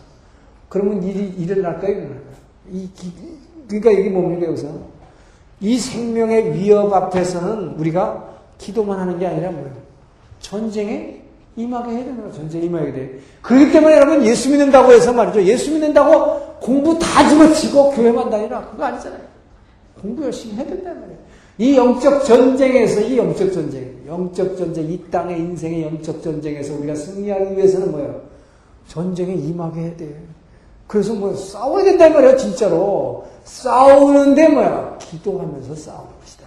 그러면 0.68 1.02
일이 1.02 1.28
일어날까요 1.36 1.90
일어날까요 1.90 2.32
이 2.70 2.88
그러니까 3.80 3.90
이게 3.90 4.10
뭡니까 4.10 4.46
여기서? 4.46 4.68
이 5.60 5.78
생명의 5.78 6.54
위협 6.54 6.92
앞에서는 6.92 7.76
우리가 7.78 8.28
기도만 8.58 8.98
하는 8.98 9.18
게 9.18 9.26
아니라 9.26 9.50
뭐예요? 9.50 9.72
전쟁에 10.40 11.22
임하게 11.56 11.92
해야 11.92 12.04
거예요. 12.04 12.32
전쟁에 12.32 12.64
임하게 12.64 12.92
돼. 12.92 13.18
그렇기 13.42 13.72
때문에 13.72 13.96
여러분 13.96 14.26
예수 14.26 14.50
믿는다고 14.50 14.92
해서 14.92 15.12
말이죠. 15.12 15.42
예수 15.44 15.70
믿는다고 15.70 16.58
공부 16.60 16.98
다 16.98 17.28
집어치고 17.28 17.92
교회만 17.92 18.30
다니라. 18.30 18.70
그거 18.70 18.84
아니잖아요. 18.84 19.20
공부 20.00 20.24
열심히 20.24 20.56
해야 20.56 20.66
된단 20.66 21.00
말이에요. 21.00 21.18
이 21.58 21.76
영적 21.76 22.24
전쟁에서, 22.24 23.00
이 23.02 23.16
영적 23.18 23.52
전쟁, 23.52 23.94
영적 24.06 24.56
전쟁, 24.56 24.90
이 24.90 24.98
땅의 25.10 25.38
인생의 25.38 25.82
영적 25.84 26.22
전쟁에서 26.22 26.74
우리가 26.74 26.94
승리하기 26.94 27.56
위해서는 27.56 27.92
뭐예요? 27.92 28.20
전쟁에 28.88 29.34
임하게 29.34 29.80
해야 29.80 29.96
돼. 29.96 30.16
그래서 30.92 31.14
뭐 31.14 31.34
싸워야 31.34 31.84
된단 31.84 32.12
말이에요, 32.12 32.36
진짜로. 32.36 33.24
싸우는데 33.44 34.48
뭐야? 34.48 34.98
기도하면서 34.98 35.74
싸우는 35.74 36.10
것이다. 36.20 36.46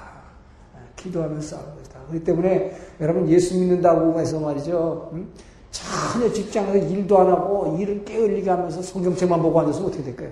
기도하면서 0.98 1.48
싸우는 1.48 1.76
것이다. 1.78 2.00
그렇기 2.08 2.24
때문에 2.24 2.78
여러분 3.02 3.28
예수 3.28 3.58
믿는다고 3.58 4.20
해서 4.20 4.40
말이죠. 4.40 5.10
음? 5.14 5.34
전혀 5.72 6.32
직장에서 6.32 6.78
일도 6.78 7.18
안 7.18 7.28
하고 7.30 7.76
일을 7.80 8.06
깨울리게 8.06 8.48
하면서 8.48 8.84
성경책만 8.84 9.42
보고 9.42 9.60
앉아서 9.62 9.84
어떻게 9.84 10.04
될까요? 10.04 10.30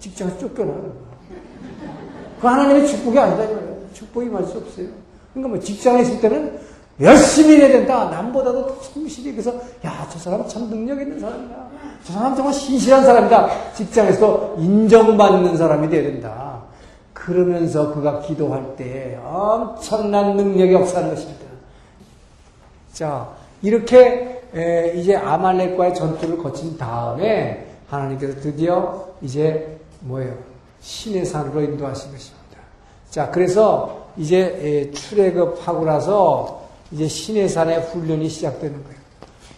직장에서 0.00 0.36
쫓겨나요. 0.36 0.92
그 2.40 2.46
하나님의 2.48 2.88
축복이 2.88 3.16
아니다. 3.16 3.48
축복이 3.92 4.30
맞을 4.30 4.48
수 4.48 4.58
없어요. 4.58 4.88
그러니까 5.32 5.54
뭐 5.54 5.60
직장에 5.60 6.02
있을 6.02 6.20
때는 6.20 6.58
열심히 7.00 7.58
해야 7.58 7.68
된다. 7.68 8.10
남보다도 8.10 8.80
성실히. 8.82 9.30
그래서, 9.30 9.54
야, 9.84 10.08
저 10.10 10.18
사람 10.18 10.44
참 10.48 10.68
능력 10.68 11.00
있는 11.00 11.20
사람이다. 11.20 11.73
저 12.04 12.12
사람 12.12 12.36
정말 12.36 12.52
신실한 12.52 13.02
사람이다. 13.02 13.72
직장에서 13.72 14.56
인정받는 14.58 15.56
사람이 15.56 15.88
돼야 15.88 16.02
된다. 16.02 16.62
그러면서 17.14 17.94
그가 17.94 18.20
기도할 18.20 18.76
때 18.76 19.18
엄청난 19.24 20.36
능력이 20.36 20.74
역사하는 20.74 21.14
것입니다. 21.14 21.44
자, 22.92 23.28
이렇게 23.62 24.42
이제 24.94 25.16
아말렉과의 25.16 25.94
전투를 25.94 26.38
거친 26.38 26.76
다음에 26.76 27.66
하나님께서 27.88 28.40
드디어 28.40 29.06
이제 29.22 29.78
뭐예요? 30.00 30.34
신의 30.80 31.24
산으로 31.24 31.62
인도하신 31.62 32.12
것입니다. 32.12 32.44
자, 33.08 33.30
그래서 33.30 34.04
이제 34.18 34.90
출애굽하고 34.94 35.86
나서 35.86 36.64
이제 36.90 37.08
신의 37.08 37.48
산의 37.48 37.80
훈련이 37.80 38.28
시작되는 38.28 38.84
거예요. 38.84 38.98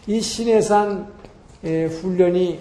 이 0.07 0.20
신의 0.20 0.62
산 0.62 1.09
훈련이 1.62 2.59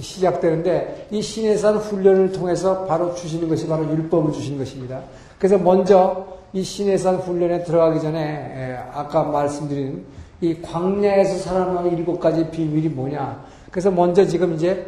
시작되는데 0.00 1.08
이 1.10 1.20
신의 1.20 1.58
산 1.58 1.76
훈련을 1.76 2.32
통해서 2.32 2.84
바로 2.86 3.14
주시는 3.14 3.48
것이 3.48 3.66
바로 3.66 3.84
율법을 3.90 4.32
주시는 4.32 4.58
것입니다. 4.58 5.00
그래서 5.38 5.58
먼저 5.58 6.26
이 6.52 6.62
신의 6.62 6.98
산 6.98 7.16
훈련에 7.16 7.64
들어가기 7.64 8.00
전에 8.00 8.78
아까 8.92 9.24
말씀드린 9.24 10.04
이 10.40 10.60
광야에서 10.62 11.38
살아남는 11.38 11.98
일곱 11.98 12.20
가지 12.20 12.48
비밀이 12.50 12.88
뭐냐? 12.88 13.44
그래서 13.70 13.90
먼저 13.90 14.24
지금 14.26 14.54
이제 14.54 14.86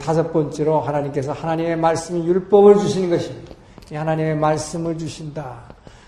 다섯 0.00 0.32
번째로 0.32 0.80
하나님께서 0.80 1.32
하나님의 1.32 1.76
말씀 1.76 2.24
율법을 2.24 2.78
주시는 2.78 3.10
것입니다. 3.10 3.54
하나님의 3.92 4.36
말씀을 4.36 4.98
주신다. 4.98 5.62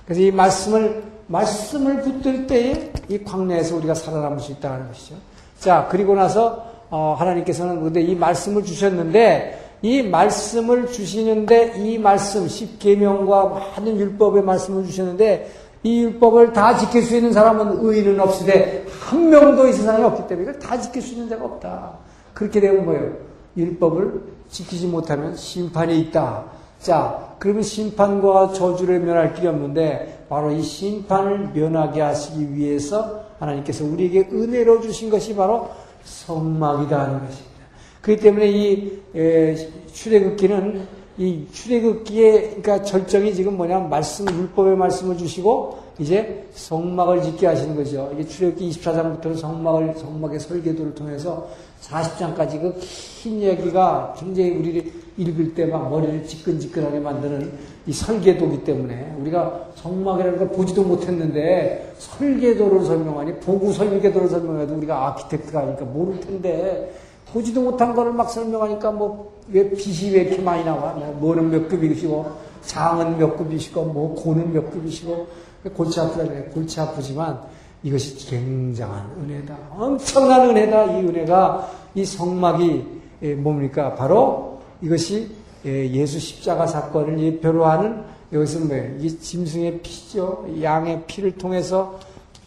그래서 0.04 0.22
이 0.22 0.30
말씀을 0.30 1.02
말씀을 1.26 2.02
붙들 2.02 2.46
때에 2.46 2.92
이 3.08 3.22
광야에서 3.22 3.76
우리가 3.76 3.94
살아남을 3.94 4.40
수 4.40 4.52
있다는 4.52 4.88
것이죠. 4.88 5.16
자 5.58 5.86
그리고 5.90 6.14
나서 6.14 6.66
어, 6.66 6.67
하나님께서는 6.90 7.82
근데 7.82 8.00
이 8.00 8.14
말씀을 8.14 8.64
주셨는데 8.64 9.68
이 9.82 10.02
말씀을 10.02 10.88
주시는데 10.88 11.74
이 11.78 11.98
말씀 11.98 12.48
십계명과 12.48 13.72
많은 13.76 13.98
율법의 13.98 14.42
말씀을 14.42 14.84
주셨는데 14.84 15.50
이 15.84 16.02
율법을 16.02 16.52
다 16.52 16.76
지킬 16.76 17.02
수 17.02 17.16
있는 17.16 17.32
사람은 17.32 17.84
의인은 17.84 18.18
없으되 18.18 18.86
한 19.00 19.30
명도 19.30 19.68
이 19.68 19.72
세상에 19.72 20.02
없기 20.02 20.26
때문에 20.26 20.50
이걸 20.50 20.58
다 20.58 20.78
지킬 20.80 21.00
수 21.02 21.12
있는 21.14 21.28
자가 21.28 21.44
없다. 21.44 21.92
그렇게 22.34 22.60
되면 22.60 22.84
뭐예요? 22.84 23.12
율법을 23.56 24.22
지키지 24.48 24.86
못하면 24.86 25.36
심판이 25.36 25.98
있다. 26.00 26.44
자, 26.80 27.34
그러면 27.38 27.62
심판과 27.62 28.52
저주를 28.52 29.00
면할 29.00 29.34
길이 29.34 29.46
없는데 29.46 30.26
바로 30.28 30.50
이 30.50 30.62
심판을 30.62 31.50
면하게 31.52 32.00
하시기 32.00 32.54
위해서 32.54 33.22
하나님께서 33.38 33.84
우리에게 33.84 34.28
은혜로 34.32 34.80
주신 34.80 35.10
것이 35.10 35.34
바로 35.34 35.68
성막이다 36.04 36.98
하는 36.98 37.20
것입니다. 37.20 37.48
그렇기 38.00 38.22
때문에 38.22 38.48
이 38.50 39.00
출애굽기는 39.92 40.98
이 41.18 41.46
출애굽기의 41.52 42.40
그러니까 42.62 42.82
절정이 42.82 43.34
지금 43.34 43.56
뭐냐면 43.56 43.90
말씀 43.90 44.24
율법의 44.28 44.76
말씀을 44.76 45.16
주시고 45.16 45.78
이제 45.98 46.46
성막을 46.52 47.22
짓게 47.22 47.46
하시는 47.46 47.74
거죠. 47.74 48.08
이게 48.14 48.24
출애굽기 48.24 48.70
24장부터는 48.70 49.36
성막을 49.36 49.94
성막의 49.96 50.38
설계도를 50.38 50.94
통해서 50.94 51.48
40장까지 51.82 52.60
그 52.60 52.74
긴 53.22 53.42
얘기가 53.42 54.14
굉장히 54.16 54.50
우리를 54.52 54.92
읽을 55.16 55.54
때 55.54 55.66
막 55.66 55.90
머리를 55.90 56.24
지끈지끈하게 56.24 57.00
만드는 57.00 57.52
이 57.86 57.92
설계도기 57.92 58.62
때문에 58.62 59.16
우리가 59.20 59.70
성막이라는 59.74 60.38
걸 60.38 60.48
보지도 60.50 60.84
못했는데 60.84 61.94
설계도를 61.98 62.84
설명하니 62.84 63.40
보고 63.40 63.72
설계도를 63.72 64.28
설명해도 64.28 64.74
우리가 64.76 65.08
아키텍트가 65.08 65.60
아니까 65.60 65.84
모를 65.84 66.20
텐데 66.20 66.94
보지도 67.32 67.60
못한 67.62 67.94
거를 67.94 68.12
막 68.12 68.30
설명하니까 68.30 68.92
뭐 68.92 69.36
왜 69.50 69.70
빛이 69.70 70.12
왜 70.14 70.22
이렇게 70.24 70.42
많이 70.42 70.62
나와? 70.62 70.92
뭐 70.92 71.16
뭐는 71.20 71.50
몇 71.50 71.68
급이시고 71.68 72.26
장은 72.66 73.16
몇 73.18 73.34
급이시고 73.38 73.82
뭐 73.86 74.14
고는 74.14 74.52
몇 74.52 74.70
급이시고 74.70 75.26
골치 75.74 75.98
아프다 76.00 76.24
그래. 76.28 76.50
골치 76.52 76.78
아프지만 76.80 77.40
이것이 77.82 78.26
굉장한 78.28 79.10
은혜다. 79.22 79.56
엄청난 79.70 80.50
은혜다. 80.50 80.84
이 80.98 81.06
은혜가 81.06 81.70
이 81.94 82.04
성막이 82.04 82.84
뭡니까? 83.36 83.94
바로 83.94 84.60
이것이 84.82 85.30
예수 85.64 86.18
십자가 86.18 86.66
사건을 86.66 87.18
예표로 87.20 87.64
하는 87.64 88.02
여기서 88.32 88.60
뭐예요? 88.60 88.96
이게 88.98 89.18
짐승의 89.18 89.80
피죠. 89.80 90.46
양의 90.60 91.04
피를 91.06 91.32
통해서 91.32 91.98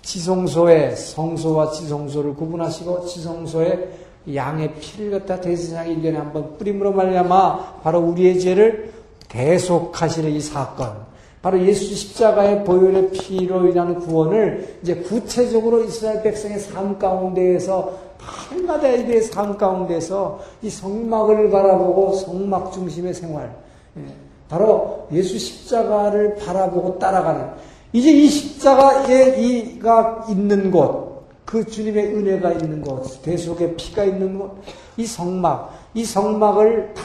지성소에 0.03 0.95
성소와 0.95 1.71
지성소를 1.71 2.35
구분하시고 2.35 3.05
지성소에 3.05 3.89
양의 4.33 4.75
피를 4.75 5.11
갖다 5.11 5.41
대세상에 5.41 5.95
1년에 5.95 6.13
한 6.13 6.31
번 6.33 6.57
뿌림으로 6.57 6.91
말미암아 6.91 7.81
바로 7.81 7.99
우리의 7.99 8.39
죄를 8.39 8.93
대속하시는 9.27 10.29
이 10.31 10.39
사건. 10.39 11.10
바로 11.41 11.59
예수 11.65 11.95
십자가의 11.95 12.63
보혈의 12.63 13.11
피로 13.11 13.67
인한 13.67 13.99
구원을 13.99 14.77
이제 14.83 14.95
구체적으로 14.95 15.83
이스라엘 15.83 16.21
백성의 16.21 16.59
삶 16.59 16.99
가운데에서 16.99 18.11
날마다 18.51 18.87
이들의 18.87 19.23
삶 19.23 19.57
가운데서 19.57 20.39
이 20.61 20.69
성막을 20.69 21.49
바라보고 21.49 22.13
성막 22.13 22.71
중심의 22.71 23.13
생활. 23.15 23.55
예, 23.97 24.01
바로 24.47 25.07
예수 25.11 25.39
십자가를 25.39 26.35
바라보고 26.35 26.99
따라가는. 26.99 27.49
이제 27.93 28.11
이 28.11 28.27
십자가에 28.27 29.41
이가 29.41 30.27
있는 30.29 30.69
곳, 30.69 31.25
그 31.45 31.65
주님의 31.65 32.15
은혜가 32.15 32.53
있는 32.53 32.81
곳, 32.81 33.21
대속의 33.23 33.75
피가 33.75 34.05
있는 34.05 34.37
곳, 34.37 34.61
이 34.95 35.05
성막, 35.05 35.89
이 35.95 36.05
성막을 36.05 36.93
다 36.93 37.01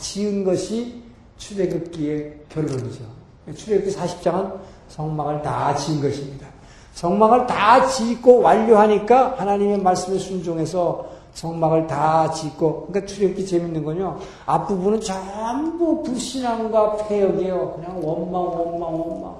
지은 0.00 0.44
것이 0.44 1.02
출애굽기의 1.38 2.40
결론이죠. 2.48 3.13
출애굽기 3.52 3.94
40장은 3.94 4.52
성막을 4.88 5.42
다 5.42 5.74
지은 5.74 6.00
것입니다. 6.00 6.46
성막을 6.94 7.46
다 7.46 7.86
짓고 7.86 8.40
완료하니까 8.40 9.34
하나님의 9.38 9.78
말씀에 9.78 10.18
순종해서 10.18 11.06
성막을 11.34 11.86
다 11.88 12.30
짓고 12.30 12.86
그러니까 12.86 13.12
출애굽기 13.12 13.44
재밌는 13.44 13.84
건요. 13.84 14.18
앞부분은 14.46 15.00
전부 15.00 16.02
불신앙과 16.02 16.96
폐역이에요. 17.08 17.72
그냥 17.72 18.00
원망 18.02 18.42
원망 18.42 19.00
원망. 19.00 19.34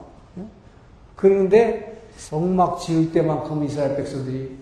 그런데 1.16 2.02
성막 2.16 2.80
지을 2.80 3.12
때만큼 3.12 3.64
이스라엘 3.64 3.96
백성들이 3.96 4.56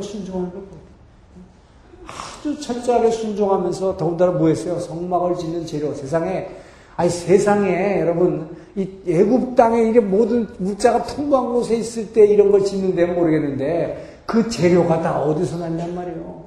순종하는 0.00 0.50
거고 0.52 0.66
아주 2.06 2.60
철저하게 2.60 3.10
순종하면서 3.10 3.96
더군다나 3.96 4.32
뭐 4.32 4.48
했어요? 4.48 4.78
성막을 4.78 5.36
짓는 5.36 5.66
재료 5.66 5.94
세상에 5.94 6.48
아니 6.96 7.10
세상에 7.10 8.00
여러분 8.00 8.48
이 8.76 8.88
애굽 9.06 9.54
땅에 9.56 9.82
이게 9.82 10.00
모든 10.00 10.46
물자가 10.58 11.02
풍부한 11.02 11.52
곳에 11.52 11.76
있을 11.76 12.12
때 12.12 12.26
이런 12.26 12.50
걸 12.50 12.64
짓는데 12.64 13.06
모르겠는데 13.06 14.20
그 14.26 14.48
재료가 14.48 15.02
다 15.02 15.20
어디서 15.20 15.58
났냔 15.58 15.94
말이에요. 15.94 16.42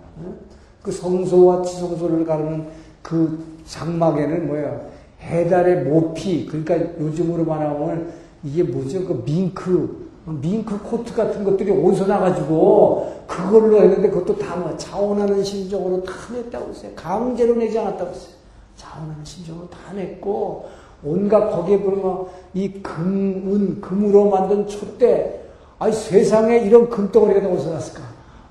그 0.82 0.92
성소와 0.92 1.64
지성소를 1.64 2.26
가르는 2.26 2.66
그 3.02 3.44
장막에는 3.66 4.48
뭐야 4.48 4.82
해달의 5.22 5.84
모피 5.86 6.46
그러니까 6.46 6.76
요즘으로 7.00 7.44
말하면 7.46 8.12
이게 8.44 8.62
뭐죠 8.64 9.06
그 9.06 9.24
밍크 9.26 10.06
밍크 10.42 10.80
코트 10.84 11.14
같은 11.16 11.44
것들이 11.44 11.72
어디서 11.72 12.06
나가지고 12.08 13.24
그걸로 13.28 13.82
했는데 13.82 14.10
그것도 14.10 14.38
다 14.38 14.56
뭐 14.56 14.76
자원하는 14.78 15.44
심정으로 15.44 16.04
다 16.04 16.14
냈다고 16.34 16.70
했어요. 16.70 16.92
강제로 16.96 17.56
내지 17.56 17.78
않았다고 17.78 18.12
했어요. 18.12 18.36
자원하는 18.76 19.24
심정으로 19.24 19.70
다 19.70 19.94
냈고 19.94 20.70
온갖 21.04 21.50
거기에 21.50 21.80
보면 21.80 22.28
이 22.54 22.82
금, 22.82 23.44
은, 23.48 23.82
금으로 23.82 24.30
만든 24.30 24.68
촛대 24.68 25.42
아니 25.78 25.94
세상에 25.94 26.60
이런 26.60 26.90
금덩어리가 26.90 27.48
어디서 27.48 27.72
났을까? 27.72 28.02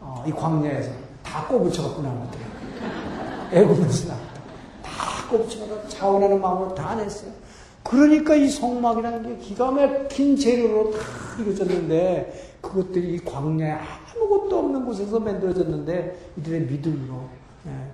어, 0.00 0.24
이 0.26 0.30
광야에서 0.30 0.90
다 1.22 1.46
꼬부쳐갖고 1.48 2.02
나온 2.02 2.20
것들이야. 2.20 2.46
애굽에서 3.52 4.08
나왔다. 4.12 4.26
다 4.82 5.30
꼬부쳐갖고 5.30 5.88
자원하는 5.88 6.40
마음으로 6.40 6.74
다 6.74 6.94
냈어요. 6.94 7.30
그러니까 7.82 8.34
이 8.34 8.48
성막이라는 8.48 9.22
게 9.22 9.36
기가 9.44 9.70
막힌 9.70 10.36
재료로 10.36 10.90
다 10.92 10.98
이루어졌는데 11.38 12.58
그것들이 12.60 13.14
이 13.14 13.24
광야에 13.24 13.78
아무것도 14.14 14.58
없는 14.58 14.86
곳에서 14.86 15.20
만들어졌는데 15.20 16.32
이들의 16.38 16.60
믿음으로 16.62 17.14
예, 17.14 17.43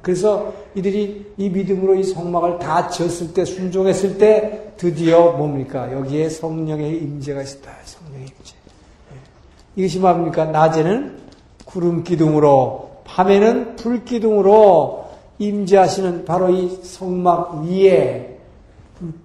그래서 0.02 0.52
이들이 0.74 1.32
이 1.36 1.48
믿음으로 1.48 1.94
이 1.94 2.04
성막을 2.04 2.58
다 2.58 2.88
지었을 2.88 3.32
때 3.32 3.44
순종했을 3.44 4.18
때 4.18 4.72
드디어 4.76 5.32
뭡니까 5.32 5.92
여기에 5.92 6.28
성령의 6.28 6.96
임재가 6.98 7.42
있다 7.42 7.70
성령의 7.84 8.22
임재 8.22 8.54
예. 9.12 9.80
이것이 9.82 9.98
뭡니까 9.98 10.46
낮에는 10.46 11.18
구름 11.64 12.02
기둥으로 12.02 13.02
밤에는 13.04 13.76
불 13.76 14.04
기둥으로 14.04 15.10
임재하시는 15.38 16.24
바로 16.24 16.50
이 16.50 16.68
성막 16.82 17.64
위에 17.64 18.38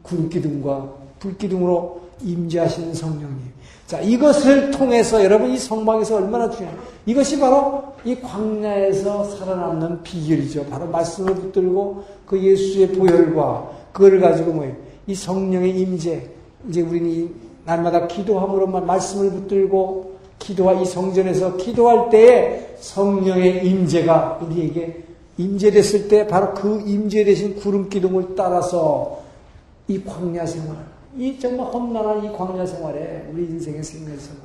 구름 0.01 0.29
기둥과 0.29 0.93
불 1.19 1.37
기둥으로 1.37 2.01
임재하시는 2.23 2.93
성령님. 2.93 3.54
자, 3.87 4.01
이것을 4.01 4.71
통해서 4.71 5.23
여러분 5.23 5.51
이 5.51 5.57
성막에서 5.57 6.15
얼마나 6.15 6.49
중요해요. 6.49 6.77
이것이 7.05 7.39
바로 7.39 7.83
이 8.03 8.19
광야에서 8.19 9.23
살아남는 9.25 10.01
비결이죠. 10.01 10.65
바로 10.65 10.87
말씀을 10.87 11.35
붙들고 11.35 12.03
그 12.25 12.41
예수의 12.41 12.93
보혈과 12.93 13.71
그걸 13.93 14.19
가지고 14.19 14.53
뭐예요. 14.53 14.75
이 15.05 15.13
성령의 15.13 15.79
임재. 15.79 16.29
이제 16.67 16.81
우리는 16.81 17.31
날마다 17.63 18.07
기도함으로만 18.07 18.87
말씀을 18.87 19.29
붙들고 19.31 20.15
기도와 20.39 20.73
이 20.73 20.85
성전에서 20.85 21.57
기도할 21.57 22.09
때에 22.09 22.75
성령의 22.79 23.67
임재가 23.67 24.39
우리에게 24.41 25.03
임재됐을 25.37 26.07
때 26.07 26.27
바로 26.27 26.53
그 26.53 26.81
임재되신 26.85 27.57
구름 27.57 27.89
기둥을 27.89 28.35
따라서 28.35 29.19
이 29.87 30.03
광야 30.03 30.45
생활, 30.45 30.77
이 31.17 31.39
정말 31.39 31.67
험난한 31.67 32.25
이 32.25 32.31
광야 32.35 32.65
생활에 32.65 33.29
우리 33.31 33.43
인생의 33.45 33.83
생명 33.83 34.17
생활, 34.17 34.41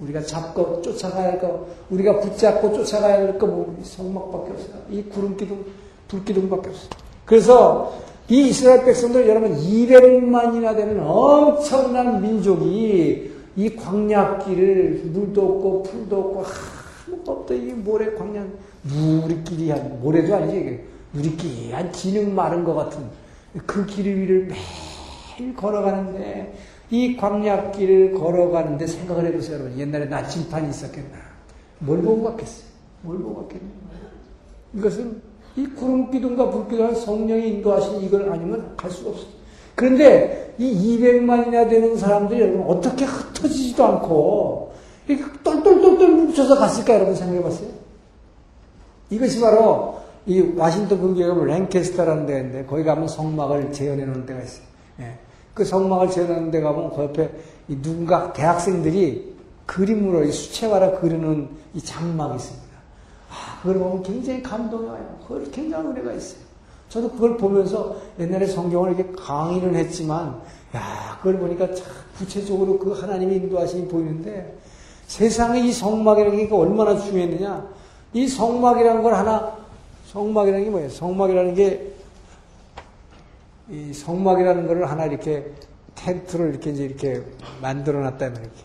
우리가 0.00 0.20
잡고 0.22 0.82
쫓아가야 0.82 1.32
할 1.32 1.40
거, 1.40 1.66
우리가 1.90 2.20
붙잡고 2.20 2.72
쫓아가야 2.72 3.14
할 3.14 3.38
거, 3.38 3.46
뭐, 3.46 3.78
성막밖에 3.82 4.52
없어요. 4.52 4.82
이 4.90 5.02
구름 5.04 5.36
기둥, 5.36 5.64
불 6.08 6.24
기둥밖에 6.24 6.68
없어요. 6.68 6.90
그래서 7.24 7.92
이 8.28 8.48
이스라엘 8.48 8.84
백성들 8.84 9.26
여러분 9.28 9.56
200만이나 9.56 10.76
되는 10.76 11.00
엄청난 11.02 12.20
민족이 12.20 13.32
이 13.56 13.76
광야길을 13.76 15.02
물도 15.12 15.40
없고 15.42 15.82
풀도 15.84 16.16
없고 16.18 16.44
아무것도. 17.08 17.54
이 17.54 17.72
모래 17.72 18.12
광야 18.14 18.44
누리끼리 18.84 19.70
한 19.70 20.00
모래도 20.00 20.34
아니지 20.34 20.56
이게 20.58 20.84
누리끼리한 21.12 21.92
진흙 21.92 22.30
마른 22.30 22.64
것 22.64 22.74
같은 22.74 23.02
그 23.66 23.84
길 23.86 24.06
위를 24.06 24.46
매일 24.46 24.60
걸어가는데 25.56 26.54
이 26.90 27.16
광야길을 27.16 28.14
걸어가는데 28.14 28.86
생각을 28.86 29.26
해보세요 29.26 29.60
여러분. 29.60 29.78
옛날에 29.78 30.06
나침판이 30.06 30.68
있었겠나. 30.70 31.16
뭘 31.78 32.02
보고 32.02 32.22
갔겠어요? 32.24 32.66
뭘 33.02 33.18
보고 33.18 33.42
갔겠나. 33.42 33.70
이것은 34.74 35.22
이 35.56 35.66
구름 35.66 36.10
기둥과 36.10 36.50
불 36.50 36.68
기둥과 36.68 36.94
성령이 36.94 37.48
인도하신 37.48 38.02
이걸 38.02 38.30
아니면 38.30 38.74
갈 38.76 38.90
수가 38.90 39.10
없어요. 39.10 39.26
그런데 39.74 40.54
이 40.58 40.98
200만이나 40.98 41.68
되는 41.68 41.96
사람들이 41.96 42.40
여러분 42.40 42.62
어떻게 42.62 43.04
흩어지지도 43.04 43.84
않고 43.84 44.72
이렇게 45.08 45.24
똘똘똘똘 45.42 46.08
뭉쳐서 46.08 46.56
갔을까 46.56 46.94
여러분 46.94 47.14
생각해 47.14 47.42
봤어요? 47.42 47.68
이것이 49.10 49.40
바로 49.40 50.00
이 50.26 50.40
와싱턴 50.56 51.00
근교에 51.00 51.46
랭캐스터라는 51.46 52.26
있는데 52.36 52.64
거기 52.64 52.84
가면 52.84 53.08
성막을 53.08 53.72
재현해 53.72 54.04
놓은 54.04 54.24
데가 54.26 54.42
있어요. 54.42 54.71
예. 55.00 55.18
그 55.54 55.64
성막을 55.64 56.10
재현해 56.10 56.34
놓은 56.34 56.50
데 56.50 56.60
가면 56.60 56.94
그 56.94 57.02
옆에 57.02 57.30
누군가 57.68 58.32
대학생들이 58.32 59.32
그림으로 59.66 60.24
이 60.24 60.32
수채화라 60.32 61.00
그리는 61.00 61.48
이 61.74 61.80
장막이 61.80 62.36
있습니다. 62.36 62.72
아, 63.30 63.58
그걸 63.62 63.78
보면 63.78 64.02
굉장히 64.02 64.42
감동이 64.42 64.86
와요. 64.86 65.18
그걸 65.22 65.50
굉장히 65.50 65.88
은혜가 65.88 66.12
있어요. 66.12 66.40
저도 66.88 67.10
그걸 67.10 67.38
보면서 67.38 67.96
옛날에 68.20 68.46
성경을 68.46 68.94
이렇게 68.94 69.10
강의를 69.12 69.74
했지만, 69.76 70.38
야, 70.76 71.16
그걸 71.18 71.38
보니까 71.38 71.72
참 71.74 71.86
구체적으로 72.18 72.78
그 72.78 72.92
하나님의 72.92 73.36
인도하심이 73.36 73.88
보이는데, 73.88 74.58
세상에 75.06 75.60
이 75.60 75.72
성막이라는 75.72 76.48
게 76.48 76.54
얼마나 76.54 76.98
중요했느냐. 76.98 77.66
이 78.12 78.28
성막이라는 78.28 79.02
걸 79.02 79.14
하나 79.14 79.56
성막이라는 80.08 80.64
게 80.64 80.70
뭐예요? 80.70 80.90
성막이라는 80.90 81.54
게, 81.54 81.91
이 83.70 83.92
성막이라는 83.92 84.66
거를 84.66 84.90
하나 84.90 85.06
이렇게 85.06 85.52
텐트를 85.94 86.50
이렇게 86.50 86.70
이제 86.70 86.84
이렇게 86.84 87.22
만들어 87.60 88.00
놨다면 88.00 88.40
이렇게. 88.40 88.64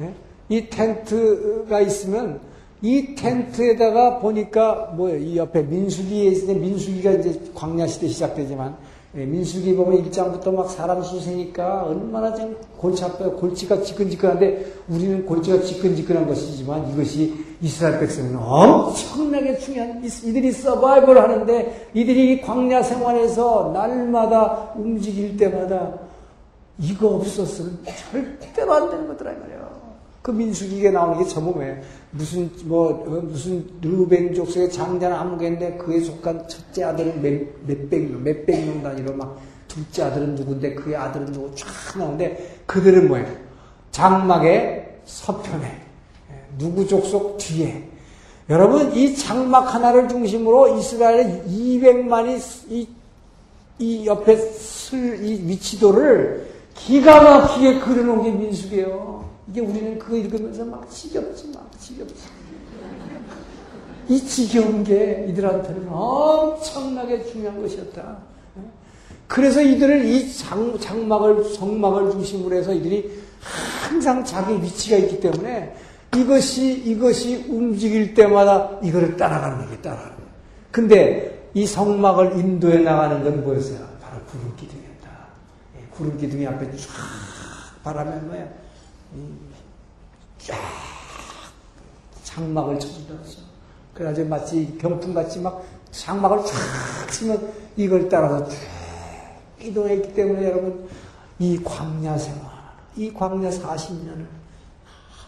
예? 0.00 0.14
이 0.48 0.68
텐트가 0.68 1.80
있으면 1.80 2.40
이 2.82 3.14
텐트에다가 3.14 4.18
보니까 4.18 4.92
뭐예요? 4.96 5.18
이 5.18 5.36
옆에 5.36 5.62
민수기에 5.62 6.46
때 6.46 6.54
민수기가 6.54 7.12
이제 7.12 7.40
광야시대 7.54 8.08
시작되지만 8.08 8.76
예, 9.16 9.24
민수기 9.24 9.74
보면 9.76 10.04
일장부터막 10.04 10.70
사람 10.70 11.02
수세니까 11.02 11.84
얼마나 11.84 12.34
좀 12.34 12.54
골치 12.76 13.02
아파요. 13.02 13.32
골치가 13.32 13.80
지끈지끈한데 13.80 14.72
우리는 14.88 15.24
골치가 15.24 15.60
지끈지끈한 15.62 16.26
것이지만 16.26 16.92
이것이 16.92 17.45
이스라엘 17.60 18.00
백성은 18.00 18.36
엄청나게 18.36 19.58
중요한 19.58 20.04
이들이 20.04 20.52
서바이벌 20.52 21.18
하는데 21.18 21.88
이들이 21.94 22.42
광야 22.42 22.82
생활에서 22.82 23.70
날마다 23.72 24.72
움직일 24.76 25.36
때마다 25.36 25.98
이거 26.78 27.08
없었으면 27.16 27.78
절대로 28.12 28.74
안 28.74 28.90
되는 28.90 29.08
거더라 29.08 29.32
말이에요. 29.32 29.66
그 30.20 30.32
민수기가 30.32 30.90
나오는 30.90 31.24
게왜 31.24 31.82
무슨 32.10 32.50
뭐 32.64 32.88
어, 32.88 33.20
무슨 33.22 33.64
르벤 33.80 34.34
족속의 34.34 34.72
장자는 34.72 35.16
아무개인데 35.16 35.76
그에 35.76 36.00
속한 36.00 36.48
첫째 36.48 36.82
아들은 36.82 37.22
몇, 37.22 37.30
몇백 37.64 38.10
명, 38.10 38.24
몇백 38.24 38.66
명 38.66 38.82
단위로 38.82 39.14
막 39.14 39.38
둘째 39.68 40.02
아들은 40.02 40.34
누군데 40.34 40.74
그의 40.74 40.96
아들은 40.96 41.32
누구 41.32 41.54
쫙 41.54 41.68
나오는데 41.96 42.58
그들은 42.66 43.06
뭐예요? 43.06 43.28
장막의 43.92 45.00
서편에 45.04 45.64
예, 45.64 45.85
누구 46.58 46.86
족속 46.86 47.38
뒤에 47.38 47.88
여러분 48.48 48.94
이 48.94 49.14
장막 49.14 49.74
하나를 49.74 50.08
중심으로 50.08 50.78
이스라엘의 50.78 51.44
200만이 51.48 52.70
이, 52.70 52.88
이 53.78 54.06
옆에 54.06 54.36
슬, 54.36 55.24
이 55.24 55.48
위치도를 55.48 56.48
기가 56.74 57.22
막히게 57.22 57.80
그려놓은 57.80 58.22
게 58.22 58.30
민숙이에요. 58.30 59.28
이게 59.48 59.60
우리는 59.60 59.98
그거 59.98 60.16
읽으면서 60.16 60.64
막 60.64 60.88
지겹지, 60.90 61.50
막 61.54 61.68
지겹지. 61.78 62.14
이 64.08 64.20
지겨운 64.20 64.84
게 64.84 65.26
이들한테는 65.28 65.88
엄청나게 65.90 67.24
중요한 67.24 67.60
것이었다. 67.60 68.18
그래서 69.26 69.60
이들을 69.60 70.04
이 70.04 70.32
장, 70.32 70.78
장막을, 70.78 71.44
성막을 71.44 72.12
중심으로 72.12 72.54
해서 72.56 72.72
이들이 72.72 73.20
항상 73.40 74.24
자기 74.24 74.54
위치가 74.62 74.96
있기 74.96 75.18
때문에 75.18 75.74
이것이, 76.14 76.72
이것이 76.84 77.46
움직일 77.48 78.14
때마다 78.14 78.78
이거를 78.82 79.16
따라가는 79.16 79.70
게 79.70 79.80
따라가는 79.80 80.16
거예요. 80.16 80.30
근데 80.70 81.50
이 81.54 81.66
성막을 81.66 82.38
인도해 82.38 82.78
나가는 82.78 83.22
건 83.22 83.42
뭐였어요? 83.42 83.78
바로 84.00 84.22
구름 84.24 84.54
기둥이었다. 84.56 85.10
예, 85.78 85.86
구름 85.90 86.18
기둥이 86.18 86.46
앞에 86.46 86.70
쫙 86.76 86.88
바람에 87.82 88.20
뭐야? 88.20 88.46
쫙 90.38 90.56
장막을 92.24 92.78
쳐준다 92.78 93.14
그러죠. 93.14 93.40
그래가지고 93.94 94.28
마치 94.28 94.76
병풍같이 94.78 95.40
막 95.40 95.64
장막을 95.90 96.38
쫙 96.44 97.10
치면 97.10 97.52
이걸 97.76 98.08
따라서 98.08 98.46
쭉 98.48 98.58
이동했기 99.60 100.14
때문에 100.14 100.44
여러분 100.44 100.88
이 101.38 101.58
광야 101.62 102.18
생활, 102.18 102.50
이 102.96 103.12
광야 103.12 103.48
40년을 103.48 104.35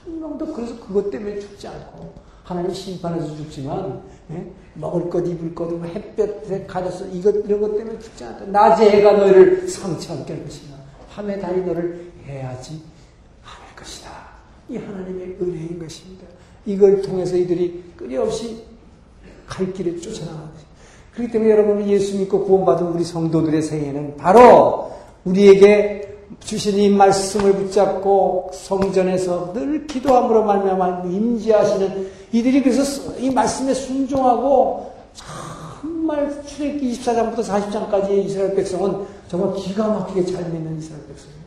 한 0.09 0.21
명도 0.21 0.53
그래서 0.53 0.75
그것 0.81 1.11
때문에 1.11 1.39
죽지 1.39 1.69
않고 1.69 2.15
하나님 2.43 2.73
심판해서 2.73 3.37
죽지만 3.37 4.03
예? 4.31 4.51
먹을 4.75 5.11
것 5.11 5.27
입을 5.27 5.55
것뭐 5.55 5.85
햇볕에 5.85 6.65
가려서 6.67 7.07
이것 7.09 7.35
이런 7.45 7.61
것 7.61 7.77
때문에 7.77 7.99
죽지 7.99 8.25
않다. 8.25 8.47
낮에 8.47 8.91
해가 8.91 9.13
너를 9.13 9.69
상처하게 9.69 10.33
할 10.33 10.45
것이나 10.45 10.77
밤에 11.11 11.39
달이 11.39 11.63
너를 11.63 12.11
해야지 12.27 12.81
않을 13.45 13.77
것이다. 13.77 14.11
이 14.71 14.79
하나님의 14.79 15.37
은혜인 15.41 15.79
것입니다. 15.79 16.27
이걸 16.65 17.03
통해서 17.03 17.37
이들이 17.37 17.85
끊임없이 17.97 18.65
갈 19.47 19.73
길을 19.73 20.01
쫓아나가는 20.01 20.47
것입니다. 20.47 20.69
그렇기 21.13 21.33
때문에 21.33 21.51
여러분 21.51 21.87
예수 21.89 22.17
믿고 22.19 22.45
구원받은 22.45 22.87
우리 22.89 23.05
성도들의 23.05 23.61
생애는 23.61 24.17
바로 24.17 24.93
우리에게 25.25 26.18
주신 26.49 26.79
이 26.79 26.89
말씀을 26.89 27.53
붙잡고 27.53 28.53
성전에서 28.55 29.53
늘 29.53 29.87
기도함으로 29.87 30.45
말미암아 30.45 31.03
임재하시는 31.05 32.11
이들이 32.33 32.63
그래서 32.63 33.15
이 33.19 33.29
말씀에 33.29 33.75
순종하고 33.75 34.91
정말 35.13 36.43
출애기 36.47 36.91
24장부터 36.93 37.45
40장까지의 37.45 38.25
이스라엘 38.25 38.55
백성은 38.55 39.05
정말 39.29 39.55
기가 39.57 39.89
막히게 39.89 40.25
잘 40.25 40.43
믿는 40.51 40.79
이스라엘 40.79 41.07
백성이에요. 41.09 41.39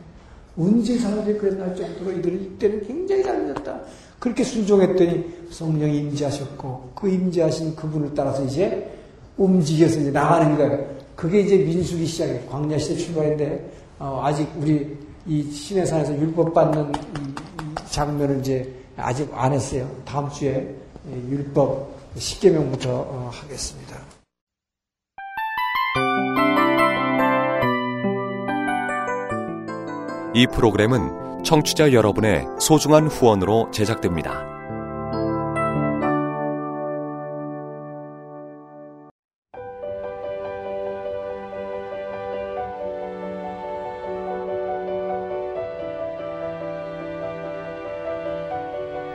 언제 0.56 0.96
사람들이 0.96 1.36
그랬나 1.36 1.74
정도로 1.74 2.12
이들이 2.18 2.36
이때는 2.54 2.86
굉장히 2.86 3.24
잘 3.24 3.42
믿었다. 3.42 3.80
그렇게 4.20 4.44
순종했더니 4.44 5.24
성령이 5.50 5.98
임재하셨고 5.98 6.90
그 6.94 7.08
임재하신 7.08 7.74
그분을 7.74 8.12
따라서 8.14 8.44
이제 8.44 8.88
움직여서 9.36 9.98
이제 9.98 10.10
나가는 10.12 10.56
거예요. 10.56 10.86
그게 11.16 11.40
이제 11.40 11.56
민수기 11.56 12.06
시작이에요. 12.06 12.46
광야 12.46 12.78
시대 12.78 12.96
출발인데 12.96 13.81
어, 13.98 14.20
아직 14.24 14.48
우리 14.56 14.98
이 15.26 15.42
신해산에서 15.50 16.18
율법 16.18 16.52
받는 16.52 16.92
장면을 17.90 18.40
이제 18.40 18.72
아직 18.96 19.30
안 19.34 19.52
했어요. 19.52 19.88
다음 20.04 20.28
주에 20.30 20.74
율법 21.28 22.14
10계명부터 22.16 22.86
어, 22.86 23.30
하겠습니다. 23.32 23.96
이 30.34 30.46
프로그램은 30.46 31.44
청취자 31.44 31.92
여러분의 31.92 32.46
소중한 32.58 33.06
후원으로 33.06 33.70
제작됩니다. 33.70 34.51